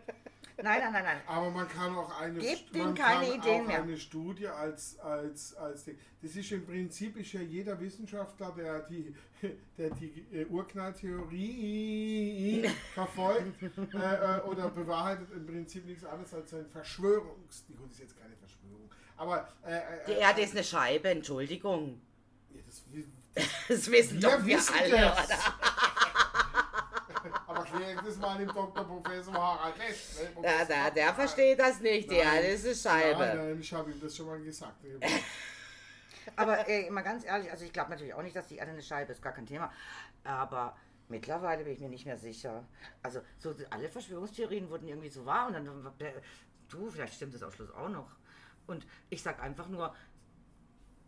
Nein, 0.61 0.79
nein, 0.79 0.93
nein, 0.93 1.03
nein. 1.03 1.21
Aber 1.25 1.49
man 1.49 1.67
kann 1.67 1.95
auch 1.95 2.21
eine, 2.21 2.37
Gebt 2.39 2.75
man 2.75 2.93
keine 2.93 3.25
kann 3.25 3.39
Ideen 3.39 3.61
auch 3.63 3.67
mehr. 3.67 3.81
eine 3.81 3.97
Studie 3.97 4.47
als, 4.47 4.99
als, 4.99 5.55
als 5.55 5.85
Ding. 5.85 5.97
Das 6.21 6.35
ist 6.35 6.51
im 6.51 6.63
Prinzip 6.65 7.17
ist 7.17 7.33
ja 7.33 7.41
jeder 7.41 7.79
Wissenschaftler, 7.79 8.53
der 8.55 8.81
die, 8.81 9.15
der 9.77 9.89
die 9.89 10.25
äh, 10.31 10.45
Urknalltheorie 10.45 12.69
verfolgt 12.93 13.63
äh, 13.63 14.37
äh, 14.37 14.41
oder 14.41 14.69
bewahrheitet, 14.69 15.31
im 15.33 15.45
Prinzip 15.47 15.85
nichts 15.85 16.05
anderes 16.05 16.33
als 16.33 16.53
ein 16.53 16.67
Verschwörungs... 16.69 17.65
Gut, 17.67 17.77
das 17.87 17.93
ist 17.95 17.99
jetzt 18.01 18.19
keine 18.19 18.35
Verschwörung. 18.35 18.89
Aber 19.17 19.47
äh, 19.65 19.77
äh, 19.77 19.81
Die 20.07 20.11
Erde 20.13 20.41
ist 20.41 20.53
eine 20.53 20.63
Scheibe, 20.63 21.09
Entschuldigung. 21.09 21.99
ja, 22.53 22.61
das, 22.65 22.83
Das 23.67 23.89
wissen 23.89 24.21
wir 24.21 24.29
doch 24.29 24.45
wir 24.45 24.57
wissen 24.57 24.75
alle, 24.77 24.89
das. 24.89 25.25
oder? 25.25 25.37
Aber 27.47 27.63
klär 27.63 28.01
das 28.01 28.17
mal 28.17 28.37
dem 28.37 28.47
Dr. 28.47 28.83
Professor 28.85 29.33
Harald 29.33 29.77
Lesch. 29.77 30.19
ne? 30.35 30.47
Ja, 30.47 30.65
der, 30.65 30.91
der 30.91 31.13
versteht 31.13 31.59
das 31.59 31.79
nicht, 31.79 32.09
die 32.11 32.17
Nein. 32.17 32.35
Erde 32.35 32.47
ist 32.47 32.65
eine 32.65 32.75
Scheibe. 32.75 33.19
Nein, 33.19 33.37
nein, 33.37 33.59
ich 33.59 33.73
habe 33.73 33.91
ihm 33.91 34.01
das 34.01 34.15
schon 34.15 34.27
mal 34.27 34.41
gesagt. 34.41 34.75
Aber 36.35 36.67
ey, 36.67 36.89
mal 36.89 37.01
ganz 37.01 37.25
ehrlich, 37.25 37.51
also 37.51 37.65
ich 37.65 37.73
glaube 37.73 37.91
natürlich 37.91 38.13
auch 38.13 38.23
nicht, 38.23 38.35
dass 38.35 38.47
die 38.47 38.57
Erde 38.57 38.71
eine 38.71 38.81
Scheibe 38.81 39.11
ist, 39.11 39.21
gar 39.21 39.33
kein 39.33 39.45
Thema. 39.45 39.71
Aber 40.23 40.75
mittlerweile 41.09 41.63
bin 41.63 41.73
ich 41.73 41.79
mir 41.79 41.89
nicht 41.89 42.05
mehr 42.05 42.17
sicher. 42.17 42.65
Also 43.01 43.21
so 43.39 43.53
alle 43.69 43.89
Verschwörungstheorien 43.89 44.69
wurden 44.69 44.87
irgendwie 44.87 45.09
so 45.09 45.25
wahr 45.25 45.47
und 45.47 45.53
dann 45.53 45.67
äh, 45.99 46.11
du, 46.69 46.89
vielleicht 46.89 47.15
stimmt 47.15 47.33
das 47.33 47.43
am 47.43 47.51
Schluss 47.51 47.71
auch 47.71 47.89
noch. 47.89 48.09
Und 48.67 48.85
ich 49.09 49.21
sag 49.21 49.41
einfach 49.41 49.67
nur, 49.67 49.93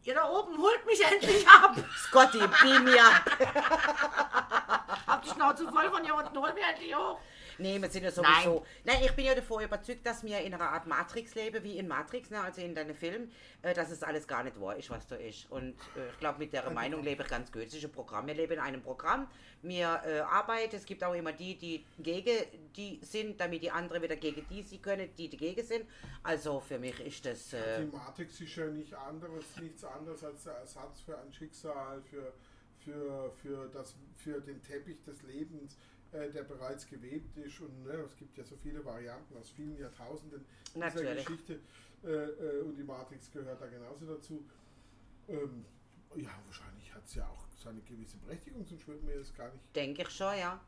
ihr 0.06 0.14
da 0.14 0.30
oben 0.30 0.58
holt 0.58 0.86
mich 0.86 1.04
endlich 1.04 1.48
ab. 1.48 1.76
Scotty, 1.98 2.40
beam 2.62 2.84
me 2.84 2.96
up. 3.02 3.26
Habt 5.08 5.26
die 5.26 5.30
Schnauze 5.30 5.68
voll 5.68 5.90
von 5.90 6.04
hier 6.04 6.16
unten, 6.16 6.38
holt 6.38 6.54
mich 6.54 6.64
endlich 6.64 6.96
hoch. 6.96 7.20
Nee, 7.58 7.82
wir 7.82 7.90
sind 7.90 8.04
ja 8.04 8.12
sowieso. 8.12 8.66
Nein. 8.84 8.98
ich 9.04 9.12
bin 9.12 9.26
ja 9.26 9.36
davor 9.36 9.62
überzeugt, 9.62 10.06
dass 10.06 10.24
wir 10.24 10.40
in 10.40 10.54
einer 10.54 10.70
Art 10.70 10.88
Matrix 10.88 11.36
leben, 11.36 11.64
wie 11.64 11.78
in 11.78 11.88
Matrix, 11.88 12.30
ne, 12.30 12.42
also 12.42 12.62
in 12.62 12.76
deinem 12.76 12.96
Film, 12.96 13.32
äh, 13.62 13.74
dass 13.74 13.92
es 13.92 14.04
alles 14.04 14.28
gar 14.28 14.44
nicht 14.44 14.60
wahr 14.60 14.76
ist, 14.76 14.90
was 14.90 15.08
da 15.08 15.16
ist. 15.16 15.50
Und 15.52 15.76
äh, 15.96 16.10
ich 16.12 16.20
glaube, 16.20 16.40
mit 16.40 16.54
der 16.54 16.70
Meinung 16.70 17.04
lebe 17.04 17.24
ich 17.24 17.30
ganz 17.30 17.52
gut. 17.52 17.64
Es 17.64 17.74
ist 17.74 17.86
ein 17.86 17.92
Programm. 17.92 18.28
Wir 18.28 18.34
leben 18.34 18.54
in 18.54 18.60
einem 18.60 18.82
Programm. 18.82 19.28
Wir 19.62 20.02
äh, 20.06 20.20
arbeiten. 20.20 20.76
Es 20.76 20.86
gibt 20.86 21.04
auch 21.04 21.14
immer 21.14 21.32
die, 21.32 21.58
die 21.58 21.86
gegen 22.00 22.46
die 22.76 23.00
sind, 23.02 23.40
damit 23.40 23.64
die 23.64 23.72
anderen 23.72 24.02
wieder 24.02 24.16
gegen 24.16 24.46
die 24.50 24.62
sie 24.62 24.80
können, 24.80 25.10
die 25.18 25.30
dagegen 25.30 25.66
sind. 25.66 25.86
Also 26.24 26.60
für 26.60 26.78
mich 26.78 27.00
ist 27.00 27.26
das. 27.26 27.54
Äh, 27.54 27.82
Die 27.82 27.96
Matrix 27.96 28.40
ist 28.42 28.56
ja 28.56 28.66
nicht 28.68 28.94
anderes, 28.94 29.46
nichts 29.62 29.84
anderes 29.84 30.24
als 30.24 30.44
der 30.44 30.54
Ersatz 30.54 31.02
für 31.02 31.18
ein 31.18 31.32
Schicksal, 31.34 32.02
für, 32.04 32.34
für, 32.80 33.32
für, 33.42 33.68
das, 33.70 33.96
für 34.18 34.42
den 34.42 34.62
Teppich 34.62 35.02
des 35.04 35.24
Lebens, 35.24 35.78
äh, 36.16 36.32
der 36.32 36.44
bereits 36.44 36.88
gewebt 36.88 37.38
ist. 37.38 37.60
Und 37.60 37.84
ne, 37.84 37.94
es 38.06 38.16
gibt 38.16 38.38
ja 38.38 38.44
so 38.44 38.56
viele 38.56 38.84
Varianten 38.84 39.36
aus 39.38 39.50
vielen 39.52 39.78
Jahrtausenden 39.78 40.46
dieser 40.74 40.80
Natürlich. 40.80 41.26
Geschichte. 41.26 41.60
Äh, 42.04 42.08
äh, 42.10 42.62
und 42.62 42.76
die 42.76 42.84
Matrix 42.84 43.32
gehört 43.32 43.62
da 43.62 43.68
genauso 43.68 44.06
dazu. 44.06 44.46
Ähm, 45.28 45.66
ja, 46.16 46.30
wahrscheinlich 46.46 46.94
hat 46.94 47.06
es 47.06 47.16
ja 47.16 47.26
auch 47.28 47.46
seine 47.58 47.82
gewisse 47.82 48.18
Berechtigung, 48.18 48.66
sonst 48.66 48.88
würden 48.88 49.08
wir 49.08 49.16
es 49.16 49.34
gar 49.34 49.52
nicht. 49.52 49.76
denke 49.76 50.04
ich 50.04 50.10
schon, 50.10 50.38
ja. 50.38 50.60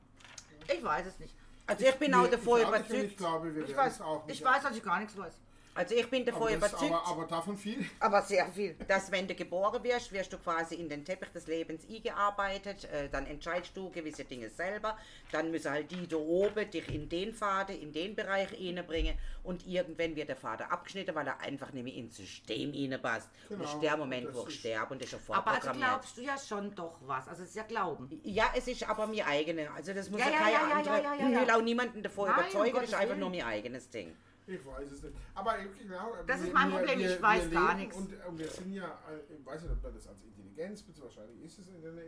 Ich 0.68 0.84
weiß 0.84 1.06
es 1.08 1.20
nicht. 1.20 1.36
Also 1.68 1.86
ich 1.86 1.96
bin 1.96 2.14
auch 2.14 2.28
davor 2.28 2.60
ich 2.60 2.68
überzeugt. 2.68 3.04
Ich 3.04 3.18
glaube, 3.18 3.54
wir 3.54 3.68
Ich 3.68 3.76
weiß, 3.76 3.96
es 3.96 4.02
auch 4.02 4.26
nicht. 4.26 4.40
ich 4.40 4.46
weiß, 4.46 4.64
dass 4.64 4.76
ich 4.76 4.84
gar 4.84 5.00
nichts 5.00 5.16
weiß. 5.16 5.34
Also 5.78 5.96
ich 5.96 6.10
bin 6.10 6.26
davor 6.26 6.48
aber, 6.50 6.58
das, 6.58 6.72
überzeugt. 6.72 6.92
aber, 6.92 7.08
aber 7.08 7.26
davon 7.26 7.56
viel. 7.58 7.86
Aber 8.00 8.22
sehr 8.24 8.48
viel. 8.52 8.74
dass 8.88 9.12
wenn 9.12 9.28
du 9.28 9.36
geboren 9.36 9.84
wirst, 9.84 10.12
wirst 10.12 10.34
du 10.34 10.38
quasi 10.38 10.76
in 10.76 10.90
den 10.90 11.06
Teppich 11.06 11.30
des 11.30 11.48
Lebens 11.48 11.84
eingearbeitet, 11.90 12.86
äh, 12.86 13.10
dann 13.10 13.26
entscheidest 13.28 13.76
du 13.78 13.90
gewisse 13.92 14.26
Dinge 14.26 14.50
selber, 14.50 14.98
dann 15.32 15.52
müssen 15.52 15.72
halt 15.72 15.92
die 15.92 16.08
da 16.08 16.18
oben 16.18 16.70
dich 16.72 16.88
in 16.94 17.08
den 17.10 17.34
Faden, 17.34 17.80
in 17.80 17.94
den 17.94 18.16
Bereich 18.16 18.52
reinbringen 18.54 19.16
und 19.44 19.66
irgendwann 19.68 20.16
wird 20.16 20.30
der 20.30 20.36
Faden 20.36 20.66
abgeschnitten, 20.68 21.14
weil 21.16 21.28
er 21.28 21.40
einfach 21.42 21.72
nicht 21.72 21.84
mehr 21.84 21.94
ins 21.94 22.18
System 22.18 22.72
reinpasst. 22.72 23.30
Und 23.50 23.62
das 23.62 23.74
ist 23.74 23.82
der 23.82 23.92
Genau, 23.92 24.04
Moment, 24.04 24.34
wo 24.34 24.46
ich 24.48 24.60
sterbe 24.60 24.94
und 24.94 25.02
das 25.02 25.12
ist 25.14 25.26
schon 25.26 25.36
Aber 25.36 25.48
also 25.52 25.62
vorprogrammiert. 25.62 25.90
glaubst 25.90 26.18
du 26.18 26.22
ja 26.22 26.38
schon 26.38 26.76
doch 26.76 26.98
was. 27.06 27.28
Also 27.28 27.44
es 27.44 27.50
ist 27.50 27.56
ja 27.56 27.64
Glauben. 27.64 28.20
ja, 28.24 28.46
es 28.56 28.68
ist 28.68 28.88
aber 28.90 29.08
mir 29.08 29.26
eigene. 29.28 29.70
Also 29.72 29.94
das 29.94 30.10
muss 30.10 30.20
ja, 30.20 30.28
Ja, 30.28 30.32
ja, 30.32 30.38
keine 30.40 30.52
ja, 30.52 30.60
ja, 30.60 30.76
andere. 30.76 30.94
ja, 30.96 31.02
ja, 31.02 31.16
ja, 31.16 31.30
Ich 31.30 31.40
will 31.40 31.48
ja. 31.48 31.56
auch 31.58 31.62
niemanden 31.62 32.02
davor 32.04 32.28
Nein, 32.28 32.36
um 32.38 32.42
überzeugen, 32.42 32.76
das 32.76 32.84
ist 32.86 32.94
einfach 32.96 33.16
nur 33.18 33.30
mein 33.30 33.44
eigenes 33.44 33.90
Ding. 33.90 34.16
Ich 34.50 34.66
weiß 34.66 34.92
es 34.92 35.04
nicht. 35.04 35.14
Aber 35.36 35.60
ich 35.60 35.78
glaube, 35.88 36.24
Das 36.26 36.40
ist 36.40 36.48
wir- 36.48 36.54
mein 36.54 36.72
wir- 36.72 36.78
Problem, 36.78 37.00
wir- 37.00 37.16
ich 37.16 37.22
weiß 37.22 37.52
gar 37.52 37.74
nichts. 37.76 37.98
Und, 37.98 38.26
und 38.26 38.40
wir 38.40 38.48
sind 38.50 38.72
ja, 38.74 38.98
äh, 39.10 39.34
ich 39.38 39.46
weiß 39.46 39.62
nicht, 39.64 39.72
ob 39.74 39.84
man 39.84 39.94
das 39.94 40.08
als 40.08 40.24
Intelligenz 40.24 40.82
bezeichnet, 40.84 41.04
wahrscheinlich 41.18 41.44
ist 41.46 41.60
es 41.60 41.68
in 41.68 41.82
der 41.82 41.92
in 41.92 41.96
der 41.98 42.06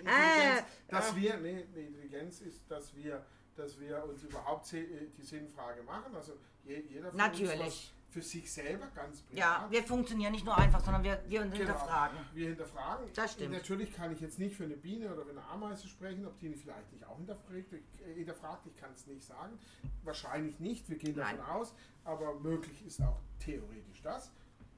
Intelligenz, 0.00 0.08
Ah, 0.10 0.66
dass 0.88 1.10
ah. 1.12 1.16
wir, 1.16 1.36
nee, 1.38 1.64
die 1.74 1.80
Intelligenz 1.86 2.40
ist, 2.40 2.68
dass 2.68 2.94
wir, 2.96 3.24
dass 3.54 3.78
wir 3.80 4.04
uns 4.04 4.22
überhaupt 4.24 4.72
äh, 4.72 5.06
die 5.16 5.22
Sinnfrage 5.22 5.82
machen. 5.84 6.14
Also 6.16 6.32
je, 6.64 6.80
jeder 6.88 7.10
von 7.10 7.16
Natürlich. 7.18 7.60
uns, 7.60 7.92
für 8.08 8.22
sich 8.22 8.50
selber 8.50 8.86
ganz 8.94 9.20
privat. 9.22 9.38
Ja, 9.38 9.66
wir 9.70 9.82
funktionieren 9.82 10.32
nicht 10.32 10.44
nur 10.44 10.56
einfach, 10.56 10.80
sondern 10.80 11.02
wir, 11.04 11.22
wir 11.28 11.42
Genau. 11.42 11.54
hinterfragen. 11.56 12.18
Wir 12.32 12.48
hinterfragen. 12.48 13.06
Das 13.14 13.32
stimmt. 13.32 13.52
Natürlich 13.52 13.92
kann 13.92 14.12
ich 14.12 14.20
jetzt 14.20 14.38
nicht 14.38 14.56
für 14.56 14.64
eine 14.64 14.76
Biene 14.76 15.12
oder 15.12 15.24
für 15.24 15.30
eine 15.32 15.44
Ameise 15.44 15.86
sprechen, 15.88 16.24
ob 16.26 16.38
die 16.38 16.54
vielleicht 16.54 16.90
nicht 16.92 17.04
auch 17.06 17.16
hinterfragt. 17.18 17.74
hinterfragt. 18.14 18.66
Ich 18.66 18.76
kann 18.76 18.92
es 18.94 19.06
nicht 19.06 19.22
sagen. 19.22 19.58
Wahrscheinlich 20.04 20.58
nicht. 20.60 20.88
Wir 20.88 20.96
gehen 20.96 21.14
davon 21.16 21.36
Nein. 21.38 21.46
aus. 21.46 21.74
Aber 22.04 22.34
möglich 22.40 22.84
ist 22.86 23.02
auch 23.02 23.20
theoretisch 23.40 24.00
das. 24.02 24.30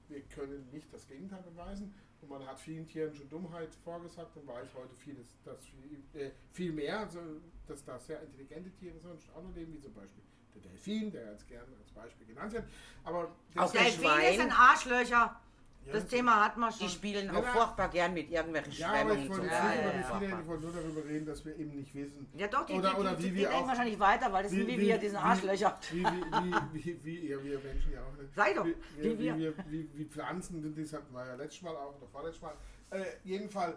Wir 0.08 0.22
können 0.22 0.68
nicht 0.72 0.92
das 0.92 1.06
Gegenteil 1.06 1.42
beweisen. 1.42 1.94
Und 2.20 2.30
man 2.30 2.44
hat 2.46 2.58
vielen 2.58 2.86
Tieren 2.88 3.14
schon 3.14 3.28
Dummheit 3.28 3.72
vorgesagt 3.84 4.36
und 4.36 4.46
weiß 4.48 4.74
heute 4.74 4.94
vieles, 4.96 5.36
dass 5.44 5.64
viel, 5.66 6.02
äh, 6.20 6.32
viel 6.50 6.72
mehr, 6.72 7.00
also, 7.00 7.20
dass 7.68 7.84
da 7.84 7.96
sehr 8.00 8.20
intelligente 8.22 8.70
Tiere 8.72 8.98
sonst 8.98 9.28
auch 9.36 9.42
noch 9.42 9.54
leben, 9.54 9.72
wie 9.74 9.80
zum 9.80 9.92
Beispiel 9.94 10.24
der 10.62 10.70
Delfin, 10.72 11.10
der 11.12 11.32
jetzt 11.32 11.48
gerne 11.48 11.66
als 11.80 11.90
Beispiel 11.92 12.26
genannt 12.26 12.52
wird. 12.52 12.64
Aber 13.04 13.24
Auch 13.24 13.30
das- 13.54 13.72
der 13.72 13.82
Delfine 13.84 14.36
sind 14.42 14.52
Arschlöcher. 14.52 15.40
Ja, 15.86 15.92
Das 15.94 16.06
Thema 16.06 16.44
hat 16.44 16.56
man 16.58 16.70
schon. 16.70 16.80
Die 16.86 16.92
spielen 16.92 17.26
Ja, 17.32 17.40
auch 17.40 17.44
furchtbar 17.46 17.88
gern 17.88 18.12
mit 18.12 18.30
irgendwelchen 18.30 18.72
Ja, 18.74 18.88
aber 18.88 18.98
Schwämmungen. 18.98 19.22
ich 19.22 19.30
wollte, 19.30 19.46
Ja, 19.46 19.52
ja, 19.52 19.70
die 19.72 19.78
ja. 19.86 19.92
Delfine, 20.18 20.40
ich 20.42 20.46
wollte 20.46 20.62
nur 20.64 20.72
darüber 20.74 21.04
reden, 21.06 21.26
dass 21.26 21.44
wir 21.46 21.56
eben 21.56 21.76
nicht 21.76 21.94
wissen. 21.94 22.26
ja 22.34 22.46
doch, 22.48 22.66
die, 22.66 22.72
oder, 22.74 22.90
die, 22.90 22.96
oder 23.00 23.14
die, 23.14 23.22
wie 23.24 23.28
die 23.30 23.34
wir 23.36 23.48
denken 23.48 23.62
auch, 23.64 23.68
wahrscheinlich 23.68 23.98
weiter, 23.98 24.32
weil 24.32 24.42
das 24.42 24.52
sind 24.52 24.66
wie, 24.66 24.78
wir, 24.78 24.98
die 24.98 25.08
sind 25.08 25.16
Arschlöcher. 25.16 25.78
Wie, 25.90 26.04
wie, 26.04 26.04
wie, 26.04 26.84
wie, 26.84 27.04
wie, 27.04 27.28
ja, 27.30 27.42
wir 27.42 27.58
Menschen 27.60 27.92
ja 27.92 28.00
auch 28.04 28.20
nicht. 28.20 28.34
Sei 28.34 28.52
doch, 28.52 28.66
Wie, 28.66 28.74
wie 28.98 29.18
wie, 29.18 29.18
wir. 29.18 29.38
wie, 29.38 29.54
wie, 29.70 29.90
wie 29.94 30.04
Pflanzen, 30.04 30.74
das 30.76 30.92
hatten 30.92 31.14
wir 31.14 31.26
ja 31.26 31.34
letztes 31.36 31.62
Mal 31.62 31.74
auch 31.74 31.96
oder 31.96 32.06
vorletztes 32.08 32.42
Mal. 32.42 32.54
Äh, 32.90 33.04
jedenfalls 33.24 33.76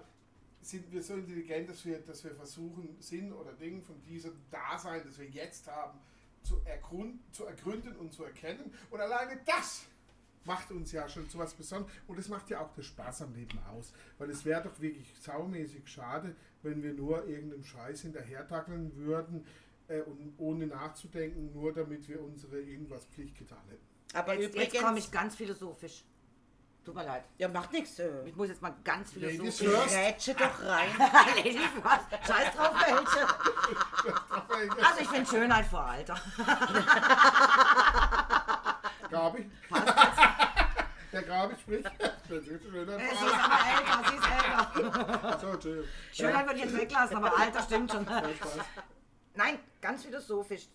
sind 0.59 0.91
wir 0.91 1.01
so 1.01 1.13
intelligent, 1.13 1.69
dass 1.69 1.85
wir, 1.85 1.99
dass 1.99 2.23
wir 2.25 2.31
versuchen, 2.35 2.97
Sinn 2.99 3.31
oder 3.31 3.53
Ding 3.53 3.81
von 3.81 4.01
diesem 4.03 4.33
Dasein, 4.51 5.01
das 5.05 5.17
wir 5.17 5.27
jetzt 5.27 5.65
haben, 5.71 5.97
zu, 6.43 6.61
ergrund, 6.65 7.19
zu 7.33 7.45
ergründen 7.45 7.95
und 7.95 8.13
zu 8.13 8.23
erkennen. 8.23 8.73
Und 8.89 8.99
alleine 8.99 9.39
das 9.45 9.83
macht 10.45 10.71
uns 10.71 10.91
ja 10.91 11.07
schon 11.07 11.29
zu 11.29 11.37
was 11.37 11.53
Besonderes. 11.53 11.93
Und 12.07 12.17
das 12.17 12.27
macht 12.29 12.49
ja 12.49 12.61
auch 12.61 12.73
den 12.73 12.83
Spaß 12.83 13.23
am 13.23 13.33
Leben 13.33 13.59
aus. 13.71 13.93
Weil 14.17 14.29
es 14.29 14.43
wäre 14.45 14.63
doch 14.63 14.79
wirklich 14.81 15.13
saumäßig 15.21 15.87
schade, 15.87 16.35
wenn 16.63 16.81
wir 16.83 16.93
nur 16.93 17.27
irgendeinem 17.27 17.63
Scheiß 17.63 18.01
hinterhertackeln 18.01 18.95
würden 18.95 19.45
äh, 19.87 20.01
und 20.01 20.33
ohne 20.37 20.67
nachzudenken, 20.67 21.51
nur 21.53 21.73
damit 21.73 22.07
wir 22.07 22.21
unsere 22.21 22.59
irgendwas 22.59 23.05
Pflicht 23.05 23.37
getan 23.37 23.63
hätten. 23.69 23.85
Aber 24.13 24.33
Jetzt, 24.33 24.49
übrigens, 24.49 24.73
jetzt 24.73 24.83
komme 24.83 24.99
ich 24.99 25.11
ganz 25.11 25.35
philosophisch. 25.35 26.03
Tut 26.83 26.95
mir 26.95 27.03
leid. 27.05 27.23
ja, 27.37 27.47
macht 27.47 27.71
nichts. 27.73 27.99
Äh. 27.99 28.09
Ich 28.25 28.35
muss 28.35 28.47
jetzt 28.49 28.61
mal 28.61 28.73
ganz 28.83 29.13
Ladies 29.15 29.59
philosophisch. 29.59 29.81
first. 29.81 29.95
Rätsche 29.95 30.33
doch 30.33 30.63
rein. 30.63 30.89
Ladies 31.35 31.55
first. 31.55 32.27
Scheiß 32.27 32.55
drauf, 32.55 32.75
welche. 32.85 33.27
Also 34.83 35.01
ich 35.01 35.07
finde 35.07 35.29
Schönheit 35.29 35.65
vor 35.67 35.81
Alter. 35.85 36.19
Gabi? 39.09 39.49
Der 41.11 41.23
Gabi 41.23 41.55
spricht. 41.55 41.85
Das 41.85 42.37
ist 42.39 42.45
schön, 42.47 42.59
Sie 42.61 42.79
ist 42.79 43.23
aber 43.23 43.59
älter, 43.67 44.09
sie 44.09 44.15
ist 44.15 44.25
älter. 44.25 45.39
So, 45.39 45.47
Entschuldigung. 45.47 45.89
Schönheit 46.13 46.45
würde 46.45 46.59
ich 46.59 46.65
jetzt 46.65 46.77
weglassen, 46.77 47.17
aber 47.17 47.37
Alter 47.37 47.63
stimmt 47.63 47.91
schon. 47.91 48.07
Nein, 49.35 49.59
ganz 49.81 50.03
philosophisch. 50.03 50.67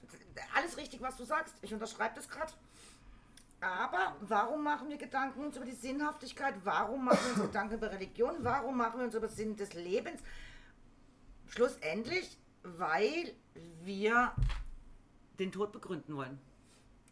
Alles 0.55 0.77
richtig, 0.77 1.01
was 1.01 1.16
du 1.16 1.25
sagst. 1.25 1.55
Ich 1.62 1.73
unterschreibe 1.73 2.14
das 2.14 2.29
gerade. 2.29 2.53
Aber 3.61 4.16
warum 4.21 4.62
machen 4.62 4.88
wir 4.88 4.99
Gedanken 4.99 5.45
uns 5.45 5.57
über 5.57 5.64
die 5.64 5.73
Sinnhaftigkeit? 5.73 6.55
Warum 6.64 7.07
machen 7.07 7.19
wir 7.25 7.33
uns 7.35 7.53
Gedanken 7.53 7.75
über 7.75 7.90
Religion? 7.90 8.37
Warum 8.40 8.77
machen 8.77 8.99
wir 8.99 9.07
uns 9.07 9.14
über 9.14 9.29
den 9.29 9.35
Sinn 9.35 9.57
des 9.57 9.73
Lebens? 9.73 10.23
Schlussendlich, 11.47 12.38
weil 12.62 13.35
wir 13.83 14.33
den 15.38 15.53
Tod 15.53 15.73
begründen 15.73 16.16
wollen. 16.16 16.38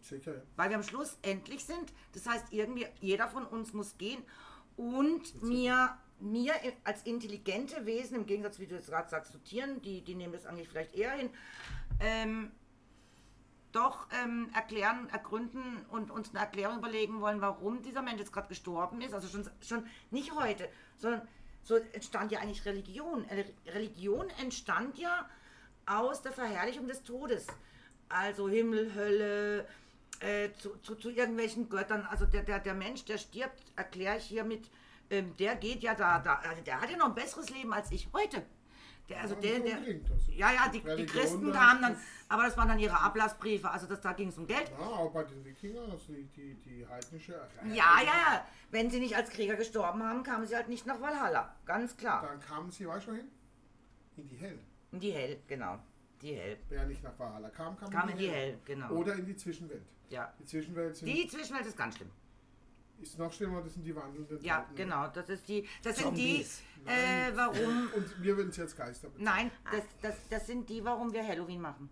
Sicher, 0.03 0.35
ja. 0.35 0.43
Weil 0.57 0.71
wir 0.71 0.77
am 0.77 0.83
Schluss 0.83 1.19
endlich 1.23 1.65
sind. 1.65 1.93
Das 2.13 2.27
heißt, 2.27 2.53
irgendwie, 2.53 2.87
jeder 3.01 3.29
von 3.29 3.47
uns 3.47 3.73
muss 3.73 3.97
gehen. 3.97 4.23
Und 4.77 5.43
mir, 5.43 5.97
mir 6.21 6.55
als 6.83 7.03
intelligente 7.05 7.87
Wesen, 7.87 8.17
im 8.17 8.27
Gegensatz, 8.27 8.59
wie 8.59 8.67
du 8.67 8.75
jetzt 8.75 8.89
gerade 8.89 9.09
sagst, 9.09 9.33
zu 9.33 9.39
Tieren, 9.39 9.81
die, 9.81 10.03
die 10.03 10.15
nehmen 10.15 10.33
das 10.33 10.47
eigentlich 10.47 10.69
vielleicht 10.69 10.95
eher 10.95 11.13
hin, 11.13 11.31
ähm, 12.01 12.53
doch 13.75 14.07
ähm, 14.23 14.49
erklären, 14.55 15.09
ergründen 15.11 15.85
und 15.91 16.11
uns 16.11 16.31
eine 16.31 16.41
Erklärung 16.41 16.79
überlegen 16.79 17.21
wollen, 17.21 17.41
warum 17.41 17.83
dieser 17.83 18.03
Mensch 18.03 18.21
jetzt 18.21 18.33
gerade 18.33 18.49
gestorben 18.49 19.01
ist. 19.01 19.15
Also 19.15 19.29
schon, 19.29 19.49
schon 19.61 19.87
nicht 20.11 20.35
heute, 20.35 20.69
sondern 20.97 21.27
so 21.63 21.77
entstand 21.93 22.31
ja 22.31 22.41
eigentlich 22.41 22.65
Religion. 22.65 23.25
Äh, 23.29 23.45
Religion 23.71 24.31
entstand 24.41 24.99
ja 24.99 25.29
aus 25.87 26.23
der 26.23 26.33
Verherrlichung 26.33 26.87
des 26.87 27.03
Todes. 27.03 27.47
Also 28.09 28.49
Himmel, 28.49 28.95
Hölle, 28.95 29.67
äh, 30.21 30.51
zu, 30.59 30.77
zu, 30.83 30.95
zu 30.95 31.11
irgendwelchen 31.11 31.69
Göttern. 31.69 32.07
Also 32.09 32.27
der, 32.27 32.43
der, 32.43 32.61
der 32.61 32.75
Mensch, 32.75 33.05
der 33.05 33.19
stirbt, 33.19 33.63
erkläre 33.77 34.19
ich 34.19 34.25
hiermit, 34.25 34.71
ähm, 35.11 35.37
der 35.37 35.57
geht 35.57 35.83
ja 35.83 35.95
da, 35.95 36.19
da, 36.21 36.37
also 36.37 36.63
der 36.63 36.81
hat 36.81 36.91
ja 36.91 36.97
noch 36.97 37.07
ein 37.09 37.15
besseres 37.15 37.51
Leben 37.51 37.73
als 37.73 37.91
ich 37.91 38.09
heute. 38.13 38.45
Der, 39.09 39.21
also 39.21 39.35
Ja, 39.35 39.41
der, 39.41 39.61
der, 39.61 39.87
ist 39.87 40.29
ja, 40.29 40.53
ja, 40.53 40.69
die, 40.73 40.81
die 40.81 40.87
Religion, 40.89 41.21
Christen 41.21 41.53
da 41.53 41.59
kamen 41.59 41.83
dann, 41.83 41.97
aber 42.29 42.45
das 42.45 42.57
waren 42.57 42.69
dann 42.69 42.79
ihre 42.79 42.99
Ablassbriefe, 42.99 43.71
also 43.71 43.87
das, 43.87 44.01
da 44.01 44.13
ging 44.15 44.29
es 44.29 44.39
um 44.39 44.47
Geld. 44.47 44.71
Ja, 44.71 44.87
auch 44.87 45.13
bei 45.13 45.25
den 45.25 45.45
Wikingern, 45.45 45.91
also 45.91 46.13
die, 46.13 46.25
die, 46.35 46.55
die 46.55 46.87
heidnische. 46.87 47.33
Ja, 47.67 48.01
ja, 48.03 48.47
wenn 48.71 48.91
sie 48.91 49.01
nicht 49.01 49.15
als 49.15 49.29
Krieger 49.29 49.57
gestorben 49.57 50.03
haben, 50.03 50.23
kamen 50.23 50.47
sie 50.47 50.57
halt 50.57 50.69
nicht 50.69 50.87
nach 50.87 51.01
Valhalla, 51.01 51.55
ganz 51.67 51.97
klar. 51.97 52.23
Dann 52.23 52.41
kamen 52.41 52.71
sie, 52.71 52.89
weißt 52.89 53.07
du 53.07 53.13
wohin? 53.13 53.29
In 54.17 54.29
die 54.29 54.37
Hell. 54.37 54.59
In 54.93 55.01
die 55.01 55.13
Hell, 55.13 55.39
genau, 55.47 55.79
die 56.23 56.35
Hell. 56.35 56.57
Wer 56.71 56.87
nicht 56.87 57.03
nach 57.03 57.19
Valhalla 57.19 57.51
kam, 57.51 57.77
kam, 57.77 57.91
Kam 57.91 58.09
in 58.09 58.17
die 58.17 58.31
Hell, 58.31 58.59
genau. 58.65 58.89
Oder 58.91 59.17
in 59.17 59.27
die 59.27 59.37
Zwischenwelt. 59.37 59.85
Ja. 60.09 60.33
Die 60.39 60.45
Zwischenwelt 60.47 60.99
Die 61.03 61.29
Zwischenwelt 61.29 61.67
ist 61.67 61.77
ganz 61.77 61.97
schlimm. 61.97 62.11
Ist 63.13 63.19
noch 63.19 63.33
schlimmer, 63.33 63.61
das 63.63 63.75
sind 63.75 63.85
die 63.85 63.95
wandelnden 63.95 64.43
Ja, 64.43 64.61
Toten. 64.61 64.75
genau, 64.77 65.09
das 65.09 65.29
ist 65.29 65.49
die, 65.49 65.67
das 65.83 65.97
sind 65.99 66.17
die, 66.17 66.41
äh, 66.87 67.31
warum, 67.35 67.89
Und 67.95 68.23
wir 68.23 68.37
würden 68.37 68.51
es 68.51 68.57
jetzt 68.57 68.77
Geister 68.77 69.09
bezeichnen. 69.09 69.25
nein, 69.25 69.51
das, 69.71 69.83
das, 70.03 70.15
das 70.31 70.47
sind 70.47 70.69
die, 70.69 70.85
warum 70.85 71.13
wir 71.13 71.27
Halloween 71.27 71.61
machen. 71.61 71.89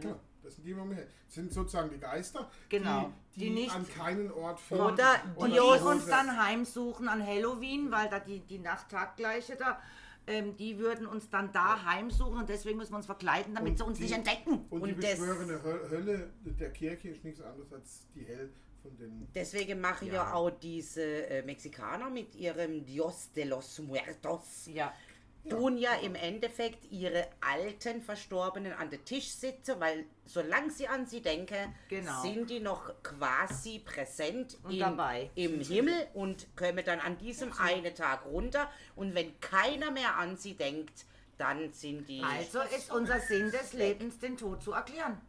Klar, 0.00 0.18
das 0.42 0.56
sind 0.56 0.64
die, 0.66 0.76
wo 0.76 0.84
wir 0.88 1.06
sind 1.28 1.52
sozusagen 1.52 1.90
die 1.90 1.98
Geister, 1.98 2.50
Genau, 2.68 3.12
die, 3.34 3.40
die 3.40 3.44
die, 3.46 3.50
nicht- 3.54 3.74
an 3.74 3.86
keinen 3.88 4.30
Ort 4.32 4.60
finden. 4.60 4.82
Oder 4.84 5.14
Und 5.36 5.52
die 5.52 5.60
uns 5.60 6.06
dann 6.06 6.36
heimsuchen 6.44 7.08
an 7.08 7.24
Halloween, 7.24 7.90
weil 7.90 8.08
da 8.08 8.18
die, 8.18 8.40
die 8.40 8.58
Nacht-Tag-Gleiche 8.58 9.56
da, 9.56 9.80
ähm, 10.26 10.56
die 10.56 10.78
würden 10.78 11.06
uns 11.06 11.28
dann 11.28 11.52
da 11.52 11.84
heimsuchen 11.84 12.38
und 12.38 12.48
deswegen 12.48 12.78
müssen 12.78 12.92
wir 12.92 12.96
uns 12.96 13.06
verkleiden, 13.06 13.54
damit 13.54 13.72
Und 13.72 13.76
sie 13.78 13.84
uns 13.84 13.98
die- 13.98 14.04
nicht 14.04 14.14
entdecken. 14.14 14.64
Und, 14.70 14.84
die 14.86 14.92
Und 14.94 15.02
das- 15.04 15.10
beschwörende 15.18 15.58
Hö- 15.62 15.90
Hölle 15.90 16.30
der 16.44 16.70
Kirche 16.72 17.10
ist 17.10 17.22
nichts 17.24 17.40
anderes 17.42 17.72
als 17.72 18.06
die 18.14 18.24
Hell 18.24 18.50
von 18.84 18.96
den. 18.96 19.28
Deswegen 19.34 19.80
machen 19.80 20.12
ja, 20.12 20.32
auch 20.34 20.50
diese 20.50 21.02
äh, 21.26 21.42
Mexikaner 21.42 22.10
mit 22.10 22.34
ihrem 22.36 22.84
Dios 22.84 23.32
de 23.32 23.44
los 23.44 23.78
Muertos. 23.80 24.66
Ja. 24.72 24.92
Tun 25.48 25.76
ja 25.76 25.92
im 25.96 26.14
Endeffekt 26.14 26.90
ihre 26.90 27.26
alten 27.42 28.00
Verstorbenen 28.00 28.72
an 28.72 28.88
den 28.88 29.04
Tisch 29.04 29.28
sitzen, 29.28 29.78
weil 29.78 30.06
solange 30.24 30.70
sie 30.70 30.88
an 30.88 31.06
sie 31.06 31.20
denken, 31.20 31.74
Genau. 31.90 32.22
sind 32.22 32.48
die 32.48 32.60
noch 32.60 32.94
quasi 33.02 33.80
präsent 33.80 34.56
Und 34.62 34.72
in, 34.72 34.78
dabei. 34.78 35.30
im 35.34 35.60
Himmel 35.60 36.06
und 36.14 36.46
kommen 36.56 36.82
dann 36.84 36.98
an 36.98 37.18
diesem 37.18 37.52
einen 37.52 37.94
Tag 37.94 38.24
runter. 38.24 38.70
Und 38.96 39.14
wenn 39.14 39.38
keiner 39.40 39.90
mehr 39.90 40.16
an 40.16 40.38
sie 40.38 40.54
denkt, 40.54 41.04
dann 41.36 41.70
sind 41.74 42.08
die. 42.08 42.22
Also 42.22 42.60
ist 42.62 42.90
unser 42.90 43.20
Sinn 43.20 43.50
des 43.50 43.74
Lebens, 43.74 44.18
den 44.18 44.38
Tod 44.38 44.62
zu 44.62 44.72
erklären. 44.72 45.20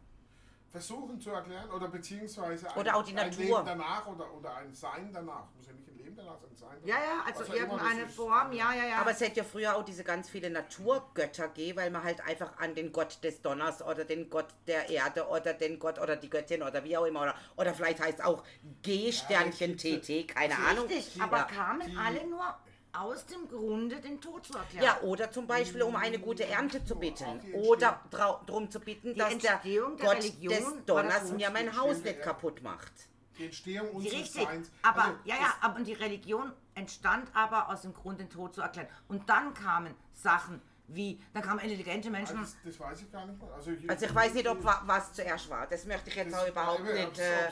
Versuchen 0.70 1.20
zu 1.20 1.30
erklären 1.30 1.70
oder 1.70 1.88
beziehungsweise 1.88 2.70
ein, 2.70 2.76
Oder 2.78 2.96
auch 2.96 3.02
die 3.02 3.16
ein 3.16 3.28
Natur. 3.30 3.44
Leben 3.44 3.64
danach 3.66 4.06
oder, 4.06 4.32
oder 4.34 4.56
ein 4.56 4.74
Sein 4.74 5.10
danach. 5.12 5.44
Muss 5.56 5.66
ja 5.66 5.72
nicht 5.72 5.88
ein 5.88 5.96
Leben 5.96 6.16
danach 6.16 6.38
sein, 6.40 6.50
ein 6.50 6.56
Sein 6.56 6.68
danach. 6.82 6.98
Ja, 6.98 7.04
ja, 7.04 7.22
also 7.24 7.52
irgendeine. 7.52 8.08
Form, 8.08 8.52
ja, 8.52 8.74
ja, 8.74 8.84
ja. 8.88 8.98
Aber 8.98 9.12
es 9.12 9.20
hätte 9.20 9.36
ja 9.38 9.44
früher 9.44 9.76
auch 9.76 9.84
diese 9.84 10.04
ganz 10.04 10.28
viele 10.28 10.50
Naturgötter 10.50 11.48
gegeben, 11.48 11.78
weil 11.78 11.90
man 11.90 12.02
halt 12.02 12.20
einfach 12.26 12.58
an 12.58 12.74
den 12.74 12.92
Gott 12.92 13.22
des 13.24 13.40
Donners 13.42 13.80
oder 13.80 14.04
den 14.04 14.28
Gott 14.28 14.48
der 14.66 14.90
Erde 14.90 15.28
oder 15.28 15.54
den 15.54 15.78
Gott 15.78 15.98
oder 15.98 16.16
die 16.16 16.28
Göttin 16.28 16.62
oder 16.62 16.84
wie 16.84 16.96
auch 16.96 17.04
immer 17.06 17.22
oder, 17.22 17.34
oder 17.56 17.72
vielleicht 17.72 18.00
heißt 18.00 18.22
auch 18.24 18.42
G-Sternchen 18.82 19.76
Ja, 19.78 19.96
es 19.96 20.06
TT, 20.06 20.28
keine 20.28 20.54
Richtig, 20.54 21.20
Ahnung. 21.20 21.22
aber 21.22 21.36
ja. 21.38 21.44
kamen 21.44 21.88
die- 21.90 21.96
alle 21.96 22.26
nur 22.26 22.54
aus 23.00 23.26
dem 23.26 23.48
Grunde, 23.48 24.00
den 24.00 24.20
Tod 24.20 24.46
zu 24.46 24.56
erklären. 24.56 24.84
ja, 24.84 25.00
oder 25.02 25.30
zum 25.30 25.46
Beispiel 25.46 25.82
um 25.82 25.96
eine 25.96 26.18
gute 26.18 26.46
Ernte 26.46 26.84
zu 26.84 26.96
bitten. 26.96 27.40
Oder 27.54 28.00
darum 28.10 28.70
zu 28.70 28.80
bitten, 28.80 29.14
Die 29.14 29.18
dass 29.18 29.36
der 29.38 29.52
Entstehung 29.52 29.96
der 29.96 30.06
Gott 30.06 30.16
Religion 30.16 30.54
des 30.54 30.72
der 30.74 30.82
Donners 30.86 31.32
mir 31.32 31.50
mein 31.50 31.76
Haus 31.76 31.94
nicht 31.96 32.06
der- 32.06 32.20
kaputt 32.20 32.62
macht. 32.62 32.92
Die 33.38 33.44
Entstehung 33.46 33.88
Die 33.90 33.96
unseres 33.96 34.14
Richtig, 34.14 34.44
Seins. 34.44 34.70
aber 34.82 35.02
Also, 35.04 35.18
ja, 35.24 35.34
ja, 35.34 35.54
aber 35.60 35.80
die 35.80 35.92
Religion 35.92 36.52
entstand 36.74 37.28
aber 37.34 37.68
aus 37.68 37.82
dem 37.82 37.92
Grund, 37.92 38.18
den 38.20 38.30
Tod 38.30 38.54
zu 38.54 38.62
erklären. 38.62 38.88
Und 39.08 39.28
dann 39.28 39.52
kamen 39.52 39.94
Sachen 40.14 40.62
wie, 40.88 41.20
dann 41.34 41.42
kamen 41.42 41.58
intelligente 41.60 42.10
Menschen. 42.10 42.40
Das, 42.40 42.56
das 42.64 42.78
weiß 42.78 43.00
ich 43.02 43.10
gar 43.10 43.26
nicht 43.26 43.40
mehr. 43.42 43.52
Also 43.52 43.70
ich, 43.72 43.90
Also 43.90 44.06
ich 44.06 44.14
weiß 44.14 44.34
nicht, 44.34 44.48
ob 44.48 44.62
wa- 44.62 44.82
was 44.86 45.12
zuerst 45.12 45.50
war. 45.50 45.66
Das 45.66 45.84
möchte 45.84 46.10
ich 46.10 46.16
jetzt 46.16 46.34
auch 46.34 46.46
überhaupt 46.46 46.84
nicht. 46.84 47.18
Äh, 47.18 47.50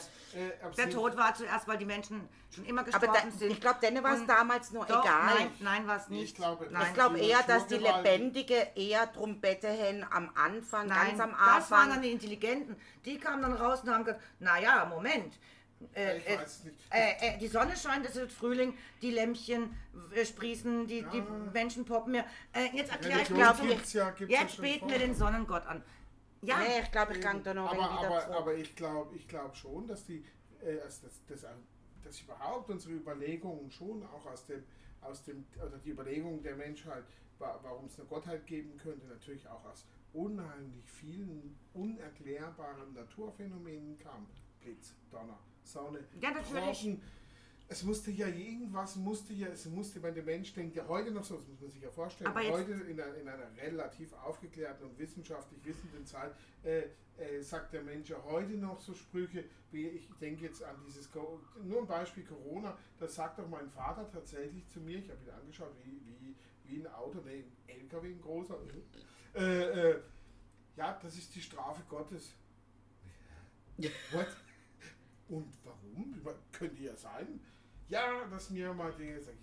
Der 0.77 0.91
Tod 0.91 1.17
war 1.17 1.35
zuerst, 1.35 1.67
weil 1.69 1.79
die 1.79 1.85
Menschen 1.85 2.29
schon 2.55 2.65
immer 2.65 2.83
aber 2.83 2.91
gestorben 2.91 3.31
da, 3.33 3.37
sind. 3.39 3.51
ich 3.53 3.61
glaube, 3.61 3.79
denen 3.81 4.03
war 4.05 4.15
es 4.15 4.27
damals 4.27 4.71
nur 4.73 4.85
Doch, 4.87 5.03
egal. 5.05 5.35
Nein, 5.35 5.51
nein, 5.61 5.87
war 5.87 5.97
es 5.97 6.09
nicht. 6.09 6.23
Ich 6.25 6.35
glaube-. 6.35 6.67
Ich 6.67 6.95
glaube 6.95 7.19
die 7.19 7.29
eher, 7.29 7.43
dass 7.43 7.67
die 7.67 7.77
Lebendige 7.77 8.69
eher 8.77 9.07
drum 9.09 9.41
betteln 9.41 10.07
am 10.11 10.31
Anfang, 10.37 10.87
Nein, 10.87 11.09
ganz 11.17 11.21
am 11.21 11.31
das 11.31 11.71
waren 11.71 11.81
dann 11.81 11.89
Anfang. 11.89 12.03
die 12.03 12.13
Intelligenten. 12.13 12.77
Die 13.05 13.19
kamen 13.19 13.43
dann 13.43 13.53
raus 13.55 13.81
und 13.83 13.91
haben 13.91 14.05
gesagt, 14.05 14.23
naja, 14.39 14.85
Moment, 14.87 15.39
Äh, 15.95 16.19
ich 16.19 16.29
äh, 16.29 16.39
weiß 16.39 16.47
es 16.59 16.65
nicht. 16.65 16.77
äh, 16.91 17.35
äh, 17.35 17.39
die 17.39 17.49
Sonne 17.49 17.77
scheint, 17.77 18.07
es 18.07 18.15
wird 18.15 18.33
Frühling, 18.33 18.77
die 19.03 19.11
Lämpchen 19.11 19.77
äh, 20.15 20.25
sprießen, 20.25 20.87
die, 20.87 21.05
die 21.13 21.23
Menschen 21.53 21.85
poppen 21.85 22.13
mir. 22.13 22.25
Äh, 22.53 22.75
jetzt 22.77 22.91
erkläre 22.91 23.23
ich 23.23 23.29
glaube 23.29 23.67
gibt's 23.67 23.93
ja- 23.93 24.15
ja 24.19 24.27
Jetzt 24.27 24.61
beten 24.61 24.89
wir 24.89 24.99
den 24.99 25.15
Sonnengott 25.15 25.67
an. 25.67 25.83
Ja, 26.43 26.59
Nee, 26.59 26.81
ich 26.83 26.93
glaube, 26.93 27.15
ich 27.15 27.21
gang 27.21 27.43
da 27.43 27.55
noch 27.55 27.71
aber, 27.71 27.91
aber, 27.91 28.21
zurück. 28.21 28.37
aber 28.37 28.55
ich 28.55 28.77
glaube 28.77 29.17
ich 29.17 29.27
glaub 29.29 29.57
schon, 29.57 29.87
dass 29.87 30.05
die 30.05 30.25
äh, 30.63 30.77
dass, 30.77 31.01
dass, 31.03 31.25
dass, 31.27 31.47
dass 32.03 32.21
überhaupt 32.21 32.69
unsere 32.71 32.95
Überlegungen 32.95 33.71
schon 33.71 34.03
auch 34.05 34.27
aus 34.27 34.45
dem, 34.47 34.63
aus 35.01 35.23
dem 35.25 35.45
oder 35.57 35.79
die 35.79 35.91
Überlegungen 35.91 36.43
der 36.43 36.57
Menschheit, 36.57 37.05
wa- 37.39 37.59
warum 37.63 37.87
es 37.87 37.99
eine 37.99 38.09
Gottheit 38.09 38.47
geben 38.47 38.77
könnte, 38.77 39.07
natürlich 39.07 39.47
auch 39.49 39.65
aus 39.65 39.87
unheimlich 40.13 40.85
vielen 40.91 41.59
unerklärbaren 41.73 42.93
Naturphänomenen 42.95 43.99
kam. 43.99 44.27
Blitz, 44.61 44.95
Donner, 45.11 45.39
Sonne, 45.65 46.01
Ja, 46.21 46.31
natürlich. 46.31 46.99
Es 47.67 47.83
musste 47.83 48.11
ja 48.11 48.29
irgendwas, 48.29 48.97
musste 48.97 49.33
ja, 49.33 49.49
es 49.49 49.65
musste, 49.65 50.03
wenn 50.03 50.15
der 50.15 50.23
Mensch 50.23 50.53
denkt, 50.53 50.77
ja 50.77 50.87
heute 50.87 51.11
noch 51.11 51.25
so, 51.25 51.37
das 51.37 51.49
muss 51.49 51.61
man 51.63 51.71
sich 51.71 51.81
ja 51.81 51.91
vorstellen, 51.91 52.31
Aber 52.31 52.43
heute 52.51 52.73
in 52.73 53.01
einer, 53.01 53.15
in 53.15 53.27
einer 53.27 53.57
relativ 53.57 54.13
aufgeklärten 54.13 54.85
und 54.87 54.99
wissenschaftlich 54.99 55.65
wissenden 55.65 56.05
Zeit, 56.05 56.33
äh, 56.63 56.83
äh, 57.17 57.41
sagt 57.41 57.73
der 57.73 57.83
Mensch 57.83 58.11
ja 58.11 58.23
heute 58.25 58.53
noch 58.53 58.79
so 58.81 58.93
Sprüche, 58.93 59.45
wie 59.71 59.89
ich 59.89 60.11
denke 60.21 60.45
jetzt 60.45 60.63
an 60.63 60.77
dieses, 60.87 61.09
nur 61.63 61.81
ein 61.81 61.87
Beispiel 61.87 62.25
Corona, 62.25 62.77
das 62.99 63.15
sagt 63.15 63.39
doch 63.39 63.49
mein 63.49 63.71
Vater 63.71 64.11
tatsächlich 64.13 64.69
zu 64.69 64.81
mir, 64.81 64.99
ich 64.99 65.09
habe 65.09 65.25
ihn 65.25 65.31
angeschaut, 65.31 65.73
wie, 65.85 66.03
wie, 66.21 66.35
wie 66.65 66.81
ein 66.81 66.93
Auto, 66.93 67.23
nee, 67.25 67.45
ein 67.67 67.81
LKW, 67.81 68.09
ein 68.09 68.21
großer, 68.21 68.59
äh, 69.37 69.91
äh, 69.91 70.01
ja, 70.77 70.99
das 71.03 71.17
ist 71.17 71.35
die 71.35 71.41
Strafe 71.41 71.83
Gottes. 71.89 72.35
What? 74.13 74.27
Und 75.29 75.53
warum? 75.65 76.21
Könnte 76.53 76.83
ja 76.83 76.97
sein. 76.97 77.41
Ja, 77.89 78.25
dass 78.31 78.51
mir 78.51 78.73
mal 78.73 78.93
Dinge 78.93 79.21
sag 79.21 79.35
ich. 79.35 79.41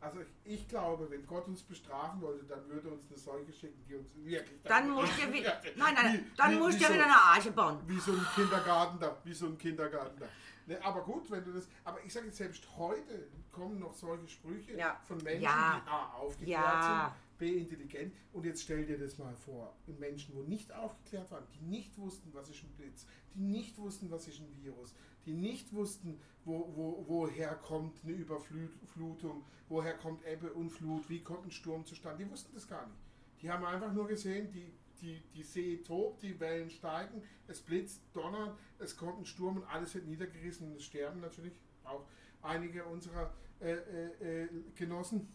Also 0.00 0.18
ich 0.44 0.66
glaube, 0.66 1.08
wenn 1.10 1.24
Gott 1.26 1.46
uns 1.46 1.62
bestrafen 1.62 2.20
wollte, 2.20 2.44
dann 2.44 2.68
würde 2.68 2.88
uns 2.90 3.06
eine 3.08 3.16
Seuche 3.16 3.52
schicken, 3.52 3.84
die 3.88 3.94
uns 3.94 4.08
wirklich... 4.16 4.60
dann 4.64 4.90
musst 4.94 5.12
du 5.22 5.32
wie, 5.32 5.42
Ja, 5.42 5.60
nein, 5.76 5.94
nein, 5.94 6.14
wie- 6.14 6.36
dann 6.36 6.50
wie- 6.52 6.56
musst 6.58 6.80
du 6.80 6.84
so- 6.86 6.92
wieder 6.94 7.04
eine 7.04 7.14
Arche 7.16 7.52
bauen. 7.52 7.78
wie 7.86 8.00
so 8.00 8.10
ein 8.12 8.26
Kindergarten 8.34 8.98
da, 8.98 9.16
wie 9.22 9.32
so 9.32 9.46
ein 9.46 9.56
Kindergarten 9.56 10.18
da. 10.18 10.26
Ne, 10.66 10.84
aber 10.84 11.02
gut, 11.02 11.30
wenn 11.30 11.44
du 11.44 11.52
das, 11.52 11.68
aber 11.84 12.02
ich 12.04 12.12
sage 12.12 12.26
jetzt 12.26 12.38
selbst 12.38 12.66
heute 12.76 13.28
kommen 13.52 13.78
noch 13.78 13.94
solche 13.94 14.26
Sprüche 14.26 14.76
Ja. 14.76 15.00
von 15.06 15.18
Menschen, 15.18 15.42
Ja. 15.44 15.80
die 15.84 15.88
A, 15.90 16.06
aufgeklärt 16.14 16.60
Ja. 16.64 17.04
sind, 17.14 17.29
B, 17.40 17.58
intelligent. 17.58 18.14
Und 18.32 18.44
jetzt 18.44 18.62
stell 18.62 18.86
dir 18.86 18.98
das 18.98 19.18
mal 19.18 19.34
vor, 19.34 19.74
Menschen, 19.98 20.34
wo 20.36 20.42
nicht 20.42 20.72
aufgeklärt 20.72 21.30
waren, 21.32 21.44
die 21.54 21.66
nicht 21.66 21.98
wussten, 21.98 22.32
was 22.32 22.48
ist 22.48 22.62
ein 22.62 22.70
Blitz, 22.76 23.06
die 23.34 23.40
nicht 23.40 23.76
wussten, 23.78 24.10
was 24.10 24.28
ist 24.28 24.40
ein 24.40 24.62
Virus, 24.62 24.94
die 25.26 25.32
nicht 25.32 25.72
wussten, 25.72 26.20
wo, 26.44 26.72
wo, 26.76 27.04
woher 27.08 27.56
kommt 27.56 27.96
eine 28.04 28.12
Überflutung, 28.12 29.44
woher 29.68 29.94
kommt 29.94 30.24
Ebbe 30.24 30.52
und 30.52 30.70
Flut, 30.70 31.08
wie 31.08 31.22
kommt 31.22 31.46
ein 31.46 31.50
Sturm 31.50 31.84
zustande, 31.84 32.24
die 32.24 32.30
wussten 32.30 32.54
das 32.54 32.68
gar 32.68 32.86
nicht. 32.86 33.00
Die 33.42 33.50
haben 33.50 33.64
einfach 33.64 33.92
nur 33.92 34.06
gesehen, 34.06 34.52
die, 34.52 34.72
die, 35.00 35.22
die 35.34 35.42
See 35.42 35.78
tobt, 35.78 36.22
die 36.22 36.38
Wellen 36.38 36.70
steigen, 36.70 37.22
es 37.48 37.60
blitzt, 37.60 38.02
donnert, 38.12 38.56
es 38.78 38.96
kommt 38.96 39.18
ein 39.18 39.26
Sturm 39.26 39.56
und 39.56 39.64
alles 39.64 39.94
wird 39.94 40.06
niedergerissen 40.06 40.68
und 40.68 40.76
es 40.76 40.84
sterben 40.84 41.20
natürlich 41.20 41.54
auch 41.84 42.04
einige 42.42 42.84
unserer 42.84 43.32
äh, 43.60 43.72
äh, 43.72 44.44
äh, 44.44 44.48
Genossen. 44.74 45.28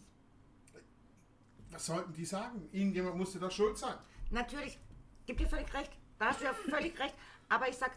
Was 1.70 1.86
sollten 1.86 2.12
die 2.12 2.24
sagen? 2.24 2.68
Irgendjemand 2.72 3.16
musste 3.16 3.38
da 3.38 3.50
schuld 3.50 3.76
sein. 3.76 3.96
Natürlich, 4.30 4.78
gib 5.26 5.38
dir 5.38 5.48
völlig 5.48 5.72
recht, 5.74 5.92
da 6.18 6.26
hast 6.26 6.40
du 6.40 6.44
ja 6.44 6.52
völlig 6.54 6.98
recht, 6.98 7.14
aber 7.48 7.68
ich 7.68 7.76
sag, 7.76 7.92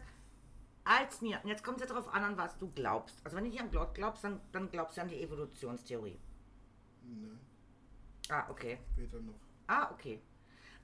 als 0.84 1.20
mir, 1.20 1.40
und 1.42 1.48
jetzt 1.48 1.62
kommt 1.64 1.80
es 1.80 1.82
ja 1.88 1.94
darauf 1.94 2.12
an, 2.12 2.22
an 2.24 2.36
was 2.36 2.58
du 2.58 2.70
glaubst. 2.72 3.20
Also 3.24 3.36
wenn 3.36 3.44
du 3.44 3.50
nicht 3.50 3.60
an 3.60 3.70
Gott 3.70 3.94
glaubst, 3.94 4.24
dann, 4.24 4.40
dann 4.52 4.70
glaubst 4.70 4.96
du 4.96 5.02
an 5.02 5.08
die 5.08 5.20
Evolutionstheorie. 5.22 6.18
Nein, 7.02 7.40
Ah, 8.28 8.48
okay. 8.48 8.78
weder 8.96 9.18
noch. 9.20 9.34
Ah, 9.66 9.90
okay. 9.92 10.20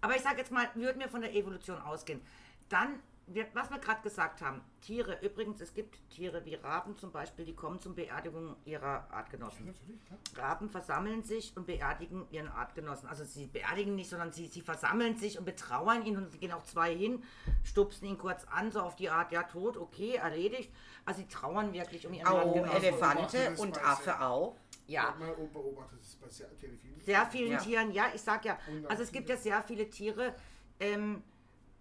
Aber 0.00 0.16
ich 0.16 0.22
sage 0.22 0.38
jetzt 0.38 0.50
mal, 0.50 0.68
würden 0.74 1.00
wir 1.00 1.08
von 1.08 1.20
der 1.20 1.34
Evolution 1.34 1.78
ausgehen, 1.80 2.20
dann, 2.68 3.00
wird, 3.28 3.54
was 3.54 3.70
wir 3.70 3.78
gerade 3.78 4.02
gesagt 4.02 4.40
haben, 4.40 4.60
Tiere, 4.80 5.18
übrigens, 5.20 5.60
es 5.60 5.74
gibt 5.74 5.98
Tiere 6.10 6.44
wie 6.44 6.54
Raben 6.54 6.96
zum 6.96 7.10
Beispiel, 7.10 7.44
die 7.44 7.54
kommen 7.56 7.80
zum 7.80 7.94
Beerdigung 7.96 8.56
ihrer 8.64 9.10
Artgenossen. 9.10 9.74
Klar. 10.06 10.50
Raben 10.50 10.70
versammeln 10.70 11.24
sich 11.24 11.56
und 11.56 11.66
beerdigen 11.66 12.26
ihren 12.30 12.48
Artgenossen. 12.48 13.08
Also 13.08 13.24
sie 13.24 13.46
beerdigen 13.46 13.96
nicht, 13.96 14.08
sondern 14.10 14.32
sie, 14.32 14.46
sie 14.46 14.60
versammeln 14.60 15.16
sich 15.16 15.38
und 15.38 15.44
betrauern 15.44 16.06
ihn 16.06 16.16
und 16.16 16.30
sie 16.30 16.38
gehen 16.38 16.52
auch 16.52 16.62
zwei 16.62 16.94
hin, 16.94 17.24
stupsen 17.64 18.06
ihn 18.06 18.16
kurz 18.16 18.44
an, 18.44 18.70
so 18.70 18.80
auf 18.80 18.94
die 18.94 19.10
Art, 19.10 19.32
ja, 19.32 19.42
tot, 19.42 19.76
okay, 19.76 20.14
erledigt. 20.14 20.72
Also 21.04 21.20
sie 21.22 21.28
trauern 21.28 21.72
wirklich 21.72 22.06
um 22.06 22.14
ihren 22.14 22.28
Auch 22.28 22.46
Artgenossen. 22.46 22.82
Elefante 22.82 23.56
und 23.58 23.74
bei 23.74 23.84
Affe 23.84 24.20
auch. 24.20 24.56
Ja. 24.86 25.08
Hat 25.08 25.18
mal 25.18 25.34
beobachtet, 25.34 25.98
das 25.98 26.06
ist 26.10 26.20
bei 26.20 26.28
sehr, 26.28 26.48
vielen. 26.60 26.78
sehr 27.00 27.26
vielen 27.26 27.52
Ja. 27.52 27.58
Tieren, 27.58 27.90
ja, 27.90 28.04
ich 28.14 28.22
sag 28.22 28.44
ja, 28.44 28.56
Und 28.68 28.86
also 28.86 29.02
es 29.02 29.10
gibt 29.10 29.28
ja 29.28 29.36
sehr 29.36 29.60
viele 29.62 29.90
Tiere, 29.90 30.32
ähm, 30.78 31.24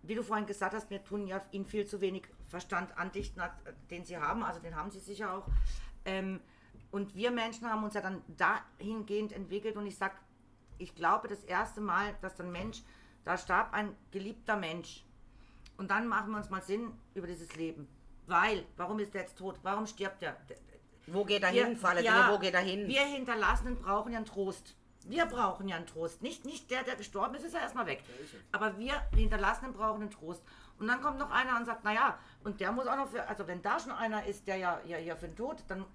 wie 0.07 0.15
du 0.15 0.23
vorhin 0.23 0.45
gesagt 0.45 0.73
hast, 0.73 0.89
wir 0.89 1.03
tun 1.03 1.27
ja 1.27 1.41
ihnen 1.51 1.65
viel 1.65 1.85
zu 1.85 2.01
wenig 2.01 2.27
Verstand 2.47 2.97
andichten, 2.97 3.41
äh, 3.41 3.49
den 3.89 4.05
sie 4.05 4.17
haben, 4.17 4.43
also 4.43 4.59
den 4.59 4.75
haben 4.75 4.91
sie 4.91 4.99
sicher 4.99 5.33
auch. 5.33 5.47
Ähm, 6.05 6.39
und 6.91 7.15
wir 7.15 7.31
Menschen 7.31 7.69
haben 7.69 7.83
uns 7.83 7.93
ja 7.93 8.01
dann 8.01 8.21
dahingehend 8.27 9.33
entwickelt 9.33 9.75
und 9.75 9.85
ich 9.85 9.97
sag, 9.97 10.15
ich 10.77 10.95
glaube 10.95 11.27
das 11.27 11.43
erste 11.43 11.81
Mal, 11.81 12.15
dass 12.21 12.39
ein 12.39 12.51
Mensch, 12.51 12.83
da 13.23 13.37
starb 13.37 13.73
ein 13.73 13.95
geliebter 14.11 14.55
Mensch 14.55 15.03
und 15.77 15.91
dann 15.91 16.07
machen 16.07 16.31
wir 16.31 16.37
uns 16.37 16.49
mal 16.49 16.61
Sinn 16.61 16.91
über 17.13 17.27
dieses 17.27 17.55
Leben. 17.55 17.87
Weil, 18.27 18.65
warum 18.77 18.99
ist 18.99 19.13
der 19.13 19.21
jetzt 19.21 19.37
tot? 19.37 19.59
Warum 19.63 19.85
stirbt 19.85 20.21
der? 20.21 20.35
Wo 21.07 21.23
geht 21.23 21.43
er 21.43 21.49
hin, 21.49 21.77
ja, 22.01 22.31
wo 22.31 22.39
geht 22.39 22.53
er 22.53 22.61
hin? 22.61 22.87
Wir 22.87 23.05
Hinterlassenen 23.05 23.77
brauchen 23.77 24.11
ja 24.11 24.17
einen 24.17 24.25
Trost. 24.25 24.75
Wir 25.07 25.25
brauchen 25.25 25.67
ja 25.67 25.75
einen 25.77 25.85
Trost. 25.85 26.21
Nicht, 26.21 26.45
nicht 26.45 26.69
der, 26.71 26.83
der 26.83 26.95
gestorben 26.95 27.35
ist, 27.35 27.45
ist 27.45 27.53
ja 27.53 27.61
erstmal 27.61 27.85
weg. 27.85 28.03
Aber 28.51 28.77
wir 28.77 28.93
Hinterlassenen 29.13 29.73
brauchen 29.73 30.01
einen 30.01 30.11
Trost. 30.11 30.43
Und 30.79 30.87
dann 30.87 31.01
kommt 31.01 31.19
noch 31.19 31.31
einer 31.31 31.57
und 31.57 31.65
sagt, 31.65 31.83
naja, 31.83 32.17
und 32.43 32.59
der 32.59 32.71
muss 32.71 32.87
auch 32.87 32.97
noch 32.97 33.07
für, 33.07 33.27
also 33.27 33.47
wenn 33.47 33.61
da 33.61 33.79
schon 33.79 33.91
einer 33.91 34.25
ist, 34.25 34.47
der 34.47 34.57
ja, 34.57 34.79
ja, 34.85 34.97
ja 34.97 35.15
für 35.15 35.27
den 35.27 35.35
Tod, 35.35 35.63
dann 35.67 35.85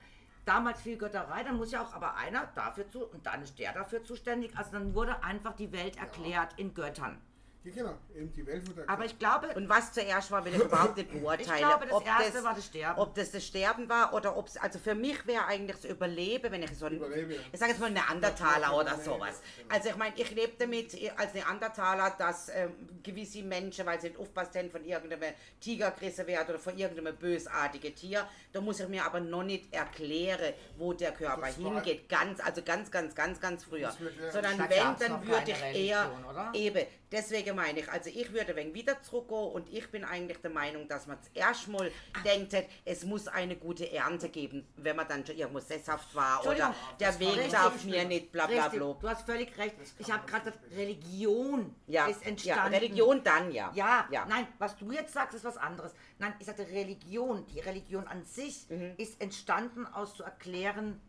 damals 0.45 0.81
viel 0.81 0.97
Götterei, 0.97 1.45
dann 1.45 1.57
muss 1.57 1.71
ja 1.71 1.83
auch 1.83 1.93
aber 1.93 2.17
einer 2.17 2.47
dafür 2.55 2.89
zu, 2.89 3.05
und 3.05 3.27
dann 3.27 3.43
ist 3.43 3.59
der 3.59 3.73
dafür 3.73 4.03
zuständig. 4.05 4.57
Also 4.57 4.73
dann 4.73 4.95
wurde 4.95 5.23
einfach 5.23 5.55
die 5.55 5.73
Welt 5.73 5.99
erklärt 5.99 6.55
in 6.57 6.73
Göttern. 6.73 7.21
Ja, 7.63 7.73
genau, 7.73 7.95
eben 8.17 8.33
die 8.33 8.47
Welt 8.47 8.67
wird 8.75 8.89
Aber 8.89 9.05
ich 9.05 9.19
glaube, 9.19 9.49
Und 9.55 9.69
was 9.69 9.93
zuerst 9.93 10.31
war, 10.31 10.43
will 10.47 10.55
ich 10.55 10.61
überhaupt 10.61 10.97
nicht 10.97 11.11
beurteilen. 11.13 11.51
Ich 11.51 11.59
glaube, 11.59 11.85
das 11.85 11.93
ob 11.93 12.07
Erste 12.07 12.43
war 12.43 12.55
das 12.55 12.67
Sterben. 12.67 12.99
Ob 12.99 13.15
das 13.15 13.31
das 13.33 13.47
Sterben 13.47 13.89
war 13.89 14.15
oder 14.15 14.37
ob 14.37 14.47
es, 14.47 14.57
also 14.57 14.79
für 14.79 14.95
mich 14.95 15.27
wäre 15.27 15.45
eigentlich 15.45 15.77
das 15.77 15.85
Überleben, 15.91 16.51
wenn 16.53 16.63
ich 16.63 16.75
so 16.77 16.87
ein, 16.87 16.95
Überleben, 16.95 17.33
ja. 17.33 17.39
ich 17.53 17.61
sage 17.61 17.73
jetzt 17.73 17.81
mal 17.81 17.91
Neandertaler 17.91 18.75
oder 18.75 18.97
sowas. 18.97 19.43
genau. 19.57 19.75
Also 19.75 19.91
ich 19.91 19.97
meine, 19.97 20.15
ich 20.17 20.31
lebe 20.31 20.53
damit 20.59 20.95
äh, 20.95 21.11
als 21.15 21.35
Neandertaler, 21.35 22.15
dass 22.19 22.49
ähm, 22.49 22.73
gewisse 23.03 23.43
Menschen, 23.43 23.85
weil 23.85 24.01
sie 24.01 24.09
nicht 24.09 24.19
aufpasst 24.19 24.57
haben, 24.57 24.71
von 24.71 24.83
irgendeinem 24.83 25.35
Tiger 25.61 25.91
gerissen 25.91 26.27
werden 26.27 26.49
oder 26.49 26.59
von 26.59 26.79
irgendeinem 26.79 27.15
bösartigen 27.17 27.95
Tier, 27.95 28.27
da 28.53 28.63
muss 28.63 28.81
ich 28.81 28.89
mir 28.89 29.05
aber 29.05 29.21
noch 29.21 29.43
nicht 29.43 29.73
erklären, 29.75 30.55
wo 30.79 30.95
der 30.95 31.13
Körper 31.13 31.43
Das 31.47 31.57
hingeht. 31.57 32.09
Ganz, 32.09 32.41
also 32.41 32.63
ganz, 32.63 32.91
ganz, 32.91 33.15
ganz, 33.15 33.39
ganz 33.39 33.65
früher. 33.65 33.89
Das 33.89 34.33
Sondern 34.33 34.59
wenn, 34.59 34.97
dann 34.99 35.27
würde 35.27 35.51
ich 35.51 35.89
eher 35.89 36.05
Religion, 36.05 36.25
oder? 36.25 36.51
Eben, 36.55 36.87
deswegen 37.11 37.50
meine 37.55 37.81
ich, 37.81 37.89
also 37.91 38.11
ich 38.11 38.33
würde 38.33 38.55
wegen 38.57 38.75
wieder 38.75 39.01
zurückgehen 39.03 39.53
und 39.53 39.69
ich 39.73 39.91
bin 39.91 40.05
eigentlich 40.05 40.39
der 40.39 40.51
Meinung, 40.51 40.89
dass 40.89 41.07
man 41.07 41.19
zuerst 41.23 41.69
mal 41.69 41.91
denkt, 42.25 42.55
es 42.85 43.05
muss 43.05 43.29
eine 43.29 43.57
gute 43.57 43.91
Ernte 43.93 44.29
geben, 44.29 44.67
wenn 44.77 44.97
man 44.97 45.07
dann 45.09 45.25
schon 45.27 45.37
irgendwo 45.37 45.61
sesshaft 45.61 46.15
war 46.15 46.45
oder 46.47 46.75
der 46.99 47.19
Weg 47.21 47.51
darf 47.51 47.85
mir 47.85 48.05
nicht 48.05 48.33
bla 48.33 48.47
bla 48.47 48.69
bla. 48.69 48.97
du 49.01 49.09
hast 49.09 49.27
völlig 49.27 49.57
recht. 49.59 49.75
Ich 49.99 50.11
habe 50.11 50.27
gerade 50.27 50.53
Religion 50.77 51.75
Ja, 51.87 52.07
ist 52.07 52.23
ja, 52.23 52.29
entstanden. 52.29 52.75
Religion 52.75 53.23
dann 53.25 53.53
ja. 53.53 53.71
Ja, 53.75 54.09
ja. 54.11 54.27
nein, 54.27 54.47
was 54.59 54.77
du 54.77 54.91
jetzt 54.93 55.13
sagst, 55.13 55.35
ist 55.35 55.45
was 55.45 55.57
anderes. 55.57 55.93
Nein, 56.19 56.35
ich 56.39 56.47
sagte 56.47 56.67
Religion, 56.69 57.47
die 57.47 57.61
Religion 57.61 58.07
an 58.07 58.25
sich 58.25 58.67
Mhm. 58.69 58.95
ist 58.99 59.21
entstanden 59.21 59.87
aus 59.87 60.15
zu 60.15 60.23
erklären, 60.23 61.01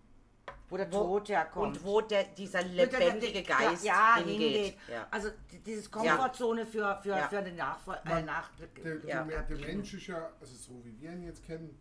wo 0.72 0.78
der 0.78 0.92
Wo- 0.92 1.04
Tod 1.04 1.30
herkommt. 1.30 1.78
Und 1.78 1.84
wo 1.84 2.02
der, 2.02 2.24
dieser 2.24 2.64
der- 2.64 2.72
lebendige 2.88 3.44
der- 3.44 3.44
Geist 3.44 3.84
ja, 3.84 4.16
hingeht. 4.16 4.38
hingeht. 4.40 4.78
Ja. 4.90 5.08
Also 5.12 5.30
die- 5.52 5.60
dieses 5.60 5.92
Komfortzone 5.92 6.66
für, 6.66 6.98
für, 7.04 7.10
Ja. 7.10 7.28
für 7.28 7.42
den 7.44 7.58
Nachfol 7.58 8.00
äh, 8.06 8.22
nach 8.24 8.50
Der, 8.84 8.98
Ja. 9.06 9.24
der, 9.26 9.44
der 9.44 9.58
Mensch 9.58 9.94
ist 9.94 10.08
ja, 10.08 10.32
also 10.40 10.56
so 10.56 10.82
wie 10.86 10.98
wir 11.00 11.12
ihn 11.12 11.24
jetzt 11.24 11.44
kennen, 11.46 11.78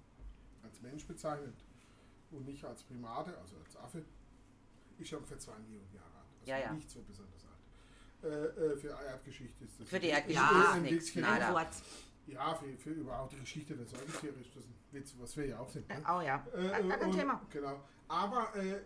als 0.65 0.81
Mensch 0.83 1.07
bezeichnet 1.07 1.55
und 2.33 2.45
nicht 2.47 2.65
als 2.65 2.83
Primate, 2.83 3.37
also 3.39 3.57
als 3.65 3.77
Affe, 3.77 4.05
ist 4.99 5.11
ja 5.11 5.17
ungefähr 5.19 5.39
zwei 5.39 5.57
Millionen 5.61 5.93
Jahre 5.95 6.07
alt. 6.19 6.27
Also 6.41 6.51
Ja, 6.51 6.59
ja. 6.59 6.73
nicht 6.73 6.91
so 6.91 7.01
besonders 7.03 7.45
alt. 7.45 7.51
Äh, 8.23 8.27
äh, 8.73 8.77
für 8.77 8.89
Erdgeschichte 8.89 9.65
ist 9.65 9.81
das. 9.81 9.89
Für 9.89 10.01
die 10.01 10.09
ist 10.09 10.15
Erdgeschichte 10.15 10.55
ist 10.59 10.69
ein 10.75 10.83
nichts. 10.83 11.15
Ja, 12.27 12.55
für, 12.55 12.77
für 12.77 12.91
überhaupt 12.91 13.33
die 13.33 13.39
Geschichte 13.41 13.75
der 13.75 13.87
Säugetiere 13.87 14.35
ist 14.41 14.55
das 14.55 14.65
ein 14.65 14.75
Witz, 14.93 15.15
was 15.19 15.37
wir 15.37 15.47
ja 15.47 15.59
auch 15.61 15.69
sind. 15.69 15.89
Ne? 15.89 16.03
Oh 16.07 16.21
ja, 16.21 16.45
Äh, 16.55 16.69
gar 16.89 16.99
kein 16.99 17.11
und- 17.11 17.17
Thema. 17.17 17.41
Genau. 17.51 17.81
Aber 18.09 18.55
äh, 18.57 18.81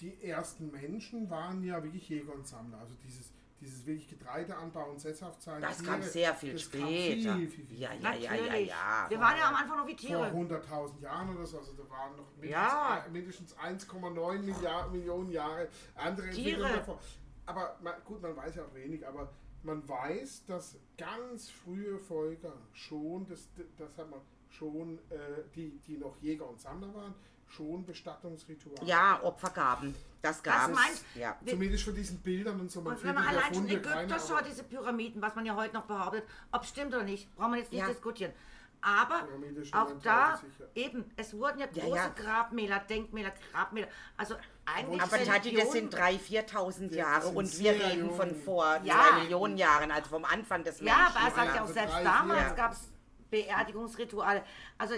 die 0.00 0.22
ersten 0.22 0.70
Menschen 0.70 1.28
waren 1.28 1.62
ja 1.64 1.82
wirklich 1.82 2.08
Jäger 2.08 2.32
und 2.34 2.46
Sammler. 2.46 2.78
Also 2.78 2.94
dieses, 3.04 3.32
dieses 3.60 3.84
wirklich 3.84 4.08
Getreideanbau 4.08 4.90
und 4.90 5.00
sesshaft 5.00 5.42
sein. 5.42 5.60
Das 5.60 5.78
Tiere, 5.78 5.90
kam 5.90 6.02
sehr 6.02 6.34
viel 6.34 6.52
das 6.52 6.62
später. 6.62 7.30
Kam 7.30 7.38
viel, 7.40 7.48
viel, 7.48 7.66
viel 7.66 7.78
ja, 7.80 7.92
ja, 7.94 8.14
ja, 8.14 8.34
ja, 8.34 8.54
ja. 8.54 9.06
Wir 9.08 9.18
waren 9.18 9.36
ja 9.36 9.48
am 9.48 9.56
Anfang 9.56 9.78
noch 9.78 9.86
wie 9.86 9.96
Vor 9.96 9.98
Tiere. 9.98 10.30
100.000 10.30 11.00
Jahren 11.02 11.36
oder 11.36 11.44
so, 11.46 11.58
also 11.58 11.72
da 11.72 11.90
waren 11.90 12.14
noch 12.16 12.30
mindestens, 12.36 12.50
Ja. 12.52 13.06
mindestens 13.10 13.56
1,9 13.58 14.38
Milliard- 14.42 14.92
Millionen 14.92 15.30
Jahre 15.30 15.68
andere 15.96 16.30
Tiere. 16.30 16.50
Entwicklungen 16.50 16.72
davor. 16.76 17.00
Aber 17.46 17.76
man, 17.82 17.94
gut, 18.04 18.22
man 18.22 18.36
weiß 18.36 18.54
ja 18.56 18.62
auch 18.64 18.74
wenig, 18.74 19.04
aber 19.06 19.32
man 19.64 19.86
weiß, 19.88 20.44
dass 20.46 20.76
ganz 20.96 21.50
frühe 21.50 21.98
Völker 21.98 22.52
schon, 22.72 23.26
das, 23.26 23.48
das 23.76 23.98
hat 23.98 24.08
man 24.08 24.20
schon, 24.50 24.98
äh, 25.10 25.16
die, 25.54 25.78
die 25.86 25.96
noch 25.98 26.16
Jäger 26.20 26.48
und 26.48 26.60
Sammler 26.60 26.92
waren, 26.94 27.14
schon 27.46 27.84
Bestattungsrituale. 27.86 28.86
Ja, 28.86 29.20
Opfergaben. 29.22 29.94
Das 30.20 30.42
gab 30.42 30.68
es. 30.70 30.74
meint- 30.74 31.04
Ja. 31.14 31.36
Zumindest 31.46 31.84
von 31.84 31.94
diesen 31.94 32.18
Bildern 32.18 32.60
und 32.60 32.70
so. 32.70 32.80
Man 32.82 32.94
Und 32.96 33.04
wenn 33.04 33.14
man 33.14 33.24
ja 33.24 33.30
allein 33.30 33.54
schon 33.54 33.68
Ägypter 33.68 34.18
schaut, 34.18 34.44
diese 34.46 34.64
Pyramiden, 34.64 35.22
was 35.22 35.34
man 35.34 35.46
ja 35.46 35.54
heute 35.56 35.74
noch 35.74 35.84
behauptet, 35.86 36.24
ob 36.52 36.62
es 36.62 36.68
stimmt 36.68 36.94
oder 36.94 37.04
nicht, 37.04 37.34
brauchen 37.36 37.52
wir 37.52 37.60
jetzt 37.60 37.72
nicht 37.72 37.80
Ja. 37.80 37.88
diskutieren. 37.88 38.32
Aber 38.80 39.26
auch 39.72 39.92
da, 40.04 40.40
eben, 40.76 41.10
es 41.16 41.34
wurden 41.34 41.58
ja 41.58 41.66
Ja, 41.72 41.82
große 41.84 41.96
ja. 41.96 42.08
Grabmäler, 42.16 42.78
Denkmäler, 42.80 43.32
Grabmäler, 43.52 43.88
also 44.16 44.36
eigentlich 44.66 45.02
Aber 45.02 45.16
Tati, 45.24 45.52
das 45.56 45.72
sind 45.72 45.92
3.000, 45.92 46.18
4.000 46.20 46.90
Ja, 46.92 46.96
Jahre 46.98 47.28
und 47.28 47.58
wir 47.58 47.72
reden 47.72 48.10
von 48.14 48.34
vor 48.36 48.78
Ja. 48.84 48.94
zwei 48.94 49.20
Millionen 49.22 49.56
Jahren, 49.56 49.90
also 49.90 50.10
vom 50.10 50.24
Anfang 50.24 50.62
des 50.62 50.78
Ja, 50.80 50.84
Menschen. 50.96 51.16
aber 51.16 51.24
er 51.28 51.34
sagt 51.34 51.48
ja 51.48 51.54
ja, 51.56 51.62
auch, 51.62 51.66
für 51.66 51.72
selbst 51.72 51.94
drei, 51.94 52.04
damals 52.04 52.54
gab 52.56 52.72
es 52.72 52.88
Beerdigungsrituale. 53.30 54.42
Also 54.78 54.94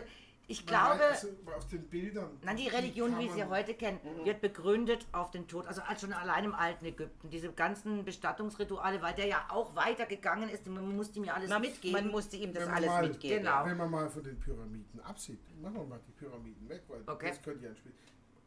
ich 0.47 0.67
glaube, 0.67 1.05
also 1.05 1.29
auf 1.57 1.69
den 1.69 1.87
Bildern. 1.89 2.37
Nein, 2.43 2.57
die 2.57 2.67
Religion, 2.67 3.17
wie 3.21 3.27
wir 3.27 3.33
sie 3.33 3.45
heute 3.45 3.73
kennen, 3.75 4.01
wird 4.25 4.41
begründet 4.41 5.07
auf 5.13 5.31
den 5.31 5.47
Tod. 5.47 5.65
Also 5.69 5.81
als 5.83 6.01
schon 6.01 6.13
allein 6.13 6.45
im 6.45 6.55
alten 6.57 6.85
Ägypten. 6.87 7.31
Diese 7.31 7.53
ganzen 7.53 8.05
Bestattungsrituale, 8.05 9.01
weil 9.01 9.15
der 9.15 9.27
ja 9.27 9.47
auch 9.51 9.77
weitergegangen 9.77 10.49
ist. 10.49 10.67
Man 10.67 10.97
musste 10.97 11.21
ihm 11.21 11.25
ja 11.27 11.35
alles 11.35 11.51
man, 11.51 11.63
mitgeben. 11.63 11.93
man 12.03 12.11
musste 12.11 12.37
ihm 12.37 12.53
das 12.53 12.63
Wenn 12.65 12.69
man 12.71 12.77
alles 12.79 12.89
mal- 12.91 13.09
mitgeben. 13.09 13.39
Genau. 13.45 13.65
Wenn 13.65 13.77
man 13.77 13.91
mal 13.93 14.11
von 14.11 14.25
den 14.25 14.41
Pyramiden 14.41 15.01
absieht, 15.05 15.39
machen 15.63 15.75
wir 15.77 15.85
mal 15.85 16.01
die 16.05 16.13
Pyramiden 16.13 16.69
weg, 16.69 16.83
weil 16.89 17.03
Okay. 17.07 17.29
das 17.29 17.43
könnte 17.43 17.65
ja 17.65 17.71
ein 17.71 17.77
Spiel. 17.77 17.93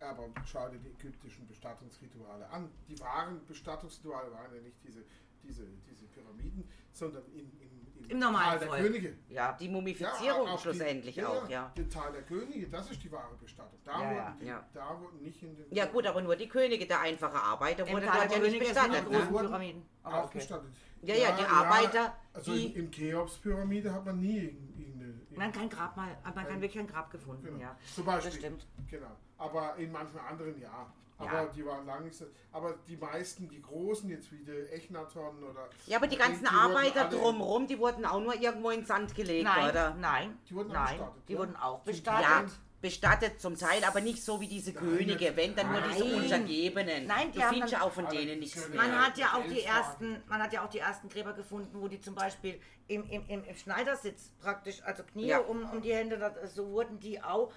Aber 0.01 0.27
schau 0.45 0.67
dir 0.67 0.79
die 0.79 0.89
ägyptischen 0.89 1.47
Bestattungsrituale 1.47 2.49
an. 2.49 2.69
Die 2.89 2.99
wahren 2.99 3.39
Bestattungsrituale 3.47 4.29
waren 4.33 4.53
ja 4.53 4.59
nicht 4.61 4.75
diese, 4.85 5.05
diese, 5.41 5.65
diese 5.89 6.05
Pyramiden, 6.07 6.67
sondern 6.91 7.23
in, 7.27 7.49
in, 7.61 7.71
in 7.71 7.72
Im 8.09 8.19
normalen 8.19 8.59
Tal 8.59 8.69
der. 8.69 8.77
Könige. 8.79 9.17
ja, 9.29 9.53
Die 9.59 9.69
Mumifizierung 9.69 10.47
auch 10.47 10.55
die- 10.57 10.61
schlussendlich 10.61 11.25
auch, 11.25 11.47
ja. 11.49 11.71
Den 11.77 11.89
Tal 11.89 12.11
der 12.11 12.21
Könige, 12.23 12.67
das 12.67 12.91
ist 12.91 13.03
die 13.03 13.11
wahre 13.11 13.35
Bestattung. 13.41 13.79
Da, 13.83 13.91
Ja, 13.91 13.99
wurden, 14.09 14.15
ja. 14.17 14.37
die, 14.41 14.45
Ja. 14.45 14.65
da 14.73 14.99
wurden 15.01 15.21
nicht 15.21 15.41
in 15.43 15.55
den 15.55 15.65
Ja 15.73 15.85
gut, 15.85 16.05
aber 16.05 16.21
nur 16.21 16.35
die 16.35 16.47
Könige, 16.47 16.85
der 16.85 17.01
einfache 17.01 17.37
Arbeiter, 17.37 17.85
Im 17.87 17.93
wurde 17.93 18.05
Tal 18.05 18.15
dort 18.19 18.31
der 18.31 18.37
ja 18.37 18.43
nicht 18.43 18.51
Könige 18.59 18.73
sind 18.73 18.83
die 18.85 18.89
bestattet. 18.91 19.11
Ne? 19.11 19.31
wurden 19.31 19.47
Pyramiden. 19.47 19.85
Auch 20.03 20.23
okay. 20.25 20.37
bestattet. 20.37 20.69
Ja, 21.01 21.15
ja, 21.15 21.31
die 21.37 21.43
Arbeiter, 21.45 22.15
Also 22.33 22.53
die- 22.53 22.67
in, 22.67 22.85
in 22.85 22.91
Cheops-Pyramide 22.91 23.93
hat 23.93 24.05
man 24.05 24.19
nie 24.19 24.55
irgendeine. 25.33 25.51
Nein, 25.51 25.69
kein 25.69 25.69
Grab 25.69 25.97
mal. 25.97 26.17
Man 26.23 26.47
kann 26.47 26.61
wirklich 26.61 26.79
ein 26.79 26.87
Grab 26.87 27.11
gefunden, 27.11 27.45
Genau. 27.45 27.59
ja. 27.59 27.75
Zum 27.93 28.05
Beispiel. 28.05 28.31
Das 28.31 28.39
stimmt. 28.39 28.65
Genau. 28.89 29.07
Aber 29.37 29.75
in 29.77 29.91
manchen 29.91 30.19
anderen 30.19 30.59
ja. 30.59 30.87
Aber 31.19 31.31
Ja. 31.31 31.45
die 31.45 31.65
waren 31.65 31.85
lange 31.85 32.05
nicht 32.05 32.17
so. 32.17 32.25
Aber 32.51 32.73
die 32.87 32.97
meisten, 32.97 33.47
die 33.47 33.61
großen, 33.61 34.09
jetzt 34.09 34.31
wie 34.31 34.43
der 34.43 34.73
Echnaton 34.73 35.43
oder. 35.43 35.69
Ja, 35.85 35.97
aber 35.97 36.07
die 36.07 36.17
ganzen 36.17 36.43
wurden 36.45 36.55
Arbeiter 36.55 37.07
drumherum, 37.09 37.67
die 37.67 37.77
wurden 37.77 38.03
auch 38.05 38.19
nur 38.19 38.33
irgendwo 38.35 38.71
in 38.71 38.79
den 38.81 38.85
Sand 38.85 39.13
gelegt, 39.15 39.43
Nein, 39.45 39.69
oder? 39.69 39.93
nein, 39.95 40.37
Die 40.49 40.55
wurden 40.55 40.71
auch 40.71 40.73
nein. 40.75 40.97
bestattet, 40.97 41.23
Die 41.29 41.33
ja. 41.33 41.39
wurden 41.39 41.55
auch 41.55 41.79
bestattet. 41.81 42.23
Ja, 42.23 42.45
bestattet 42.83 43.39
zum 43.39 43.57
Teil, 43.57 43.81
aber 43.85 44.01
nicht 44.01 44.21
so 44.21 44.41
wie 44.41 44.47
diese 44.47 44.73
Könige, 44.73 45.31
wenn 45.37 45.55
dann 45.55 45.71
nur 45.71 45.79
diese 45.89 46.03
Nein. 46.03 46.13
Untergebenen. 46.15 47.07
Nein, 47.07 47.31
die 47.31 47.37
du 47.39 47.43
haben 47.45 47.53
findest 47.53 47.73
dann- 47.73 47.79
ja 47.79 47.87
auch 47.87 47.91
von 47.93 48.07
denen 48.09 48.39
nichts 48.39 48.67
mehr. 48.67 48.77
Man 48.77 48.91
hat 48.99 49.17
ja 49.17 49.27
auch 49.37 49.47
die 49.47 49.61
ersten, 49.63 50.21
man 50.27 50.43
hat 50.43 50.51
ja 50.51 50.65
auch 50.65 50.69
die 50.69 50.79
ersten 50.79 51.07
Gräber 51.07 51.31
gefunden, 51.31 51.69
wo 51.81 51.87
die 51.87 52.01
zum 52.01 52.13
Beispiel 52.13 52.59
im, 52.89 53.09
im, 53.09 53.25
im, 53.29 53.45
im 53.45 53.55
Schneidersitz 53.55 54.31
praktisch, 54.41 54.81
also 54.83 55.03
Knie 55.03 55.27
Ja. 55.27 55.39
um, 55.39 55.63
um 55.69 55.81
die 55.81 55.93
Hände, 55.93 56.17
das- 56.19 56.53
so 56.55 56.67
wurden 56.71 56.99
die 56.99 57.23
auch, 57.23 57.53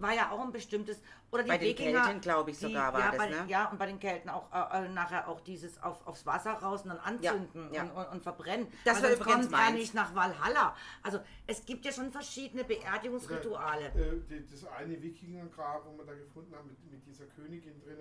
war 0.00 0.12
ja 0.14 0.30
auch 0.30 0.40
ein 0.40 0.52
bestimmtes, 0.52 1.00
oder 1.30 1.42
die 1.42 1.48
Bei 1.48 1.58
den 1.58 1.68
Wikinger, 1.68 2.02
Kelten, 2.04 2.20
glaube 2.20 2.50
ich, 2.50 2.58
die- 2.58 2.66
sogar 2.66 2.92
war 2.92 3.00
ja, 3.00 3.08
das, 3.10 3.18
bei, 3.18 3.28
ne? 3.30 3.44
Ja, 3.48 3.68
und 3.70 3.78
bei 3.78 3.86
den 3.86 3.98
Kelten 4.00 4.28
auch 4.30 4.46
äh, 4.52 4.84
äh, 4.84 4.88
nachher 4.88 5.28
auch 5.28 5.40
dieses 5.40 5.82
auf, 5.82 6.06
aufs 6.06 6.24
Wasser 6.26 6.52
raus 6.54 6.82
und 6.82 6.88
dann 6.90 6.98
anzünden 6.98 7.72
Ja, 7.72 7.84
ja. 7.84 7.90
Und, 7.90 7.96
und, 7.96 8.06
und 8.12 8.22
verbrennen. 8.22 8.66
Das 8.84 8.96
Weil 8.96 9.02
war 9.04 9.10
übrigens 9.16 9.36
kommt 9.46 9.50
meins. 9.50 9.74
nicht 9.76 9.94
nach 9.94 10.14
Valhalla. 10.14 10.74
Also 11.02 11.20
es 11.46 11.64
gibt 11.64 11.84
ja 11.84 11.92
schon 11.92 12.10
verschiedene 12.10 12.64
Beerdigungsrituale. 12.64 13.86
Äh, 13.88 14.20
die- 14.28 14.46
das 14.50 14.64
eine 14.66 15.00
Wikingergrab, 15.02 15.84
wo 15.86 15.96
wir 15.98 16.04
da 16.04 16.14
gefunden 16.14 16.54
haben, 16.54 16.68
mit, 16.68 16.90
mit 16.90 17.06
dieser 17.06 17.26
Königin 17.26 17.80
drin, 17.80 17.98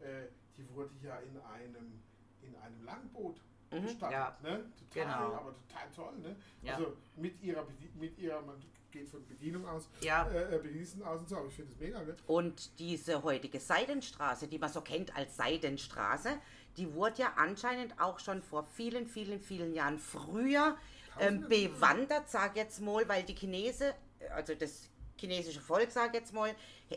äh, 0.00 0.26
die 0.56 0.68
wurde 0.74 0.90
ja 1.02 1.16
in 1.18 1.38
einem, 1.40 2.02
in 2.42 2.54
einem 2.56 2.84
Langboot. 2.84 3.40
Mhm. 3.70 3.86
Ja. 4.10 4.36
Ne? 4.42 4.64
Total, 4.78 5.04
Genau. 5.04 5.34
aber 5.34 5.54
total 5.68 5.90
toll. 5.94 6.18
Ne? 6.20 6.36
Ja. 6.62 6.74
Also 6.76 6.96
mit 7.16 7.40
ihrer, 7.42 7.66
mit 7.94 8.18
ihrer, 8.18 8.40
man 8.40 8.56
geht 8.90 9.08
von 9.08 9.26
Bedienung 9.26 9.66
aus, 9.66 9.88
Ja. 10.00 10.28
äh, 10.28 10.54
äh, 10.54 10.58
Bediensten 10.58 11.02
aus 11.02 11.20
und 11.20 11.28
so, 11.28 11.36
aber 11.36 11.48
ich 11.48 11.54
finde 11.54 11.72
das 11.72 11.80
mega. 11.80 12.02
Ne? 12.02 12.16
Und 12.26 12.78
diese 12.78 13.22
heutige 13.22 13.60
Seidenstraße, 13.60 14.48
die 14.48 14.58
man 14.58 14.72
so 14.72 14.80
kennt 14.80 15.14
als 15.16 15.36
Seidenstraße, 15.36 16.30
die 16.76 16.92
wurde 16.94 17.22
ja 17.22 17.32
anscheinend 17.36 18.00
auch 18.00 18.18
schon 18.18 18.42
vor 18.42 18.64
vielen, 18.64 19.06
vielen, 19.06 19.40
vielen 19.40 19.74
Jahren 19.74 19.98
früher 19.98 20.76
ähm, 21.20 21.48
bewandert, 21.48 22.30
sag 22.30 22.56
jetzt 22.56 22.80
mal, 22.80 23.08
weil 23.08 23.24
die 23.24 23.34
Chinesen, 23.34 23.92
also 24.34 24.54
das 24.54 24.88
chinesische 25.18 25.60
Volk, 25.60 25.90
sag 25.90 26.14
jetzt 26.14 26.32
mal, 26.32 26.54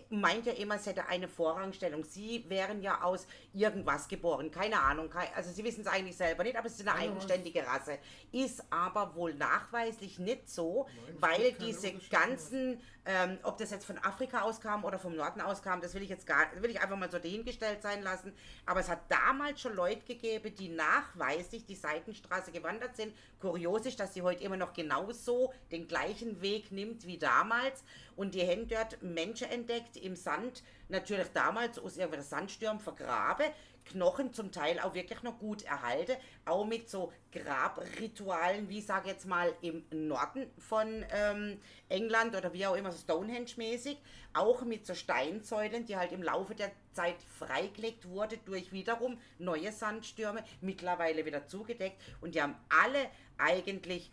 meint 0.10 0.46
ja 0.46 0.54
immer, 0.54 0.76
es 0.76 0.86
hätte 0.86 1.08
eine 1.08 1.28
Vorrangstellung. 1.28 2.04
Sie 2.06 2.46
wären 2.48 2.82
ja 2.82 3.02
aus 3.02 3.28
irgendwas 3.54 4.08
geboren, 4.08 4.52
keine 4.52 4.80
Ahnung, 4.80 5.10
also 5.36 5.52
sie 5.52 5.64
wissen 5.64 5.82
es 5.82 5.88
eigentlich 5.88 6.16
selber 6.16 6.44
nicht, 6.44 6.56
aber 6.56 6.68
es 6.68 6.80
ist 6.80 6.88
eine 6.88 6.98
eigenständige 6.98 7.66
Rasse. 7.66 7.98
Ist 8.32 8.64
aber 8.70 9.16
wohl 9.16 9.34
nachweislich 9.34 10.20
nicht 10.20 10.50
so, 10.50 10.88
weil 11.20 11.54
diese 11.54 11.94
ganzen 12.10 12.80
ähm, 13.06 13.40
ob 13.44 13.58
das 13.58 13.72
jetzt 13.72 13.86
von 13.86 13.98
Afrika 13.98 14.42
auskam 14.42 14.84
oder 14.84 15.00
vom 15.00 15.16
Norden 15.16 15.42
auskam, 15.42 15.82
das 15.82 15.94
will 15.96 16.04
ich 16.04 16.10
jetzt 16.10 16.28
gar, 16.28 16.46
will 16.62 16.70
ich 16.70 16.80
einfach 16.80 16.98
mal 16.98 17.10
so 17.10 17.18
dahingestellt 17.18 17.82
sein 17.82 18.04
lassen. 18.04 18.32
Aber 18.66 18.80
es 18.80 18.90
hat 18.90 19.00
damals 19.10 19.60
schon 19.60 19.76
Leute 19.76 20.06
gegeben, 20.06 20.54
die 20.56 20.70
nachweislich 20.70 21.66
die 21.66 21.76
Seitenstraße 21.76 22.52
gewandert 22.52 22.96
sind. 22.96 23.14
Kurios 23.40 23.86
ist, 23.88 24.00
dass 24.00 24.14
sie 24.14 24.22
heute 24.22 24.44
immer 24.44 24.58
noch 24.58 24.74
genauso 24.74 25.52
den 25.72 25.88
gleichen 25.88 26.42
Weg 26.42 26.72
nimmt 26.72 27.08
wie 27.08 27.18
damals. 27.18 27.84
Und 28.22 28.36
die 28.36 28.48
haben 28.48 28.68
dort 28.68 29.02
Menschen 29.02 29.50
entdeckt 29.50 29.98
im 29.98 30.16
Sand, 30.16 30.62
natürlich 30.90 31.30
damals 31.34 31.80
aus 31.80 31.98
irgendwelchen 31.98 32.30
Sandsturm 32.30 32.80
vergraben. 32.80 33.48
Knochen 33.84 34.32
zum 34.32 34.52
Teil 34.52 34.80
auch 34.80 34.94
wirklich 34.94 35.24
noch 35.24 35.40
gut 35.40 35.64
erhalten, 35.64 36.18
auch 36.46 36.64
mit 36.64 36.88
so 36.88 37.12
Grabritualen, 37.32 38.70
wie 38.70 38.80
sage 38.80 39.10
jetzt 39.10 39.26
mal 39.26 39.52
im 39.64 39.84
Norden 39.90 40.46
von 40.60 41.04
ähm, 41.12 41.60
England 41.90 42.36
oder 42.36 42.54
wie 42.54 42.68
auch 42.68 42.76
immer, 42.76 42.92
Stonehenge-mäßig, 42.92 43.98
auch 44.34 44.62
mit 44.62 44.86
so 44.86 44.94
Steinsäulen, 44.94 45.88
die 45.88 45.98
halt 45.98 46.12
im 46.12 46.22
Laufe 46.22 46.54
der 46.54 46.72
Zeit 46.94 47.16
freigelegt 47.40 48.08
wurde 48.08 48.38
durch 48.46 48.72
wiederum 48.72 49.18
neue 49.40 49.72
Sandstürme, 49.72 50.44
mittlerweile 50.62 51.26
wieder 51.26 51.48
zugedeckt 51.48 52.00
und 52.22 52.36
die 52.36 52.42
haben 52.44 52.56
alle 52.70 53.10
eigentlich 53.40 54.12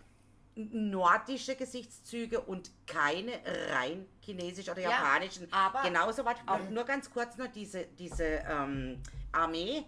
nordische 0.59 1.55
Gesichtszüge 1.55 2.41
und 2.41 2.71
keine 2.87 3.33
rein 3.71 4.07
chinesischen 4.25 4.71
oder 4.73 4.83
Ja, 4.83 4.91
japanischen. 4.91 5.47
aber- 5.53 5.83
Genauso, 5.83 6.25
warte, 6.25 6.45
noch, 6.45 6.69
nur 6.71 6.85
ganz 6.85 7.11
kurz 7.11 7.37
noch 7.37 7.47
diese, 7.47 7.85
diese 7.99 8.25
ähm, 8.25 9.01
Armee, 9.33 9.85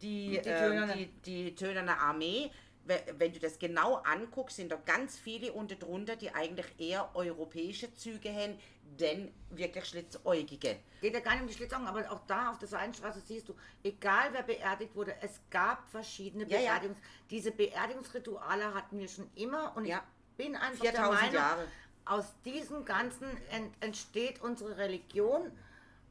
die, 0.00 0.30
Die 0.30 0.36
ähm, 0.36 0.42
Tönerne. 0.44 0.94
die, 0.96 1.06
die 1.24 1.54
Tönerne 1.54 1.98
Armee, 1.98 2.50
we- 2.84 3.02
wenn 3.18 3.32
du 3.32 3.38
das 3.40 3.58
genau 3.58 3.96
anguckst, 3.96 4.56
sind 4.56 4.72
da 4.72 4.76
ganz 4.76 5.18
viele 5.18 5.52
unter 5.52 5.74
drunter, 5.76 6.16
die 6.16 6.34
eigentlich 6.34 6.66
eher 6.78 7.10
europäische 7.14 7.92
Züge 7.94 8.32
haben, 8.32 8.58
denn 9.00 9.32
wirklich 9.50 9.84
schlitzäugige. 9.84 10.78
Geht 11.00 11.14
ja 11.14 11.20
gar 11.20 11.32
nicht 11.32 11.42
um 11.42 11.48
die 11.48 11.54
Schlitzaugen, 11.54 11.86
aber 11.86 12.10
auch 12.10 12.20
da 12.26 12.50
auf 12.50 12.58
der 12.58 12.68
Seidenstraße 12.68 13.20
siehst 13.20 13.48
du, 13.48 13.54
egal 13.82 14.28
wer 14.32 14.42
beerdigt 14.42 14.94
wurde, 14.94 15.14
es 15.20 15.40
gab 15.50 15.88
verschiedene 15.90 16.44
Ja, 16.48 16.58
ja. 16.58 16.70
Beerdigungs... 16.72 16.98
Diese 17.30 17.50
Beerdigungsrituale 17.52 18.72
hatten 18.74 18.98
wir 18.98 19.08
schon 19.08 19.30
immer 19.34 19.76
und 19.76 19.84
Ja. 19.84 20.02
ich 20.30 20.36
bin 20.44 20.56
einfach 20.56 20.82
der 20.82 20.92
4000 20.92 21.20
Meinung, 21.20 21.34
Jahre. 21.34 21.68
aus 22.04 22.34
diesem 22.44 22.84
Ganzen 22.84 23.26
ent 23.50 23.74
entsteht 23.80 24.40
unsere 24.40 24.76
Religion, 24.78 25.50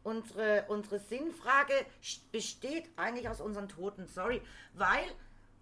unsere, 0.03 0.65
unsere 0.67 0.99
Sinnfrage 0.99 1.73
besteht 2.31 2.89
eigentlich 2.97 3.27
aus 3.29 3.41
unseren 3.41 3.67
Toten, 3.69 4.05
sorry, 4.07 4.41
weil, 4.73 5.05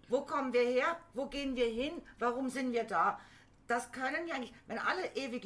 wo 0.08 0.20
kommen 0.22 0.52
wir 0.52 0.62
her, 0.66 0.98
wo 1.14 1.26
gehen 1.26 1.56
wir 1.56 1.66
hin, 1.66 2.02
warum 2.18 2.50
sind 2.50 2.72
wir 2.72 2.84
da? 2.84 3.18
Das 3.66 3.90
können 3.92 4.26
wir 4.26 4.34
eigentlich, 4.34 4.52
wenn 4.66 4.78
alle 4.78 5.06
ewig, 5.14 5.44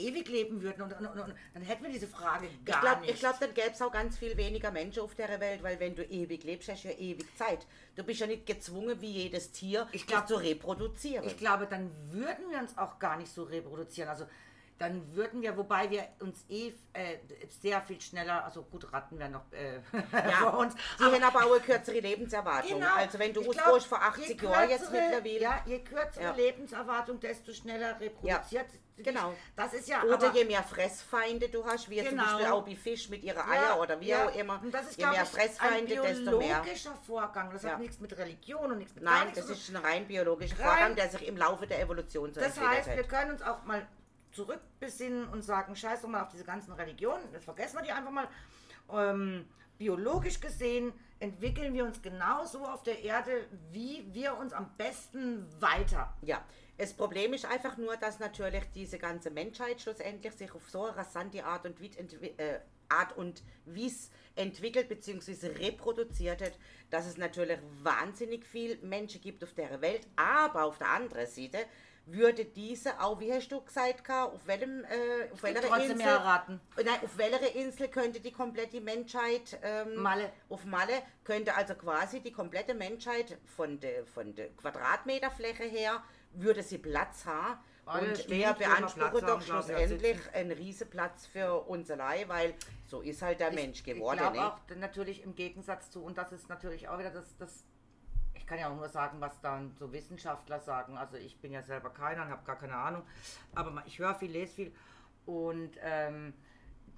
ewig 0.00 0.28
leben 0.28 0.62
würden, 0.62 0.82
und, 0.82 0.92
und, 0.92 1.06
und, 1.06 1.34
dann 1.54 1.62
hätten 1.62 1.84
wir 1.84 1.90
diese 1.90 2.06
Frage 2.06 2.48
gar 2.64 2.76
Ich 2.76 2.80
glaube, 2.82 3.00
nicht. 3.06 3.18
glaub, 3.20 3.38
dann 3.40 3.54
gäbe 3.54 3.70
es 3.72 3.82
auch 3.82 3.92
ganz 3.92 4.18
viel 4.18 4.36
weniger 4.36 4.70
Menschen 4.70 5.02
auf 5.02 5.14
der 5.14 5.40
Welt, 5.40 5.62
weil 5.62 5.78
wenn 5.80 5.94
du 5.94 6.02
ewig 6.04 6.44
lebst, 6.44 6.68
hast 6.68 6.84
du 6.84 6.88
ja 6.88 6.94
ewig 6.98 7.26
Zeit. 7.36 7.66
Du 7.96 8.02
bist 8.04 8.20
ja 8.20 8.26
nicht 8.26 8.46
gezwungen, 8.46 9.00
wie 9.00 9.10
jedes 9.10 9.52
Tier, 9.52 9.86
Ich 9.92 10.06
glaub- 10.06 10.26
zu 10.26 10.36
reproduzieren. 10.36 11.26
Ich 11.26 11.36
glaube, 11.36 11.66
dann 11.66 11.90
würden 12.10 12.50
wir 12.50 12.58
uns 12.58 12.76
auch 12.78 12.98
gar 12.98 13.16
nicht 13.16 13.32
so 13.32 13.42
reproduzieren. 13.44 14.08
Also 14.08 14.26
dann 14.78 15.14
würden 15.14 15.42
wir, 15.42 15.54
wobei 15.58 15.90
wir 15.90 16.08
uns 16.20 16.42
eh 16.48 16.72
äh, 16.94 17.18
sehr 17.60 17.82
viel 17.82 18.00
schneller, 18.00 18.42
also 18.46 18.62
gut, 18.62 18.90
Ratten 18.90 19.18
wären 19.18 19.32
noch 19.32 19.44
äh, 19.52 19.80
vor 20.40 20.56
uns. 20.56 20.74
Die 20.98 21.04
haben 21.04 21.22
aber 21.22 21.44
auch 21.44 21.52
eine 21.52 21.60
kürzere 21.60 22.00
Lebenserwartung. 22.00 22.82
Also 22.82 23.18
wenn 23.18 23.34
du 23.34 23.42
ich 23.42 23.48
ursprünglich 23.48 23.86
glaub, 23.88 24.00
vor 24.00 24.08
80 24.08 24.40
je 24.40 24.48
Jahren 24.48 24.70
jetzt 24.70 24.90
mittlerweile. 24.90 25.38
Ja, 25.40 25.62
je 25.66 25.80
kürzere 25.80 26.22
Ja. 26.24 26.32
Lebenserwartung, 26.34 27.20
desto 27.20 27.52
schneller 27.52 28.00
reproduziert. 28.00 28.70
sich. 28.70 28.80
Genau. 29.02 29.34
Das 29.56 29.74
ist 29.74 29.88
ja 29.88 30.02
Oder 30.02 30.32
je 30.32 30.44
mehr 30.44 30.62
Fressfeinde 30.62 31.48
du 31.48 31.64
hast, 31.64 31.88
wie 31.90 31.96
Genau. 31.96 32.08
zum 32.08 32.18
Beispiel 32.32 32.46
auch 32.52 32.66
wie 32.66 32.76
Fisch 32.76 33.08
mit 33.08 33.22
ihren 33.22 33.36
Ja, 33.38 33.48
Eier 33.48 33.80
oder 33.80 34.00
wie 34.00 34.08
ja. 34.08 34.26
auch 34.28 34.34
immer. 34.34 34.60
Und 34.62 34.72
das 34.72 34.90
ist, 34.90 34.98
je 34.98 35.06
mehr 35.06 35.22
ich, 35.22 35.28
Fressfeinde, 35.28 35.78
ein 36.02 36.02
desto 36.02 36.38
mehr. 36.38 36.60
biologischer 36.60 36.94
Vorgang. 37.06 37.50
Das 37.52 37.62
Ja. 37.62 37.70
hat 37.70 37.80
nichts 37.80 38.00
mit 38.00 38.16
Religion 38.16 38.72
und 38.72 38.78
nichts 38.78 38.94
mit 38.94 39.04
Nein, 39.04 39.28
das 39.34 39.48
ist 39.50 39.68
ein 39.70 39.76
rein 39.76 40.06
biologischer 40.06 40.58
Rein- 40.58 40.66
Vorgang, 40.68 40.96
der 40.96 41.08
sich 41.10 41.26
im 41.26 41.36
Laufe 41.36 41.66
der 41.66 41.80
Evolution 41.80 42.32
so 42.32 42.40
Das 42.40 42.58
heißt, 42.60 42.88
wir 42.88 42.96
hat. 42.98 43.08
können 43.08 43.30
uns 43.32 43.42
auch 43.42 43.62
mal 43.64 43.86
zurückbesinnen 44.32 45.28
und 45.28 45.42
sagen, 45.42 45.74
scheiß 45.76 46.02
doch 46.02 46.08
mal 46.08 46.22
auf 46.22 46.28
diese 46.28 46.44
ganzen 46.44 46.72
Religionen, 46.72 47.22
das 47.32 47.44
vergessen 47.44 47.76
wir 47.78 47.82
die 47.82 47.92
einfach 47.92 48.10
mal. 48.12 48.28
Ähm, 48.92 49.46
biologisch 49.78 50.40
gesehen 50.40 50.92
entwickeln 51.20 51.74
wir 51.74 51.84
uns 51.84 52.00
genauso 52.02 52.64
auf 52.66 52.82
der 52.82 53.02
Erde, 53.02 53.46
wie 53.70 54.06
wir 54.12 54.36
uns 54.36 54.52
am 54.52 54.70
besten 54.76 55.46
weiter. 55.60 56.12
Ja, 56.22 56.42
das 56.80 56.94
Problem 56.94 57.34
ist 57.34 57.44
einfach 57.44 57.76
nur, 57.76 57.96
dass 57.98 58.18
natürlich 58.20 58.64
diese 58.74 58.98
ganze 58.98 59.30
Menschheit 59.30 59.82
schlussendlich 59.82 60.32
sich 60.32 60.54
auf 60.54 60.68
so 60.70 60.84
rasante 60.84 61.44
Art 61.44 61.66
und, 61.66 61.78
entwi- 61.78 62.38
äh, 62.38 62.60
Art 62.88 63.14
und 63.18 63.42
Wies 63.66 64.10
entwickelt 64.34 64.88
bzw. 64.88 65.48
reproduziert 65.58 66.40
hat, 66.40 66.58
dass 66.88 67.06
es 67.06 67.18
natürlich 67.18 67.58
wahnsinnig 67.82 68.46
viel 68.46 68.78
Menschen 68.78 69.20
gibt 69.20 69.44
auf 69.44 69.52
der 69.52 69.82
Welt, 69.82 70.08
aber 70.16 70.64
auf 70.64 70.78
der 70.78 70.88
anderen 70.88 71.26
Seite 71.26 71.58
würde 72.06 72.46
diese 72.46 72.98
auch, 72.98 73.20
wie 73.20 73.30
hast 73.30 73.48
du 73.52 73.60
gesagt, 73.60 74.08
auf 74.10 74.46
welchem, 74.46 74.82
äh, 74.84 75.30
auf 75.32 75.42
welcher 75.42 75.76
Insel, 75.76 75.96
mehr 75.96 76.16
Ratten. 76.16 76.60
Nein, 76.76 76.98
auf 77.04 77.18
welcher 77.18 77.54
Insel 77.54 77.88
könnte 77.88 78.20
die 78.20 78.32
komplette 78.32 78.80
Menschheit, 78.80 79.58
ähm, 79.62 79.96
Malle. 79.96 80.32
auf 80.48 80.64
Malle, 80.64 81.02
könnte 81.24 81.54
also 81.54 81.74
quasi 81.74 82.20
die 82.20 82.32
komplette 82.32 82.72
Menschheit 82.72 83.36
von 83.44 83.78
der, 83.80 84.06
von 84.06 84.34
der 84.34 84.48
Quadratmeterfläche 84.48 85.64
her, 85.64 86.02
würde 86.32 86.62
sie 86.62 86.78
Platz 86.78 87.26
haben. 87.26 87.60
Alle 87.86 88.08
und 88.08 88.18
stimmt, 88.18 88.30
wir 88.30 88.52
beanspruchen 88.52 89.26
doch 89.26 89.40
ich, 89.40 89.46
schlussendlich 89.46 90.18
einen 90.32 90.52
riesen 90.52 90.88
Platz 90.88 91.26
für 91.26 91.54
uns 91.66 91.90
allein, 91.90 92.28
weil 92.28 92.54
so 92.86 93.00
ist 93.00 93.20
halt 93.22 93.40
der 93.40 93.52
Mensch 93.52 93.82
geworden. 93.82 94.18
Ich 94.18 94.22
glaube 94.22 94.36
ne? 94.36 94.46
auch 94.46 94.76
natürlich 94.76 95.24
im 95.24 95.34
Gegensatz 95.34 95.90
zu, 95.90 96.02
und 96.02 96.16
das 96.16 96.30
ist 96.30 96.48
natürlich 96.48 96.88
auch 96.88 96.98
wieder 96.98 97.10
das, 97.10 97.36
das 97.38 97.64
ich 98.34 98.46
kann 98.46 98.58
ja 98.58 98.70
auch 98.70 98.76
nur 98.76 98.88
sagen, 98.88 99.20
was 99.20 99.40
dann 99.40 99.74
so 99.76 99.92
Wissenschaftler 99.92 100.60
sagen. 100.60 100.96
Also 100.96 101.16
ich 101.16 101.40
bin 101.40 101.52
ja 101.52 101.62
selber 101.62 101.90
keiner 101.90 102.22
und 102.22 102.30
habe 102.30 102.44
gar 102.44 102.58
keine 102.58 102.76
Ahnung, 102.76 103.02
aber 103.54 103.82
ich 103.86 103.98
höre 103.98 104.14
viel, 104.14 104.30
lese 104.30 104.54
viel 104.54 104.72
und 105.26 105.72
ähm, 105.82 106.34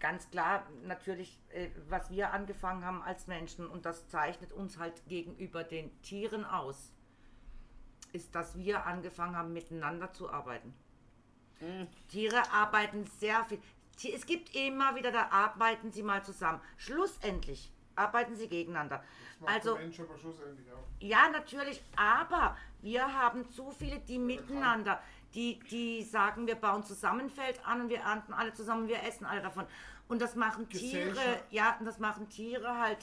ganz 0.02 0.28
klar 0.30 0.66
natürlich, 0.84 1.40
äh, 1.50 1.68
was 1.88 2.10
wir 2.10 2.32
angefangen 2.32 2.84
haben 2.84 3.02
als 3.02 3.28
Menschen 3.28 3.66
und 3.68 3.86
das 3.86 4.08
zeichnet 4.08 4.52
uns 4.52 4.78
halt 4.78 5.06
gegenüber 5.06 5.64
den 5.64 6.02
Tieren 6.02 6.44
aus, 6.44 6.92
ist, 8.12 8.34
dass 8.34 8.56
wir 8.56 8.86
angefangen 8.86 9.36
haben, 9.36 9.52
miteinander 9.52 10.12
zu 10.12 10.30
arbeiten. 10.30 10.74
Tiere 12.08 12.42
arbeiten 12.52 13.06
sehr 13.06 13.44
viel. 13.44 13.60
Es 14.12 14.26
gibt 14.26 14.54
immer 14.56 14.96
wieder, 14.96 15.12
da 15.12 15.28
arbeiten 15.30 15.92
sie 15.92 16.02
mal 16.02 16.24
zusammen. 16.24 16.60
Schlussendlich 16.76 17.70
arbeiten 17.94 18.34
sie 18.34 18.48
gegeneinander. 18.48 19.04
Macht 19.40 19.54
Also, 19.54 19.74
der 19.74 19.82
Mensch 19.82 20.00
aber 20.00 20.18
schlussendlich 20.18 20.72
auch. 20.72 20.84
ja, 20.98 21.28
natürlich, 21.28 21.82
aber 21.96 22.56
wir 22.80 23.12
haben 23.14 23.48
zu 23.50 23.70
viele, 23.70 24.00
die 24.00 24.18
miteinander, 24.18 25.00
die, 25.34 25.60
die 25.70 26.02
sagen, 26.02 26.46
wir 26.46 26.56
bauen 26.56 26.84
zusammen 26.84 27.30
Feld 27.30 27.64
an 27.66 27.82
und 27.82 27.88
wir 27.90 28.00
ernten 28.00 28.32
alle 28.32 28.52
zusammen, 28.52 28.88
wir 28.88 29.02
essen 29.02 29.24
alle 29.24 29.42
davon. 29.42 29.66
Und 30.08 30.20
das 30.20 30.34
machen 30.34 30.68
Tiere, 30.68 31.42
ja, 31.50 31.76
und 31.78 31.86
das 31.86 31.98
machen 31.98 32.28
Tiere 32.28 32.78
halt 32.78 32.98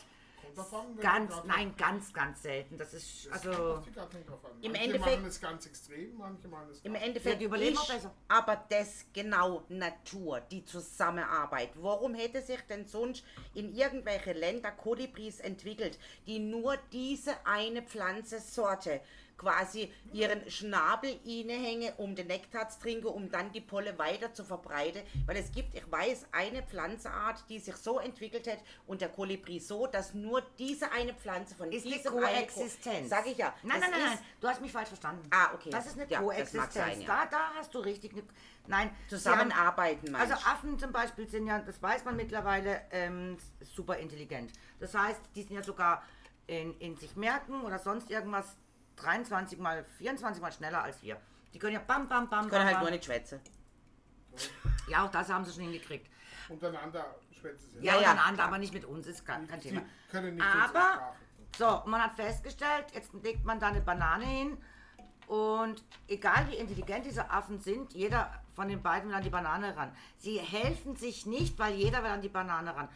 Ganz, 1.00 1.34
nein, 1.46 1.74
ganz, 1.78 2.14
ganz 2.14 2.42
selten. 2.44 2.78
Das 2.78 2.94
ist, 2.94 3.28
Das 3.28 3.46
also. 3.46 3.84
Im 4.62 4.72
manche 4.72 4.84
Endeffekt- 4.86 5.16
machen 5.18 5.26
es 5.26 5.42
ganz 5.42 5.66
extrem, 5.66 6.18
manche 6.18 6.48
machen 6.48 6.70
es 6.72 6.82
Im. 6.82 6.96
Endeffekt 6.96 7.42
Ja, 7.42 7.56
ist 7.56 7.88
besser. 7.88 8.14
aber 8.28 8.64
das 8.70 9.06
genau 9.14 9.64
Natur, 9.70 10.42
die 10.42 10.66
Zusammenarbeit. 10.66 11.70
Warum 11.76 12.14
hätte 12.14 12.42
sich 12.42 12.60
denn 12.70 12.86
sonst 12.86 13.24
in 13.54 13.74
irgendwelche 13.74 14.34
Länder 14.34 14.72
Kolibris 14.72 15.40
entwickelt, 15.40 15.98
die 16.28 16.40
nur 16.40 16.78
diese 16.92 17.36
eine 17.46 17.82
Pflanzensorte 17.82 19.02
quasi 19.40 19.92
ihren 20.14 20.48
Schnabel 20.52 21.18
hängen, 21.24 21.92
um 21.98 22.14
den 22.16 22.28
Nektar 22.28 22.70
zu 22.70 22.80
trinken, 22.80 23.08
um 23.08 23.32
dann 23.32 23.52
die 23.52 23.62
Polle 23.62 23.98
weiter 23.98 24.34
zu 24.34 24.44
verbreiten. 24.44 25.02
Weil 25.26 25.38
es 25.38 25.52
gibt, 25.52 25.74
ich 25.74 25.90
weiß, 25.90 26.28
eine 26.34 26.62
Pflanzenart, 26.62 27.44
die 27.50 27.58
sich 27.60 27.76
so 27.78 28.00
entwickelt 28.00 28.48
hat 28.48 28.60
und 28.86 29.02
der 29.02 29.10
Kolibri 29.10 29.60
so, 29.60 29.88
dass 29.88 30.14
nur 30.14 30.42
diese 30.60 30.92
eine 30.92 31.14
Pflanze 31.14 31.56
von 31.56 31.72
ist 31.72 31.86
eine 31.86 31.96
diesem 31.96 32.14
eine 32.18 32.26
Ko- 32.26 32.32
Koexistenz. 32.34 33.10
Sag 33.10 33.26
ich 33.26 33.38
ja. 33.38 33.54
Nein, 33.64 33.80
nein, 33.80 33.92
nein, 33.92 34.02
nein, 34.08 34.20
du 34.42 34.48
hast 34.48 34.62
mich 34.62 34.72
falsch 34.72 34.90
verstanden. 34.90 35.28
Ah, 35.32 35.54
okay. 35.54 35.70
Das 35.70 35.86
ist 35.88 35.98
eine 36.00 36.10
Ja, 36.10 36.20
Koexistenz. 36.22 36.74
sein, 36.74 37.02
ja. 37.02 37.08
Da, 37.08 37.26
da 37.26 37.52
hast 37.56 37.74
du 37.74 37.80
richtig 37.80 38.12
eine, 38.12 38.24
nein. 38.68 38.92
Zusammenarbeiten, 39.08 40.14
haben- 40.16 40.22
Also? 40.32 40.34
Affen 40.46 40.78
zum 40.78 40.92
Beispiel 40.92 41.28
sind 41.30 41.48
ja, 41.48 41.60
das 41.60 41.82
weiß 41.82 42.04
man 42.04 42.16
mittlerweile, 42.18 42.82
ähm, 42.92 43.38
super 43.62 43.98
intelligent. 43.98 44.52
Das 44.80 44.94
heißt, 44.94 45.22
die 45.36 45.44
sind 45.44 45.56
ja 45.56 45.64
sogar 45.64 46.04
in, 46.48 46.78
in 46.80 46.98
sich 46.98 47.16
merken 47.16 47.62
oder 47.62 47.80
sonst 47.80 48.10
irgendwas 48.10 48.58
23 49.02 49.60
mal, 49.60 49.84
24 49.98 50.42
mal 50.42 50.52
schneller 50.52 50.84
als 50.84 51.02
wir. 51.02 51.18
Die 51.54 51.60
können 51.60 51.74
ja 51.74 51.80
bam, 51.80 52.08
bam, 52.08 52.30
bam, 52.30 52.42
können 52.42 52.52
bam, 52.52 52.64
halt 52.66 52.76
bam. 52.76 52.84
nur 52.84 52.92
nicht 52.92 53.06
schwätzen. 53.06 53.40
Ja, 54.88 55.06
auch 55.06 55.12
das 55.12 55.30
haben 55.30 55.46
sie 55.46 55.52
schon 55.54 55.64
hingekriegt. 55.64 56.10
Untereinander 56.50 57.16
schwätzen 57.32 57.72
sie. 57.74 57.86
Ja, 57.86 57.96
Ja, 57.96 58.02
ja, 58.02 58.34
ja, 58.38 58.44
aber 58.44 58.58
nicht 58.58 58.74
mit 58.74 58.86
uns, 58.86 59.08
ist 59.08 59.26
kein 59.26 59.48
Die 59.48 59.70
Thema. 59.70 59.82
können 60.12 60.36
nicht 60.36 60.46
Aber, 60.46 61.16
so, 61.58 61.84
und 61.84 61.92
man 61.92 62.02
hat 62.04 62.16
festgestellt, 62.16 62.86
jetzt 62.94 63.14
legt 63.14 63.46
man 63.46 63.60
da 63.60 63.68
eine 63.68 63.82
Banane 63.82 64.26
hin 64.26 64.58
und 65.28 65.84
egal 66.08 66.48
wie 66.50 66.56
intelligent 66.56 67.06
diese 67.06 67.30
Affen 67.30 67.60
sind, 67.60 67.94
jeder 67.94 68.32
von 68.54 68.68
den 68.68 68.82
beiden 68.82 69.10
will 69.10 69.16
an 69.16 69.24
die 69.24 69.30
Banane 69.30 69.76
ran. 69.76 69.92
Sie 70.18 70.40
helfen 70.40 70.96
sich 70.96 71.26
nicht, 71.26 71.58
weil 71.60 71.76
jeder 71.76 72.04
will 72.04 72.10
an 72.10 72.22
die 72.22 72.30
Banane 72.30 72.76
ran. 72.76 72.90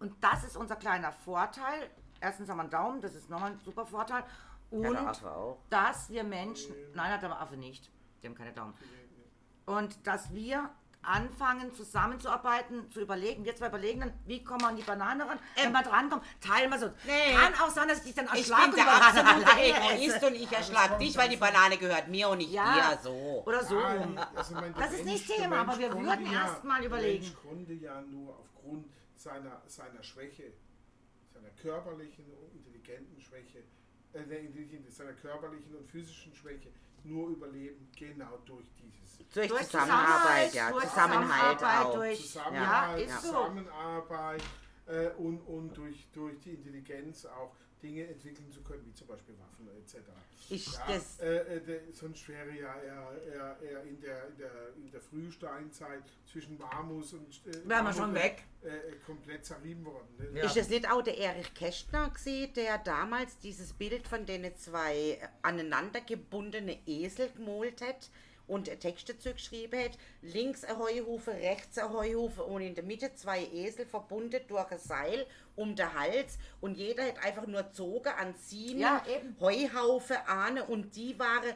Und 0.00 0.12
das 0.22 0.44
ist 0.44 0.56
unser 0.56 0.76
kleiner 0.76 1.12
Vorteil. 1.12 1.88
Erstens 2.20 2.48
haben 2.48 2.56
wir 2.58 2.62
einen 2.62 2.70
Daumen, 2.70 3.00
das 3.00 3.14
ist 3.14 3.30
nochmal 3.30 3.52
ein 3.52 3.60
super 3.60 3.86
Vorteil. 3.86 4.24
Und 4.70 4.82
Ja, 4.82 4.90
der 4.90 5.08
Affe 5.08 5.30
auch. 5.30 5.58
dass 5.70 6.10
wir 6.10 6.24
Menschen, 6.24 6.74
nein, 6.94 7.10
hat 7.12 7.22
der 7.22 7.40
Affe 7.40 7.56
nicht, 7.56 7.90
die 8.22 8.26
haben 8.26 8.34
keine 8.34 8.52
Daumen. 8.52 8.74
Und 9.64 10.06
dass 10.06 10.32
wir 10.34 10.70
anfangen 11.02 11.72
zusammenzuarbeiten, 11.72 12.90
zu 12.90 13.00
überlegen, 13.00 13.44
wir 13.44 13.54
zwei 13.54 13.68
überlegen 13.68 14.00
dann, 14.00 14.12
wie 14.24 14.42
kommen 14.42 14.62
wir 14.62 14.68
an 14.68 14.76
die 14.76 14.82
Banane 14.82 15.24
ran, 15.28 15.38
wenn 15.54 15.70
wir 15.70 15.82
drankommen, 15.82 16.24
teilen 16.40 16.68
wir 16.70 16.78
so. 16.80 16.86
Nee. 17.06 17.32
Kann 17.32 17.54
auch 17.54 17.70
sein, 17.70 17.86
dass 17.86 17.98
ich 17.98 18.04
dich 18.04 18.14
dann 18.14 18.24
Ich 18.34 18.50
erschlage 18.50 18.72
bin 18.72 18.84
der 18.84 18.92
absolute 18.92 19.60
Egoist 19.60 20.24
und 20.24 20.34
ich 20.34 20.50
erschlag 20.52 20.98
dich, 20.98 21.16
weil 21.16 21.28
die 21.28 21.36
Banane 21.36 21.76
gehört 21.78 22.08
mir 22.08 22.28
und 22.28 22.38
nicht 22.38 22.50
Ja, 22.52 22.90
dir. 22.96 22.98
So. 23.02 23.42
oder 23.46 23.62
so 23.64 23.78
Nein, 23.78 24.18
also 24.34 24.54
der 24.58 24.70
Das 24.70 24.92
ist 24.94 25.04
nicht 25.04 25.28
der 25.28 25.36
Thema, 25.36 25.60
aber 25.60 25.78
wir 25.78 25.92
würden 25.92 26.26
erst 26.32 26.64
mal 26.64 26.78
der 26.80 26.86
überlegen. 26.88 27.22
Mensch 27.24 27.36
konnte 27.40 27.72
ja 27.74 28.00
nur 28.02 28.36
aufgrund 28.40 28.86
seiner, 29.14 29.62
seiner 29.68 30.02
Schwäche, 30.02 30.52
seiner 31.32 31.50
körperlichen 31.50 32.24
und 32.32 32.52
intelligenten 32.52 33.20
Schwäche, 33.20 33.62
der 34.24 34.40
intelligenten, 34.40 34.90
seiner 34.90 35.12
körperlichen 35.12 35.74
und 35.76 35.88
physischen 35.90 36.34
Schwäche 36.34 36.68
nur 37.04 37.28
überleben, 37.30 37.88
genau 37.96 38.38
durch 38.46 38.66
dieses 38.74 39.18
Durch, 39.32 39.48
Durch 39.48 39.62
Zusammenarbeit, 39.64 40.52
ja. 40.54 40.70
durch 40.70 40.84
Zusammenhalt 40.84 41.58
Zusammenarbeit, 41.58 41.86
auch. 41.86 41.94
durch- 41.94 42.20
Zusammenhalt, 42.22 42.98
Ja, 43.00 43.04
ist 43.16 43.22
so. 43.22 43.28
Zusammenarbeit 43.28 44.42
äh, 44.86 45.08
und, 45.18 45.38
und 45.42 45.76
durch, 45.76 46.08
durch 46.12 46.38
die 46.40 46.50
Intelligenz 46.54 47.24
auch 47.26 47.54
Dinge 47.82 48.06
entwickeln 48.06 48.50
zu 48.50 48.62
können, 48.62 48.84
wie 48.86 48.92
zum 48.94 49.06
Beispiel 49.06 49.34
Waffen 49.38 49.68
etc. 49.78 49.96
Ich- 50.48 50.72
ja, 50.72 50.86
das- 50.88 51.18
äh, 51.20 51.56
äh, 51.56 51.92
sonst 51.92 52.26
wäre 52.28 52.50
ja 52.50 52.74
eher, 52.80 53.22
eher, 53.26 53.58
eher 53.62 53.82
in, 53.84 54.00
der, 54.00 54.28
in, 54.28 54.36
der, 54.38 54.50
in 54.76 54.90
der 54.90 55.00
Frühsteinzeit 55.00 56.02
zwischen 56.30 56.56
Marmus 56.58 57.12
und 57.12 57.40
äh, 57.46 57.68
Wären 57.68 57.84
wir 57.84 57.92
schon 57.92 58.14
weg. 58.14 58.44
Äh, 58.64 58.68
äh, 58.68 58.96
komplett 59.04 59.44
zerrieben 59.44 59.84
worden. 59.84 60.08
Ne? 60.32 60.40
Ja. 60.40 60.46
Ist 60.46 60.56
es 60.56 60.68
nicht 60.68 60.90
auch 60.90 61.02
der 61.02 61.18
Erich 61.18 61.52
Kästner 61.54 62.10
gesehen, 62.10 62.52
der 62.54 62.78
damals 62.78 63.38
dieses 63.38 63.72
Bild 63.72 64.08
von 64.08 64.24
den 64.26 64.56
zwei 64.56 65.18
aneinander 65.42 66.00
gebundene 66.00 66.78
Esel 66.86 67.30
gemalt 67.30 67.80
hat 67.82 68.10
und 68.46 68.64
Texte 68.80 69.18
zugeschrieben 69.18 69.84
hat? 69.84 69.98
Links 70.22 70.64
ein 70.64 70.78
Heuhufe, 70.78 71.32
rechts 71.32 71.78
ein 71.78 71.92
Heuhufe 71.92 72.42
und 72.42 72.62
in 72.62 72.74
der 72.74 72.84
Mitte 72.84 73.14
zwei 73.14 73.44
Esel 73.52 73.86
verbunden 73.86 74.40
durch 74.48 74.70
ein 74.70 74.78
Seil 74.78 75.26
um 75.56 75.74
den 75.74 75.92
Hals 75.94 76.38
und 76.60 76.76
jeder 76.76 77.04
hat 77.04 77.24
einfach 77.24 77.46
nur 77.46 77.62
gezogen 77.62 78.12
an 78.18 78.34
sie 78.38 78.78
Ja. 78.78 79.02
Heuhaufe 79.40 80.26
ahne 80.28 80.64
und 80.64 80.96
die 80.96 81.18
waren 81.18 81.54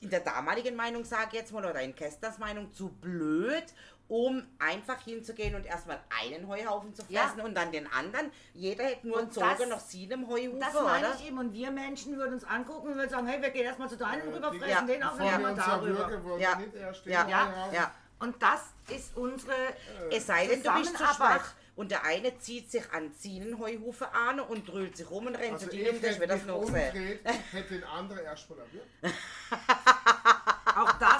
in 0.00 0.10
der 0.10 0.20
damaligen 0.20 0.76
Meinung, 0.76 1.04
sage 1.04 1.30
ich 1.32 1.40
jetzt 1.40 1.52
mal, 1.52 1.64
oder 1.64 1.80
in 1.80 1.94
Kästners 1.94 2.38
Meinung, 2.38 2.72
zu 2.72 2.90
blöd, 2.90 3.64
um 4.08 4.42
einfach 4.58 5.00
hinzugehen 5.02 5.54
und 5.54 5.66
erstmal 5.66 5.98
einen 6.22 6.46
Heuhaufen 6.48 6.94
zu 6.94 7.02
Ja. 7.08 7.22
fressen 7.22 7.40
und 7.40 7.54
dann 7.56 7.72
den 7.72 7.90
anderen. 7.92 8.30
Jeder 8.54 8.84
hätte 8.84 9.06
nur 9.08 9.18
Und 9.20 9.28
gezogen 9.28 9.56
das- 9.58 9.68
nach 9.68 9.80
seinem 9.80 10.28
Heuhufe, 10.28 10.58
Das 10.60 10.74
meine 10.74 11.08
oder? 11.08 11.16
ich 11.18 11.26
eben. 11.26 11.38
Und 11.38 11.52
wir 11.52 11.70
Menschen 11.70 12.16
würden 12.16 12.34
uns 12.34 12.44
angucken 12.44 12.88
und 12.88 12.96
würden 12.96 13.10
sagen, 13.10 13.26
hey, 13.26 13.42
wir 13.42 13.50
gehen 13.50 13.64
erstmal 13.64 13.88
zu 13.88 13.96
deinem 13.96 14.28
Äh, 14.30 14.34
rüber 14.34 14.48
fressen, 14.52 14.68
Ja, 14.68 14.82
den 14.82 15.02
auch 15.02 15.12
Bevor 15.12 15.24
nicht 15.26 15.32
wir 15.32 15.42
mal 15.42 15.52
uns 15.52 15.64
darüber. 15.64 16.24
wollen, 16.24 16.40
Ja. 16.40 16.54
nicht 16.56 16.74
erst 16.74 17.04
den 17.04 17.12
Ja. 17.12 17.26
Heuhaufen 17.26 17.74
Ja. 17.74 17.90
Und 18.18 18.42
das 18.42 18.60
ist 18.88 19.16
unsere 19.16 19.52
Es 20.10 20.26
sei 20.26 20.46
denn, 20.46 20.62
du 20.62 20.72
bist 20.78 20.96
zu 20.96 21.04
schwach. 21.04 21.52
Und 21.74 21.90
der 21.90 22.04
eine 22.04 22.38
zieht 22.38 22.70
sich 22.70 22.90
an 22.94 23.12
Zienenheuhufe 23.12 24.08
an 24.14 24.40
und 24.40 24.66
drüllt 24.66 24.96
sich 24.96 25.10
rum 25.10 25.26
und 25.26 25.34
rennt 25.34 25.52
Also 25.54 25.66
zu 25.66 25.72
dir 25.76 25.92
und 25.92 26.02
das 26.02 26.18
wird 26.18 26.30
das 26.30 26.42
noch 26.46 26.64
sehen. 26.64 26.74
umgedreht, 26.74 27.20
hätte 27.52 27.74
den 27.74 27.84
anderen 27.84 28.24
erstmal 28.24 28.60
erwürgt. 28.60 28.86
Auch 30.76 30.92
das 30.94 31.15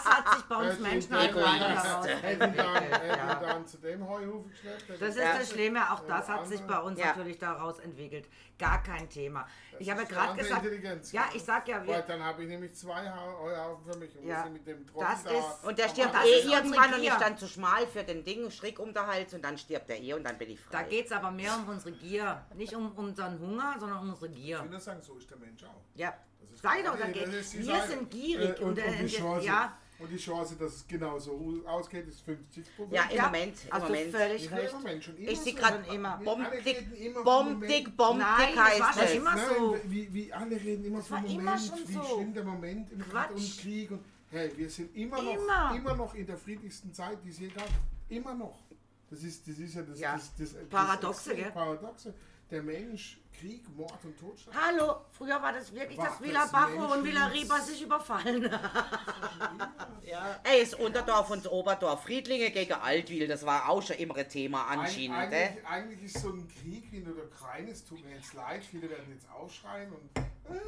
hat 0.49 0.49
sich 0.49 0.49
bei 0.49 0.57
uns 0.57 0.73
Hätte 0.73 0.83
Menschen 0.83 1.13
ihn 1.13 1.19
halt 1.19 1.37
dann- 1.37 1.77
daraus 1.77 2.07
Hätte 2.07 2.45
ihn 2.45 2.57
dann, 2.57 2.75
hätte 2.83 3.07
ihn 3.07 3.11
Ja. 3.17 3.35
dann 3.41 3.67
zu 3.67 3.79
dem 3.79 4.09
Heuhufe 4.09 4.49
geschleppt. 4.49 4.91
Das 5.01 5.09
ist 5.17 5.19
das 5.25 5.51
Schlimme, 5.51 5.93
auch 5.93 6.01
das 6.07 6.29
Ja, 6.29 6.35
hat 6.35 6.47
sich 6.47 6.61
bei 6.63 6.79
uns 6.79 6.99
Ja. 7.01 7.07
natürlich 7.07 7.39
daraus 7.39 7.79
entwickelt. 7.81 8.29
Gar 8.59 8.83
kein 8.83 9.09
Thema. 9.11 9.47
Ich 9.79 9.91
habe 9.91 10.03
ja 10.03 10.09
gerade 10.09 10.39
gesagt, 10.39 10.65
Intelligenz. 10.65 11.13
ja, 11.13 11.25
ich 11.35 11.45
sag 11.45 11.69
ja, 11.69 11.79
Weil 11.81 11.89
wir, 11.89 12.03
dann 12.03 12.25
habe 12.25 12.43
ich 12.43 12.49
nämlich 12.49 12.75
zwei 12.75 13.11
Hau- 13.11 13.41
Heuhaufen 13.43 13.93
für 13.93 13.99
mich 13.99 14.17
und 14.17 14.27
Ja, 14.27 14.47
mit 14.47 14.67
dem 14.67 14.87
Trottel 14.87 15.09
das 15.11 15.25
da 15.25 15.31
ist- 15.31 15.65
Und 15.65 15.79
der 15.79 15.89
stirbt 15.91 16.15
das 16.15 16.25
eh 16.25 16.41
irgendwann 16.51 16.95
und 16.95 17.03
ist 17.03 17.21
dann 17.21 17.37
zu 17.37 17.47
schmal 17.49 17.87
für 17.87 18.03
den 18.03 18.25
Ding, 18.25 18.51
Strick 18.51 18.79
um 18.79 18.95
den 18.95 19.07
Hals 19.07 19.35
und 19.35 19.45
dann 19.45 19.59
stirbt 19.59 19.91
er 19.91 20.01
eh 20.01 20.15
und 20.15 20.25
dann 20.25 20.39
bin 20.39 20.49
ich 20.51 20.61
da 20.71 20.79
frei. 20.79 20.85
geht 20.89 21.07
es 21.07 21.13
aber 21.13 21.31
mehr 21.31 21.55
um 21.55 21.69
unsere 21.69 21.93
Gier. 21.93 22.47
Nicht 22.55 22.75
um 22.75 22.93
unseren 22.93 23.39
Hunger, 23.39 23.77
sondern 23.79 23.99
um 23.99 24.09
unsere 24.11 24.29
Ich 24.31 24.37
Gier. 24.37 24.63
will 24.63 24.71
nur 24.71 24.81
sagen, 24.81 25.03
so 25.03 25.19
ist 25.19 25.29
der 25.31 25.37
Mensch 25.37 25.63
auch. 25.65 25.83
Ja, 25.95 26.15
Das 26.41 26.51
ist 26.53 26.63
sei 26.63 26.83
doch 26.83 26.97
dagegen. 26.99 27.31
das 27.33 27.53
Wir 27.53 27.83
sind 27.83 28.11
gierig. 28.11 28.59
Äh, 28.59 28.63
und, 28.63 28.71
und, 28.71 28.79
und, 28.79 28.79
äh, 28.79 29.05
die 29.05 29.09
Chance, 29.15 29.47
ja, 29.47 29.77
und 29.99 30.11
die 30.11 30.17
Chance, 30.19 30.57
dass 30.57 30.75
es 30.77 30.87
genauso 30.87 31.63
ausgeht, 31.67 32.07
ist 32.09 32.21
50 32.23 32.77
Prozent. 32.77 32.93
Ja, 32.95 33.05
im 33.11 33.17
ja, 33.17 33.25
Moment, 33.27 33.55
im 33.65 33.73
also 33.73 33.87
Moment. 33.87 34.11
völlig 34.11 34.51
recht. 34.53 34.73
im 34.73 34.79
Moment, 34.79 35.05
schon 35.05 35.17
immer 35.17 35.31
Ich 35.31 35.41
sehe 35.41 35.53
so. 35.53 35.59
gerade 35.59 35.95
immer. 35.95 36.17
Bombdick, 36.25 36.65
reden 36.67 36.93
immer 36.95 37.15
vom 37.15 37.25
bombdick, 37.25 37.71
Moment. 37.71 37.97
bombdick 37.97 38.27
Nein, 38.27 38.55
das 38.57 38.81
war 38.81 38.95
heißt 38.97 39.15
immer 39.15 39.35
Nein, 39.37 39.45
so. 39.57 39.77
wie, 39.85 40.15
wie 40.15 40.33
alle 40.33 40.57
reden 40.57 40.85
immer 40.85 40.99
Das 40.99 41.09
vom 41.09 41.25
immer 41.25 41.35
Moment, 41.35 41.61
schon 41.61 41.89
wie 41.89 41.93
so. 41.93 42.03
schlimm 42.03 42.35
der 42.35 42.45
Moment 42.45 42.93
im 42.93 42.99
Krieg 43.01 43.11
Quatsch. 43.11 43.31
und 43.31 43.59
Krieg. 43.59 43.91
Und, 43.91 44.01
hey, 44.31 44.53
wir 44.57 44.71
sind 44.71 44.97
immer 44.97 45.23
noch, 45.23 45.35
Immer. 45.35 45.75
immer 45.77 45.95
noch 45.97 46.15
in 46.15 46.27
der 46.27 46.37
friedlichsten 46.37 46.93
Zeit, 46.93 47.19
die 47.25 47.31
es 47.31 47.39
je 47.39 47.49
gab. 47.49 47.69
Immer 48.09 48.35
noch. 48.35 48.59
Das 49.09 49.23
ist, 49.23 49.47
das 49.49 49.59
ist 49.59 49.75
ja 49.75 49.83
das, 49.83 49.99
Ja. 50.01 50.13
das, 50.15 50.31
das, 50.37 50.53
das 50.55 50.69
Paradoxe, 50.69 51.35
gell? 51.37 51.51
Paradoxe. 51.53 52.13
Der 52.51 52.63
Mensch, 52.63 53.19
Krieg, 53.39 53.65
Mord 53.77 54.05
und 54.05 54.19
Totschlag. 54.19 54.55
Hallo, 54.55 55.01
früher 55.11 55.43
war 55.43 55.53
das 55.53 55.75
wirklich, 55.75 55.99
War 55.99 56.07
dass 56.07 56.19
das 56.19 56.27
Villa 56.27 56.47
Bajo 56.47 56.95
und 56.95 57.05
Villa 57.05 57.27
Riba 57.27 57.59
sich 57.61 57.83
überfallen. 57.83 58.45
Ey, 60.45 60.61
das 60.61 60.75
Unterdorf 60.75 61.31
und 61.31 61.45
das 61.45 61.51
Oberdorf. 61.51 62.05
Friedlinge 62.05 62.51
gegen 62.53 62.75
Altwil, 62.75 63.27
das 63.27 63.45
war 63.45 63.69
auch 63.69 63.83
schon 63.83 63.97
immer 63.97 64.15
ein 64.17 64.29
Thema 64.29 64.71
Eig 64.71 64.79
anscheinend. 64.79 65.33
äh? 65.33 65.37
eigentlich, 65.37 65.67
eigentlich 65.67 66.05
ist 66.05 66.21
so 66.21 66.29
ein 66.29 66.49
Krieg 66.49 66.85
wie 66.93 66.99
in 66.99 67.05
der 67.05 67.17
Ukraine, 67.17 67.71
es 67.73 67.85
tut 67.85 68.05
mir 68.05 68.15
jetzt 68.15 68.33
leid, 68.35 68.65
viele 68.65 68.89
werden 68.89 69.13
jetzt 69.13 69.29
aufschreien 69.31 69.91
und 69.91 70.17
äh, 70.17 70.61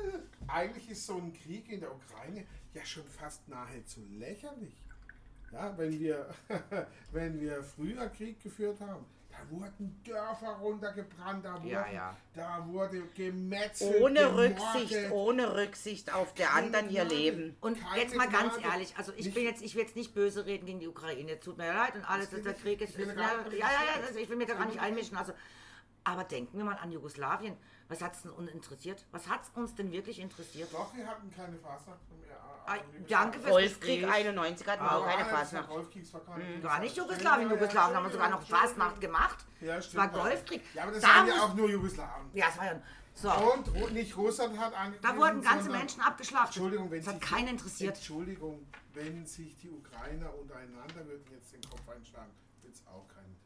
eigentlich 0.49 0.91
ist 0.91 1.07
so 1.07 1.16
ein 1.16 1.33
Krieg 1.33 1.68
in 1.68 1.81
der 1.81 1.95
Ukraine 1.95 2.45
ja 2.74 2.85
schon 2.85 3.07
fast 3.07 3.47
nahezu 3.49 4.05
lächerlich. 4.18 4.74
Ja, 5.53 5.79
wenn 5.79 5.99
wir, 5.99 6.35
wenn 7.12 7.41
wir 7.41 7.62
früher 7.62 8.09
Krieg 8.09 8.43
geführt 8.43 8.81
haben, 8.81 9.07
da 9.39 9.51
wurden 9.51 10.01
Dörfer 10.05 10.49
runtergebrannt, 10.61 11.45
da, 11.45 11.55
wurden, 11.55 11.68
Ja, 11.68 11.86
ja. 11.93 12.16
da 12.34 12.64
wurde 12.68 13.03
gemetzelt, 13.14 14.01
Ohne 14.01 14.20
gemordet. 14.20 14.59
Rücksicht, 14.61 15.11
ohne 15.11 15.55
Rücksicht 15.57 16.14
auf 16.14 16.34
der 16.34 16.55
anderen 16.55 16.91
ihr 16.91 17.03
Gnade. 17.03 17.14
Leben. 17.14 17.57
Und 17.61 17.78
jetzt 17.97 18.14
mal 18.16 18.28
ganz 18.28 18.55
Gnade. 18.57 18.72
ehrlich, 18.74 18.95
also 18.97 19.12
ich 19.16 19.26
Nicht- 19.26 19.34
bin 19.34 19.45
jetzt, 19.45 19.62
ich 19.62 19.74
will 19.74 19.82
jetzt 19.82 19.97
nicht 19.97 20.14
böse 20.14 20.47
reden 20.47 20.66
gegen 20.66 20.80
die 20.80 20.89
Ukraine, 20.89 21.39
tut 21.41 21.57
mir 21.59 21.68
leid 21.72 21.95
und 21.95 22.05
alles, 22.05 22.30
Das 22.30 22.43
dass 22.43 22.45
der 22.45 22.55
Krieg 22.55 22.80
ist, 22.80 22.91
ich 22.91 22.99
will 22.99 23.07
ist 23.09 23.16
gar 23.16 23.36
ja, 23.36 23.43
nicht 23.49 23.59
ja, 23.59 23.66
ja, 23.68 24.07
also 24.07 24.18
ich 24.18 24.28
will 24.28 24.36
mir 24.36 24.47
da 24.47 24.55
gar 24.55 24.66
nicht 24.66 24.80
einmischen, 24.80 25.16
also, 25.16 25.32
aber 26.13 26.25
denken 26.25 26.57
wir 26.59 26.65
mal 26.65 26.77
an 26.77 26.91
Jugoslawien, 26.93 27.57
was 27.89 28.03
hat 28.03 28.15
es 28.15 28.23
denn 28.23 28.31
uns 28.33 28.51
interessiert? 28.51 29.05
Was 29.13 29.29
hat 29.29 29.43
es 29.45 29.51
uns 29.55 29.75
denn 29.75 29.91
wirklich 29.93 30.19
interessiert? 30.21 30.73
Doch, 30.73 30.95
wir 30.95 31.07
hatten 31.07 31.31
keine 31.31 31.57
Fasnacht 31.59 32.01
mehr. 32.11 32.37
Ah, 32.67 32.77
danke 33.09 33.39
fürs 33.41 33.51
Golfkrieg 33.53 34.01
Gespräch. 34.01 34.27
91 34.27 34.67
hatten 34.67 34.83
wir 34.85 34.93
auch 34.99 35.07
keine 35.07 35.25
Fasnacht. 35.25 35.69
Gar 36.63 36.81
nicht 36.81 36.97
Jugoslawien, 36.97 37.51
Jugoslawien 37.51 37.97
haben 37.97 38.05
wir 38.05 38.13
sogar 38.13 38.29
noch 38.29 38.43
Fastnacht 38.43 39.01
gemacht. 39.01 39.39
Ja, 39.61 39.77
es 39.77 39.87
stimmt. 39.87 40.03
war 40.03 40.09
Golfkrieg. 40.23 40.63
Ja, 40.75 40.83
aber 40.83 40.93
das 40.93 41.01
Da 41.03 41.09
waren 41.09 41.27
ja 41.29 41.43
auch 41.45 41.55
nur 41.55 41.71
Jugoslawen. 41.71 42.29
Ja, 42.35 42.47
es 42.51 42.59
war 42.59 42.67
ja, 42.67 42.83
so, 43.15 43.31
Und 43.33 43.93
nicht 43.95 44.17
Russland 44.17 44.59
hat 44.59 44.75
angegriffen. 44.75 45.03
da 45.03 45.17
wurden 45.17 45.41
ganze 45.43 45.65
sondern- 45.65 45.81
Menschen 45.81 46.01
abgeschlachtet. 46.03 46.57
Entschuldigung, 46.57 46.91
wenn 46.91 47.03
Das 47.05 47.15
hat 47.15 47.21
keinen 47.23 47.49
interessiert. 47.49 47.97
Entschuldigung, 47.97 48.67
wenn 48.93 49.27
sich 49.27 49.57
die 49.57 49.71
Ukrainer 49.71 50.33
untereinander 50.39 51.07
würden 51.07 51.25
jetzt 51.33 51.53
den 51.53 51.63
Kopf 51.63 51.89
einschlagen, 51.89 52.31
wird 52.63 52.75
es 52.75 52.87
auch 52.87 53.09
keinen 53.09 53.25
interessieren. 53.27 53.38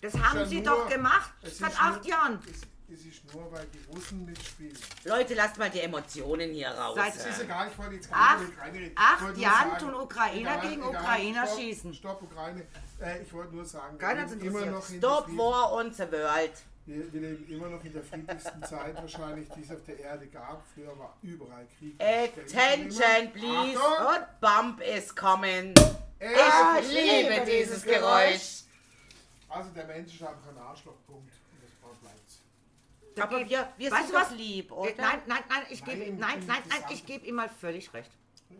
Das 0.00 0.14
ist 0.14 0.22
haben 0.22 0.38
ja 0.38 0.46
sie 0.46 0.60
nur- 0.60 0.64
doch 0.64 0.88
gemacht, 0.88 1.32
seit 1.42 1.52
ist 1.52 1.62
acht 1.82 2.02
nur- 2.04 2.06
Jahren. 2.10 2.38
Es, 2.46 2.60
es 3.00 3.04
ist 3.06 3.34
nur, 3.34 3.50
weil 3.52 3.66
die 3.66 3.92
Russen 3.92 4.24
mitspielen. 4.24 4.78
Leute, 5.04 5.34
lasst 5.34 5.58
mal 5.58 5.68
die 5.70 5.80
Emotionen 5.80 6.50
hier 6.52 6.70
raus. 6.70 6.94
Seit- 6.96 7.16
Es 7.16 7.26
ist 7.26 7.42
egal, 7.42 7.68
ich 7.70 7.78
wollte 7.78 7.94
jetzt 7.96 8.10
gar 8.10 8.18
Acht- 8.20 8.40
nicht 8.40 8.52
über 8.52 8.54
die 8.54 8.56
Ukraine 8.60 8.78
reden. 8.78 8.94
acht 8.96 9.16
Ich 9.16 9.22
wollte 9.24 9.38
nur 9.38 9.42
Jahren 9.48 9.70
sagen, 9.70 9.78
tun 9.92 9.94
Ukrainer 9.94 10.58
gegen 10.58 10.82
Ukrainer 10.82 11.46
stopp, 11.46 11.58
schießen. 11.58 11.94
Stopp, 11.94 12.22
Ukraine. 12.22 12.62
Äh, 13.00 13.22
ich 13.22 13.32
wollte 13.32 13.54
nur 13.54 13.64
sagen, 13.64 13.98
Keiner 13.98 14.26
leben 14.26 14.40
immer 14.40 14.66
noch 14.66 14.88
in 14.88 15.00
der 15.00 15.08
Stop 15.08 15.28
War 15.36 15.72
on 15.72 15.92
the 15.92 15.98
World. 16.12 16.52
Wir, 16.86 17.12
wir 17.12 17.20
leben 17.20 17.46
immer 17.50 17.68
noch 17.68 17.84
in 17.84 17.92
der 17.92 18.02
friedlichsten 18.02 18.62
Zeit 18.62 18.94
wahrscheinlich, 18.96 19.46
die 19.54 19.60
es 19.60 19.70
auf 19.70 19.84
der 19.86 19.98
Erde 19.98 20.26
gab. 20.28 20.64
Früher 20.74 20.98
war 20.98 21.14
überall 21.22 21.66
Krieg. 21.78 22.00
Attention, 22.00 23.32
please. 23.34 23.78
Achtung! 23.78 24.06
Und 24.06 24.40
Bump 24.40 24.80
is 24.80 25.14
coming. 25.14 25.74
Äh, 26.18 26.28
Ich 26.80 26.88
liebe 26.88 27.44
dieses 27.44 27.82
Geräusch. 27.84 28.62
Also 29.48 29.70
der 29.70 29.86
Mensch 29.86 30.14
ist 30.14 30.22
einfach 30.22 30.48
ein 30.48 30.58
Arschlochpunkt. 30.58 31.32
Und 31.32 31.62
das 31.62 31.98
bleibt's. 31.98 32.40
Aber 33.20 33.48
wir, 33.48 33.72
wir 33.76 33.90
Weißt 33.90 34.06
sind 34.08 34.14
was? 34.14 34.30
lieb, 34.32 34.70
Äh, 34.70 34.74
oder? 34.74 34.90
Nein, 34.96 35.22
nein, 35.26 35.42
nein, 35.48 35.62
ich 35.70 35.84
gebe 35.84 35.96
Nein, 35.98 36.18
nein, 36.18 36.44
nein, 36.46 36.62
nein, 36.68 36.82
ich 36.90 37.04
gebe 37.04 37.26
ihm 37.26 37.34
mal 37.34 37.48
völlig 37.48 37.92
recht. 37.92 38.10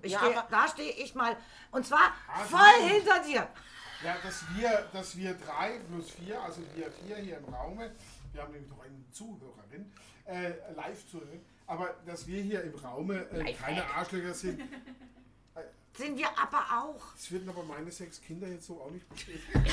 Ich 0.03 0.13
Ja, 0.13 0.19
stehe- 0.19 0.45
da 0.51 0.69
stehe 0.69 0.93
ich 0.93 1.15
mal 1.15 1.37
und 1.71 1.87
zwar 1.87 2.13
Ah, 2.29 2.41
voll 2.41 2.59
nein. 2.81 2.89
hinter 2.91 3.23
dir. 3.23 3.49
Ja, 4.05 4.17
dass 4.23 4.45
wir, 4.55 4.89
dass 4.93 5.17
wir 5.17 5.35
drei 5.35 5.79
plus 5.89 6.11
vier, 6.11 6.41
also 6.43 6.61
wir 6.75 6.91
vier 6.91 7.17
hier 7.17 7.39
im 7.39 7.45
Raume, 7.55 7.93
wir 8.33 8.43
haben 8.43 8.53
nämlich 8.53 8.71
noch 8.71 8.81
eine 8.85 8.95
Zuhörerin, 9.13 9.93
äh, 10.27 10.53
Live-Zuhörerin, 10.75 11.41
aber 11.67 11.95
dass 12.07 12.27
wir 12.27 12.43
hier 12.43 12.63
im 12.65 12.75
Raume 12.77 13.29
äh, 13.31 13.55
keine 13.55 13.85
Arschlöcher 13.87 14.35
sind, 14.35 14.61
Sind 15.99 16.17
wir 16.17 16.29
aber 16.39 16.65
auch. 16.81 17.13
das 17.17 17.29
würden 17.33 17.49
aber 17.49 17.65
meine 17.65 17.91
sechs 17.91 18.21
Kinder 18.21 18.47
jetzt 18.47 18.67
so 18.67 18.81
auch 18.81 18.91
nicht 18.93 19.09
bestätigen. 19.09 19.65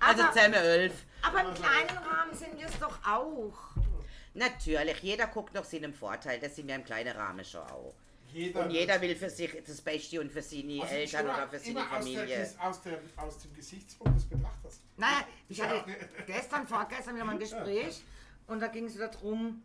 Also 0.00 0.22
Zähme 0.32 0.56
11. 0.56 0.92
Aber 1.22 1.40
im 1.40 1.54
kleinen 1.54 1.98
Rahmen 1.98 2.34
sind 2.34 2.58
wir 2.58 2.66
es 2.66 2.78
doch 2.78 2.98
auch. 3.06 3.54
Natürlich, 4.34 4.98
jeder 5.02 5.26
guckt 5.26 5.54
nach 5.54 5.64
seinem 5.64 5.92
Vorteil. 5.94 6.38
Das 6.38 6.54
sind 6.54 6.68
wir 6.68 6.74
im 6.76 6.84
kleinen 6.84 7.16
Rahmen 7.16 7.44
schon 7.44 7.62
auch. 7.62 7.94
Jeder, 8.32 8.64
Und 8.64 8.70
jeder 8.70 9.00
will 9.00 9.16
für 9.16 9.30
sich 9.30 9.50
das 9.66 9.80
Beste 9.80 10.20
und 10.20 10.30
für 10.30 10.42
seine 10.42 10.82
Also 10.82 10.94
Eltern 10.94 11.24
immer- 11.24 11.34
oder 11.34 11.48
für 11.48 11.58
seine 11.58 11.70
immer 11.70 11.80
aus, 11.82 11.88
der, 11.88 11.98
Familie. 12.18 12.50
Aus, 12.60 12.82
der, 12.82 12.98
aus 13.16 13.38
dem 13.38 13.54
Gesichtspunkt 13.54 14.16
des 14.18 14.24
Betrachters. 14.26 14.80
Naja, 14.96 15.26
ich 15.48 15.60
hatte 15.60 15.84
gestern, 16.26 16.66
vorgestern 16.66 17.14
wieder 17.14 17.24
mal 17.24 17.32
ein 17.32 17.38
Gespräch 17.38 18.02
und 18.46 18.60
da 18.60 18.66
ging 18.68 18.86
es 18.86 18.96
darum, 18.98 19.62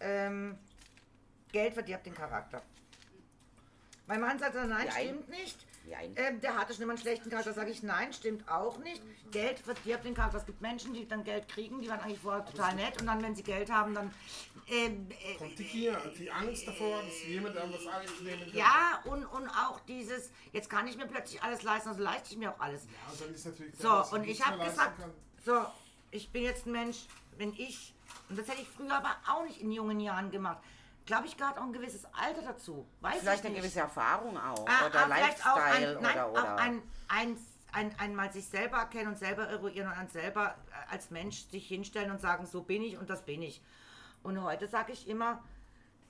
ähm, 0.00 0.58
Geld 1.52 1.74
verdirbt 1.74 2.06
den 2.06 2.14
Charakter. 2.14 2.62
Mein 4.06 4.20
Mann 4.20 4.38
sagt, 4.38 4.54
nein, 4.54 4.68
Nein. 4.68 4.90
stimmt 4.90 5.28
nicht. 5.28 5.66
Nein. 5.88 6.12
Ähm, 6.16 6.40
der 6.40 6.56
hatte 6.56 6.74
schon 6.74 6.82
immer 6.82 6.92
einen 6.92 7.00
schlechten 7.00 7.30
Charakter. 7.30 7.52
Sage 7.52 7.70
ich, 7.70 7.82
nein, 7.82 8.12
stimmt 8.12 8.48
auch 8.48 8.78
nicht. 8.78 9.02
Geld 9.30 9.58
verdirbt 9.60 10.04
den 10.04 10.14
Charakter. 10.14 10.38
Es 10.38 10.46
gibt 10.46 10.60
Menschen, 10.60 10.92
die 10.94 11.06
dann 11.08 11.24
Geld 11.24 11.48
kriegen, 11.48 11.80
die 11.80 11.88
waren 11.88 12.00
eigentlich 12.00 12.18
vorher 12.20 12.44
total 12.44 12.74
nett 12.74 13.00
und 13.00 13.06
dann, 13.06 13.22
wenn 13.22 13.34
sie 13.34 13.42
Geld 13.42 13.70
haben, 13.70 13.94
dann. 13.94 14.12
Ähm, 14.68 15.08
äh, 15.10 15.34
Kommt 15.36 15.58
die 15.58 15.64
Gier, 15.64 15.96
die 16.18 16.30
Angst 16.30 16.66
davor, 16.68 17.02
dass 17.02 17.24
jemand 17.26 17.56
irgendwas 17.56 17.86
einnehmen 17.86 18.46
kann. 18.46 18.54
ja, 18.56 19.00
und, 19.04 19.24
und 19.26 19.48
auch 19.48 19.80
dieses, 19.80 20.30
jetzt 20.52 20.68
kann 20.70 20.86
ich 20.86 20.96
mir 20.96 21.06
plötzlich 21.06 21.42
alles 21.42 21.62
leisten, 21.62 21.88
also 21.88 22.02
leiste 22.02 22.32
ich 22.32 22.38
mir 22.38 22.52
auch 22.54 22.60
alles. 22.60 22.84
Ja, 22.84 23.12
und 23.12 23.20
dann 23.20 23.34
ist 23.34 23.46
natürlich 23.46 23.74
So, 23.76 24.04
und 24.16 24.24
ich 24.28 24.44
habe 24.44 24.62
gesagt, 24.64 25.00
kann. 25.00 25.10
so, 25.44 25.64
ich 26.12 26.30
bin 26.30 26.42
jetzt 26.44 26.66
ein 26.66 26.72
Mensch, 26.72 27.06
wenn 27.36 27.52
ich, 27.54 27.94
und 28.28 28.38
das 28.38 28.48
hätte 28.48 28.62
ich 28.62 28.68
früher 28.68 28.94
aber 28.94 29.16
auch 29.28 29.44
nicht 29.44 29.60
in 29.60 29.72
jungen 29.72 30.00
Jahren 30.00 30.30
gemacht, 30.30 30.58
glaube 31.06 31.26
ich, 31.26 31.36
gehört 31.36 31.58
auch 31.58 31.64
ein 31.64 31.72
gewisses 31.72 32.04
Alter 32.14 32.42
dazu. 32.42 32.86
Weiß 33.00 33.18
Vielleicht 33.20 33.44
ich 33.44 33.50
eine 33.50 33.58
gewisse 33.58 33.80
Erfahrung 33.80 34.38
auch. 34.38 34.66
Ah, 34.68 34.86
oder 34.86 35.04
ah, 35.04 35.06
Lifestyle 35.06 35.62
ein, 35.64 36.02
nein, 36.02 36.12
oder, 36.12 36.30
oder. 36.30 36.42
auch 36.42 36.56
ein, 36.58 36.82
ein, 37.08 37.36
ein, 37.72 37.98
einmal 37.98 38.32
sich 38.32 38.46
selber 38.46 38.78
erkennen 38.78 39.08
und 39.08 39.18
selber 39.18 39.48
eruieren 39.48 39.88
und 39.88 39.96
dann 39.96 40.08
selber 40.08 40.54
äh, 40.70 40.92
als 40.92 41.10
Mensch 41.10 41.48
sich 41.48 41.66
hinstellen 41.66 42.10
und 42.10 42.20
sagen, 42.20 42.46
so 42.46 42.62
bin 42.62 42.82
ich 42.82 42.96
und 42.96 43.10
das 43.10 43.24
bin 43.24 43.42
ich. 43.42 43.60
Und 44.22 44.42
heute 44.42 44.68
sage 44.68 44.92
ich 44.92 45.08
immer, 45.08 45.42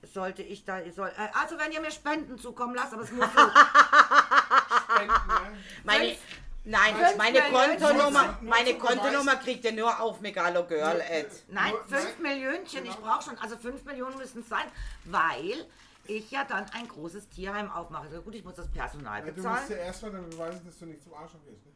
sollte 0.03 0.43
ich 0.43 0.65
da, 0.65 0.79
soll, 0.91 1.09
äh, 1.09 1.29
also 1.39 1.57
wenn 1.57 1.71
ihr 1.71 1.81
mir 1.81 1.91
Spenden 1.91 2.37
zukommen 2.37 2.75
lasst, 2.75 2.93
aber 2.93 3.03
es 3.03 3.11
muss 3.11 3.25
so, 3.25 3.39
Spenden, 4.93 5.27
ne? 5.27 5.57
meine, 5.83 6.15
nein, 6.63 6.95
fünf 6.95 7.17
meine 7.17 7.41
Millionen 7.41 7.79
Kontonummer, 7.79 8.37
meine 8.41 8.77
Kontonummer 8.77 9.35
kriegt 9.37 9.65
ihr 9.65 9.71
nur 9.71 9.99
auf 9.99 10.19
Megalo 10.21 10.65
Girl 10.65 11.01
Ad. 11.01 11.27
Nein, 11.47 11.71
Nur- 11.71 11.83
fünf 11.85 12.19
nein, 12.19 12.39
Millionchen, 12.39 12.85
ich 12.85 12.95
brauche 12.97 13.23
schon, 13.23 13.37
also 13.39 13.57
fünf 13.57 13.83
Millionen 13.85 14.17
müssen 14.17 14.41
es 14.41 14.49
sein, 14.49 14.65
weil 15.05 15.65
ich 16.07 16.29
ja 16.31 16.43
dann 16.43 16.65
ein 16.73 16.87
großes 16.87 17.29
Tierheim 17.29 17.71
aufmache. 17.71 18.03
Also 18.05 18.21
gut, 18.21 18.35
ich 18.35 18.43
muss 18.43 18.55
das 18.55 18.67
Personal 18.69 19.19
Ja, 19.19 19.25
du 19.27 19.33
bezahlen. 19.33 19.55
musst 19.57 19.69
ja 19.69 19.77
erstmal 19.77 20.11
dann 20.11 20.29
beweisen, 20.29 20.61
dass 20.65 20.77
du 20.79 20.85
nicht 20.85 21.03
zum 21.03 21.13
Arschloch 21.13 21.43
gehst. 21.45 21.65
Ne? 21.65 21.71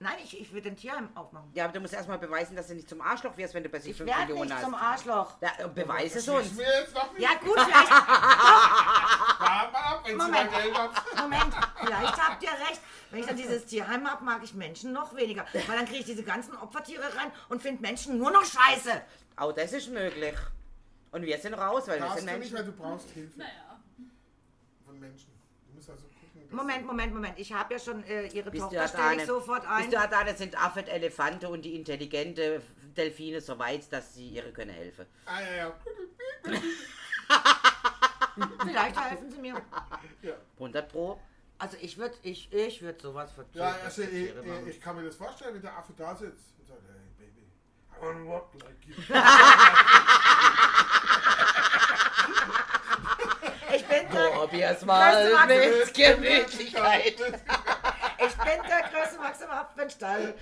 Nein, 0.00 0.14
ich, 0.22 0.40
ich 0.40 0.52
will 0.52 0.60
den 0.62 0.76
Tierheim 0.76 1.08
aufmachen. 1.16 1.50
Ja, 1.54 1.64
aber 1.64 1.72
du 1.72 1.80
musst 1.80 1.92
erstmal 1.92 2.18
beweisen, 2.18 2.54
dass 2.54 2.68
du 2.68 2.74
nicht 2.74 2.88
zum 2.88 3.00
Arschloch 3.00 3.36
wirst, 3.36 3.52
wenn 3.54 3.64
du 3.64 3.68
bei 3.68 3.80
sich 3.80 3.90
Ich 3.90 3.96
5 3.96 4.08
werde 4.08 4.26
Millionen 4.26 4.42
nicht 4.44 4.54
hast. 4.54 4.62
zum 4.64 4.74
Arschloch. 4.76 5.32
Ja, 5.40 5.66
beweise 5.66 6.18
es 6.20 6.28
uns. 6.28 6.56
wir 6.56 6.64
jetzt 6.66 6.94
noch 6.94 7.12
nicht. 7.12 7.22
Ja 7.22 7.30
gut, 7.40 7.58
vielleicht, 7.58 7.90
Moment. 10.16 10.50
Moment, 11.16 11.54
vielleicht 11.80 12.28
habt 12.28 12.42
ihr 12.42 12.50
recht. 12.50 12.80
Wenn 13.10 13.20
ich 13.20 13.26
dann 13.26 13.36
dieses 13.36 13.64
Tierheim 13.66 14.08
habe, 14.10 14.24
mag 14.24 14.42
ich 14.44 14.54
Menschen 14.54 14.92
noch 14.92 15.14
weniger. 15.16 15.44
Weil 15.66 15.76
dann 15.76 15.86
kriege 15.86 16.00
ich 16.00 16.04
diese 16.06 16.22
ganzen 16.22 16.56
Opfertiere 16.56 17.02
rein 17.16 17.30
und 17.48 17.62
finde 17.62 17.80
Menschen 17.82 18.18
nur 18.18 18.30
noch 18.30 18.44
scheiße. 18.44 19.00
Auch 19.36 19.52
das 19.52 19.72
ist 19.72 19.88
möglich. 19.90 20.34
Und 21.10 21.22
wir 21.22 21.38
sind 21.38 21.54
raus, 21.54 21.84
weil 21.88 21.94
wir 22.00 22.06
Darfst 22.06 22.18
sind 22.18 22.28
du 22.30 22.38
nicht, 22.38 22.52
Menschen. 22.52 22.56
weil 22.58 22.64
du 22.64 22.72
brauchst 22.72 23.10
Hilfe 23.10 23.38
Naja. 23.38 23.80
von 24.84 25.00
Menschen. 25.00 25.30
Du 25.68 25.74
musst 25.74 25.88
also 25.88 26.02
gucken. 26.04 26.42
dass 26.42 26.52
Moment, 26.52 26.86
Moment, 26.86 27.14
Moment. 27.14 27.38
Ich 27.38 27.50
habe 27.52 27.72
ja 27.74 27.80
schon 27.80 28.04
äh, 28.04 28.26
ihre 28.26 28.50
Bist 28.50 28.62
du 28.62 28.66
Tochter, 28.66 28.80
ja 28.82 28.88
stelle 28.88 29.12
ich 29.14 29.20
da 29.20 29.26
sofort 29.26 29.60
Bist 29.62 29.72
ein. 29.72 29.90
du 29.90 29.96
ja 29.96 30.06
da, 30.06 30.24
das 30.24 30.38
sind 30.38 30.62
Affen, 30.62 30.86
Elefante 30.86 31.48
und 31.48 31.62
die 31.62 31.74
intelligente 31.76 32.60
Delfine 32.96 33.40
so 33.40 33.58
weit, 33.58 33.90
dass 33.92 34.14
sie 34.14 34.28
ihre 34.28 34.52
können 34.52 34.70
helfen. 34.70 35.06
Ah, 35.24 35.40
ja, 35.40 35.56
ja. 35.56 35.72
Vielleicht 38.60 39.00
helfen 39.10 39.30
sie 39.30 39.38
mir. 39.38 39.54
100 40.58 40.88
Pro. 40.88 41.20
Also 41.58 41.76
ich 41.80 41.98
würde 41.98 42.14
ich, 42.22 42.52
ich 42.52 42.82
würd 42.82 43.00
sowas 43.02 43.32
für 43.32 43.44
Ja, 43.52 43.74
also 43.84 44.02
ich, 44.02 44.12
ich, 44.12 44.32
ich 44.68 44.80
kann 44.80 44.96
mir 44.96 45.02
das 45.04 45.16
vorstellen, 45.16 45.54
wenn 45.54 45.62
der 45.62 45.76
Affe 45.76 45.92
da 45.96 46.14
sitzt 46.14 46.54
und 46.58 46.68
sagt, 46.68 46.80
hey 46.86 47.26
Baby, 47.26 47.42
I 47.92 48.00
wanna 48.00 48.24
walk 48.30 48.54
like 48.62 48.76
you. 48.86 48.94
Ich 53.70 53.84
bin 53.84 54.10
der, 54.10 54.30
Probier's 54.30 54.84
mal 54.84 55.32
mal 55.32 55.46
mit 55.46 55.94
Gemütlichkeit. 55.94 57.04
ich 57.14 57.20
bin 57.20 58.62
der 58.68 58.88
größte 58.90 59.18
Max 59.18 59.40
im 59.42 59.50
Apfenstall. 59.50 60.34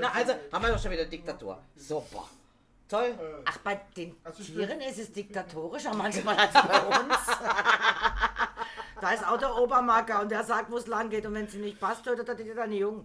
Na, 0.00 0.10
also 0.12 0.34
haben 0.52 0.64
wir 0.64 0.72
doch 0.72 0.82
schon 0.82 0.90
wieder 0.90 1.04
Diktatur. 1.04 1.62
Super. 1.76 2.28
Toll. 2.88 3.14
Ach, 3.44 3.58
bei 3.58 3.80
den 3.96 4.16
Also 4.24 4.42
Tieren 4.42 4.80
ist 4.80 4.98
es 4.98 5.12
diktatorischer 5.12 5.94
manchmal 5.94 6.36
als 6.36 6.52
bei 6.52 6.80
uns. 6.80 7.16
da 9.02 9.10
ist 9.10 9.26
auch 9.26 9.36
der 9.36 9.56
Obermacker 9.56 10.20
und 10.20 10.30
der 10.30 10.44
sagt, 10.44 10.70
wo 10.70 10.76
es 10.76 10.86
lang 10.86 11.10
geht. 11.10 11.26
Und 11.26 11.34
wenn 11.34 11.46
es 11.46 11.54
ihm 11.54 11.62
nicht 11.62 11.80
passt, 11.80 12.04
tötet 12.04 12.28
er 12.28 12.36
die 12.36 12.54
dann 12.54 12.72
Jungen. 12.72 13.04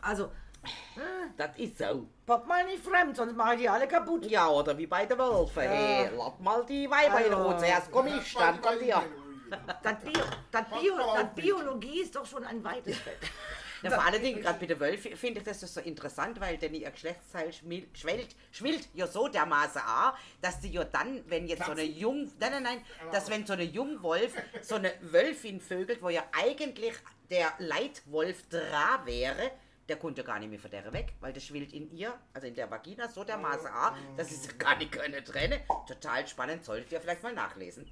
Also, 0.00 0.30
Das 1.36 1.50
ist 1.58 1.76
so. 1.76 2.06
pop 2.24 2.46
mal 2.46 2.64
nicht 2.64 2.82
fremd, 2.82 3.14
sonst 3.14 3.36
mache 3.36 3.54
ich 3.54 3.60
die 3.60 3.68
alle 3.68 3.86
kaputt. 3.86 4.24
Ja, 4.24 4.48
oder 4.48 4.76
wie 4.78 4.86
bei 4.86 5.04
der 5.04 5.18
Wölfe. 5.18 5.60
Hey, 5.60 6.10
lass 6.16 6.32
mal 6.40 6.64
die 6.64 6.90
Weiber 6.90 7.26
in 7.26 7.32
Ruhe. 7.34 7.58
Zuerst 7.58 7.92
komm 7.92 8.06
ich, 8.06 8.34
dann 8.34 8.58
kommt 8.62 8.80
ihr. 8.80 9.02
Das, 9.82 9.96
Bio, 10.00 10.22
das, 10.50 10.64
Bio, 10.80 10.96
das 11.14 11.34
Biologie 11.34 12.00
ist 12.00 12.16
doch 12.16 12.24
schon 12.24 12.44
ein 12.44 12.64
weites 12.64 12.96
Feld. 12.96 13.18
Ja, 13.84 13.90
vor 13.90 14.04
allen 14.04 14.22
Dingen, 14.22 14.40
gerade 14.40 14.58
bei 14.58 14.66
der 14.66 14.80
Wölfe 14.80 15.16
finde 15.16 15.40
ich 15.40 15.44
das 15.46 15.60
so 15.60 15.80
interessant, 15.80 16.40
weil 16.40 16.56
denn 16.58 16.74
ihr 16.74 16.90
Geschlechtsteil 16.90 17.52
schwellt, 17.52 18.34
schwillt 18.50 18.88
ja 18.94 19.06
so 19.06 19.28
dermaßen 19.28 19.80
an, 19.80 20.14
dass 20.40 20.60
die 20.60 20.72
ja 20.72 20.84
dann, 20.84 21.22
wenn 21.28 21.46
jetzt 21.46 21.64
so 21.64 21.72
eine 21.72 21.82
Jung, 21.84 22.30
nein, 22.40 22.52
nein, 22.52 22.62
nein, 22.62 22.84
dass 23.12 23.30
wenn 23.30 23.46
so 23.46 23.52
eine 23.52 23.64
Jungwolf 23.64 24.34
so 24.62 24.76
eine 24.76 24.92
Wölfin 25.00 25.60
vögelt, 25.60 26.02
wo 26.02 26.08
ja 26.08 26.24
eigentlich 26.32 26.94
der 27.30 27.52
Leitwolf 27.58 28.48
dran 28.48 29.04
wäre, 29.04 29.50
der 29.88 29.96
konnte 29.96 30.24
gar 30.24 30.38
nicht 30.38 30.48
mehr 30.48 30.58
von 30.58 30.70
der 30.70 30.90
weg, 30.92 31.12
weil 31.20 31.32
das 31.32 31.44
schwillt 31.44 31.72
in 31.72 31.90
ihr, 31.92 32.14
also 32.32 32.46
in 32.46 32.54
der 32.54 32.70
Vagina, 32.70 33.08
so 33.08 33.22
dermaßen 33.22 33.66
an, 33.66 33.94
dass 34.16 34.30
sie 34.30 34.36
sich 34.36 34.58
gar 34.58 34.76
nicht 34.76 34.92
können 34.92 35.22
trennen. 35.24 35.60
Total 35.86 36.26
spannend, 36.26 36.64
solltet 36.64 36.92
ihr 36.92 37.00
vielleicht 37.00 37.22
mal 37.22 37.34
nachlesen. 37.34 37.86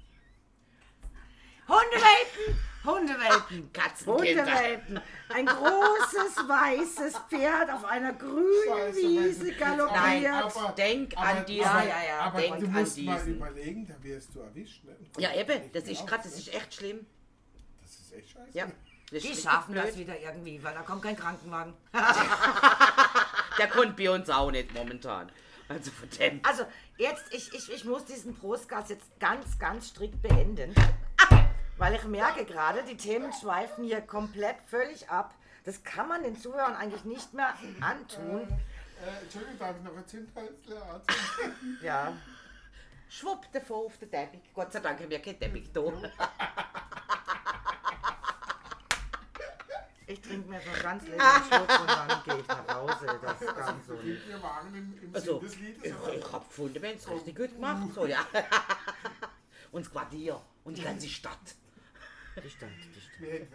Hundewelpen! 1.67 2.59
Hundewelpen! 2.85 3.71
Katzenkinder. 3.71 4.43
Hundewelpen! 4.45 5.01
Ein 5.33 5.45
großes 5.45 6.35
weißes 6.47 7.17
Pferd 7.29 7.71
auf 7.71 7.85
einer 7.85 8.13
grünen 8.13 8.45
Scheiße, 8.67 8.97
Wiese 8.97 9.51
galoppiert. 9.53 9.95
Nein, 10.01 10.25
Aber- 10.27 10.73
denk 10.77 11.17
aber- 11.17 11.25
an 11.27 11.45
diesen. 11.45 11.65
aber- 11.65 11.83
ja, 11.87 12.03
ja, 12.07 12.19
Aber 12.19 12.41
denk 12.41 12.59
du 12.59 12.65
an 12.65 12.71
musst 12.73 12.97
mal 12.99 13.15
diesen. 13.19 13.35
überlegen, 13.37 13.87
da 13.87 13.95
wärst 14.03 14.35
du 14.35 14.39
erwischt. 14.41 14.83
Ne? 14.83 14.95
Ja, 15.17 15.33
eben, 15.33 15.71
das 15.71 15.83
ist 15.85 16.05
gerade, 16.05 16.23
das 16.23 16.33
ist 16.37 16.53
echt 16.53 16.73
schlimm. 16.73 17.05
Das 17.81 17.91
ist 17.91 18.13
echt 18.13 18.29
scheiße. 18.31 18.49
Ja. 18.57 18.65
Das 19.11 19.21
Die 19.21 19.35
schaffen 19.35 19.73
blöd. 19.73 19.85
das 19.87 19.97
wieder 19.97 20.19
irgendwie, 20.19 20.61
weil 20.63 20.73
da 20.73 20.81
kommt 20.81 21.03
kein 21.03 21.15
Krankenwagen. 21.15 21.73
Der 23.59 23.67
kommt 23.67 23.95
bei 23.95 24.09
uns 24.09 24.29
auch 24.29 24.49
nicht 24.51 24.73
momentan. 24.73 25.31
Also 25.69 25.91
von 25.91 26.09
dem. 26.09 26.39
Also, 26.43 26.63
jetzt, 26.97 27.23
ich, 27.31 27.53
ich, 27.53 27.71
ich 27.71 27.85
muss 27.85 28.05
diesen 28.05 28.35
Prostgas 28.35 28.89
jetzt 28.89 29.19
ganz, 29.19 29.57
ganz 29.59 29.89
strikt 29.89 30.21
beenden. 30.21 30.73
Weil 31.77 31.95
ich 31.95 32.03
merke 32.05 32.45
gerade, 32.45 32.83
die 32.83 32.97
Themen 32.97 33.31
schweifen 33.33 33.83
hier 33.83 34.01
komplett 34.01 34.57
völlig 34.67 35.09
ab. 35.09 35.33
Das 35.65 35.83
kann 35.83 36.07
man 36.07 36.23
den 36.23 36.37
Zuhörern 36.37 36.75
eigentlich 36.75 37.03
nicht 37.05 37.33
mehr 37.33 37.53
antun. 37.81 38.41
Äh, 38.41 39.21
Entschuldigung, 39.23 39.57
darf 39.59 39.75
ich 39.77 39.83
noch 39.83 39.95
ein 39.97 40.07
Zündhölzle 40.07 40.81
anzünden? 40.81 41.79
Ja. 41.81 42.13
Schwupp 43.09 43.51
davon 43.51 43.85
auf 43.87 43.97
den 43.97 44.09
Teppich. 44.11 44.41
Gott 44.53 44.71
sei 44.71 44.79
Dank 44.79 44.99
haben 44.99 45.09
wir 45.09 45.21
keinen 45.21 45.39
Teppich 45.39 45.71
da. 45.71 45.81
Ich 50.05 50.19
trinke 50.21 50.49
mir 50.49 50.59
so 50.59 50.83
ganz 50.83 51.07
lecker 51.07 51.33
einen 51.35 51.45
Schluck 51.45 51.79
und 51.79 51.89
dann 51.89 52.23
gehe 52.25 52.39
ich 52.39 52.47
nach 52.47 52.75
Hause. 52.75 53.19
Das 53.21 53.39
kann 53.55 53.81
so 53.87 53.93
nicht. 53.93 54.27
Wir 54.27 54.43
waren 54.43 54.75
im, 54.75 55.01
im 55.01 55.15
Also, 55.15 55.39
Sinn 55.39 55.47
des 55.49 55.59
Liedes. 55.59 55.83
ich, 55.85 55.93
aber- 55.93 56.13
ich 56.13 56.31
hab 56.31 56.47
gefunden, 56.49 56.83
haben 56.83 56.97
es 56.97 57.09
richtig 57.09 57.35
gut 57.35 57.53
gemacht. 57.55 57.87
So, 57.95 58.05
ja. 58.05 58.19
Und 59.71 59.85
das 59.85 59.91
Quartier 59.91 60.39
und 60.65 60.77
die 60.77 60.83
ganze 60.83 61.07
Stadt. 61.09 61.55
Die 62.35 62.49
Stadt. 62.49 62.69
Wir 63.19 63.31
hätten 63.31 63.53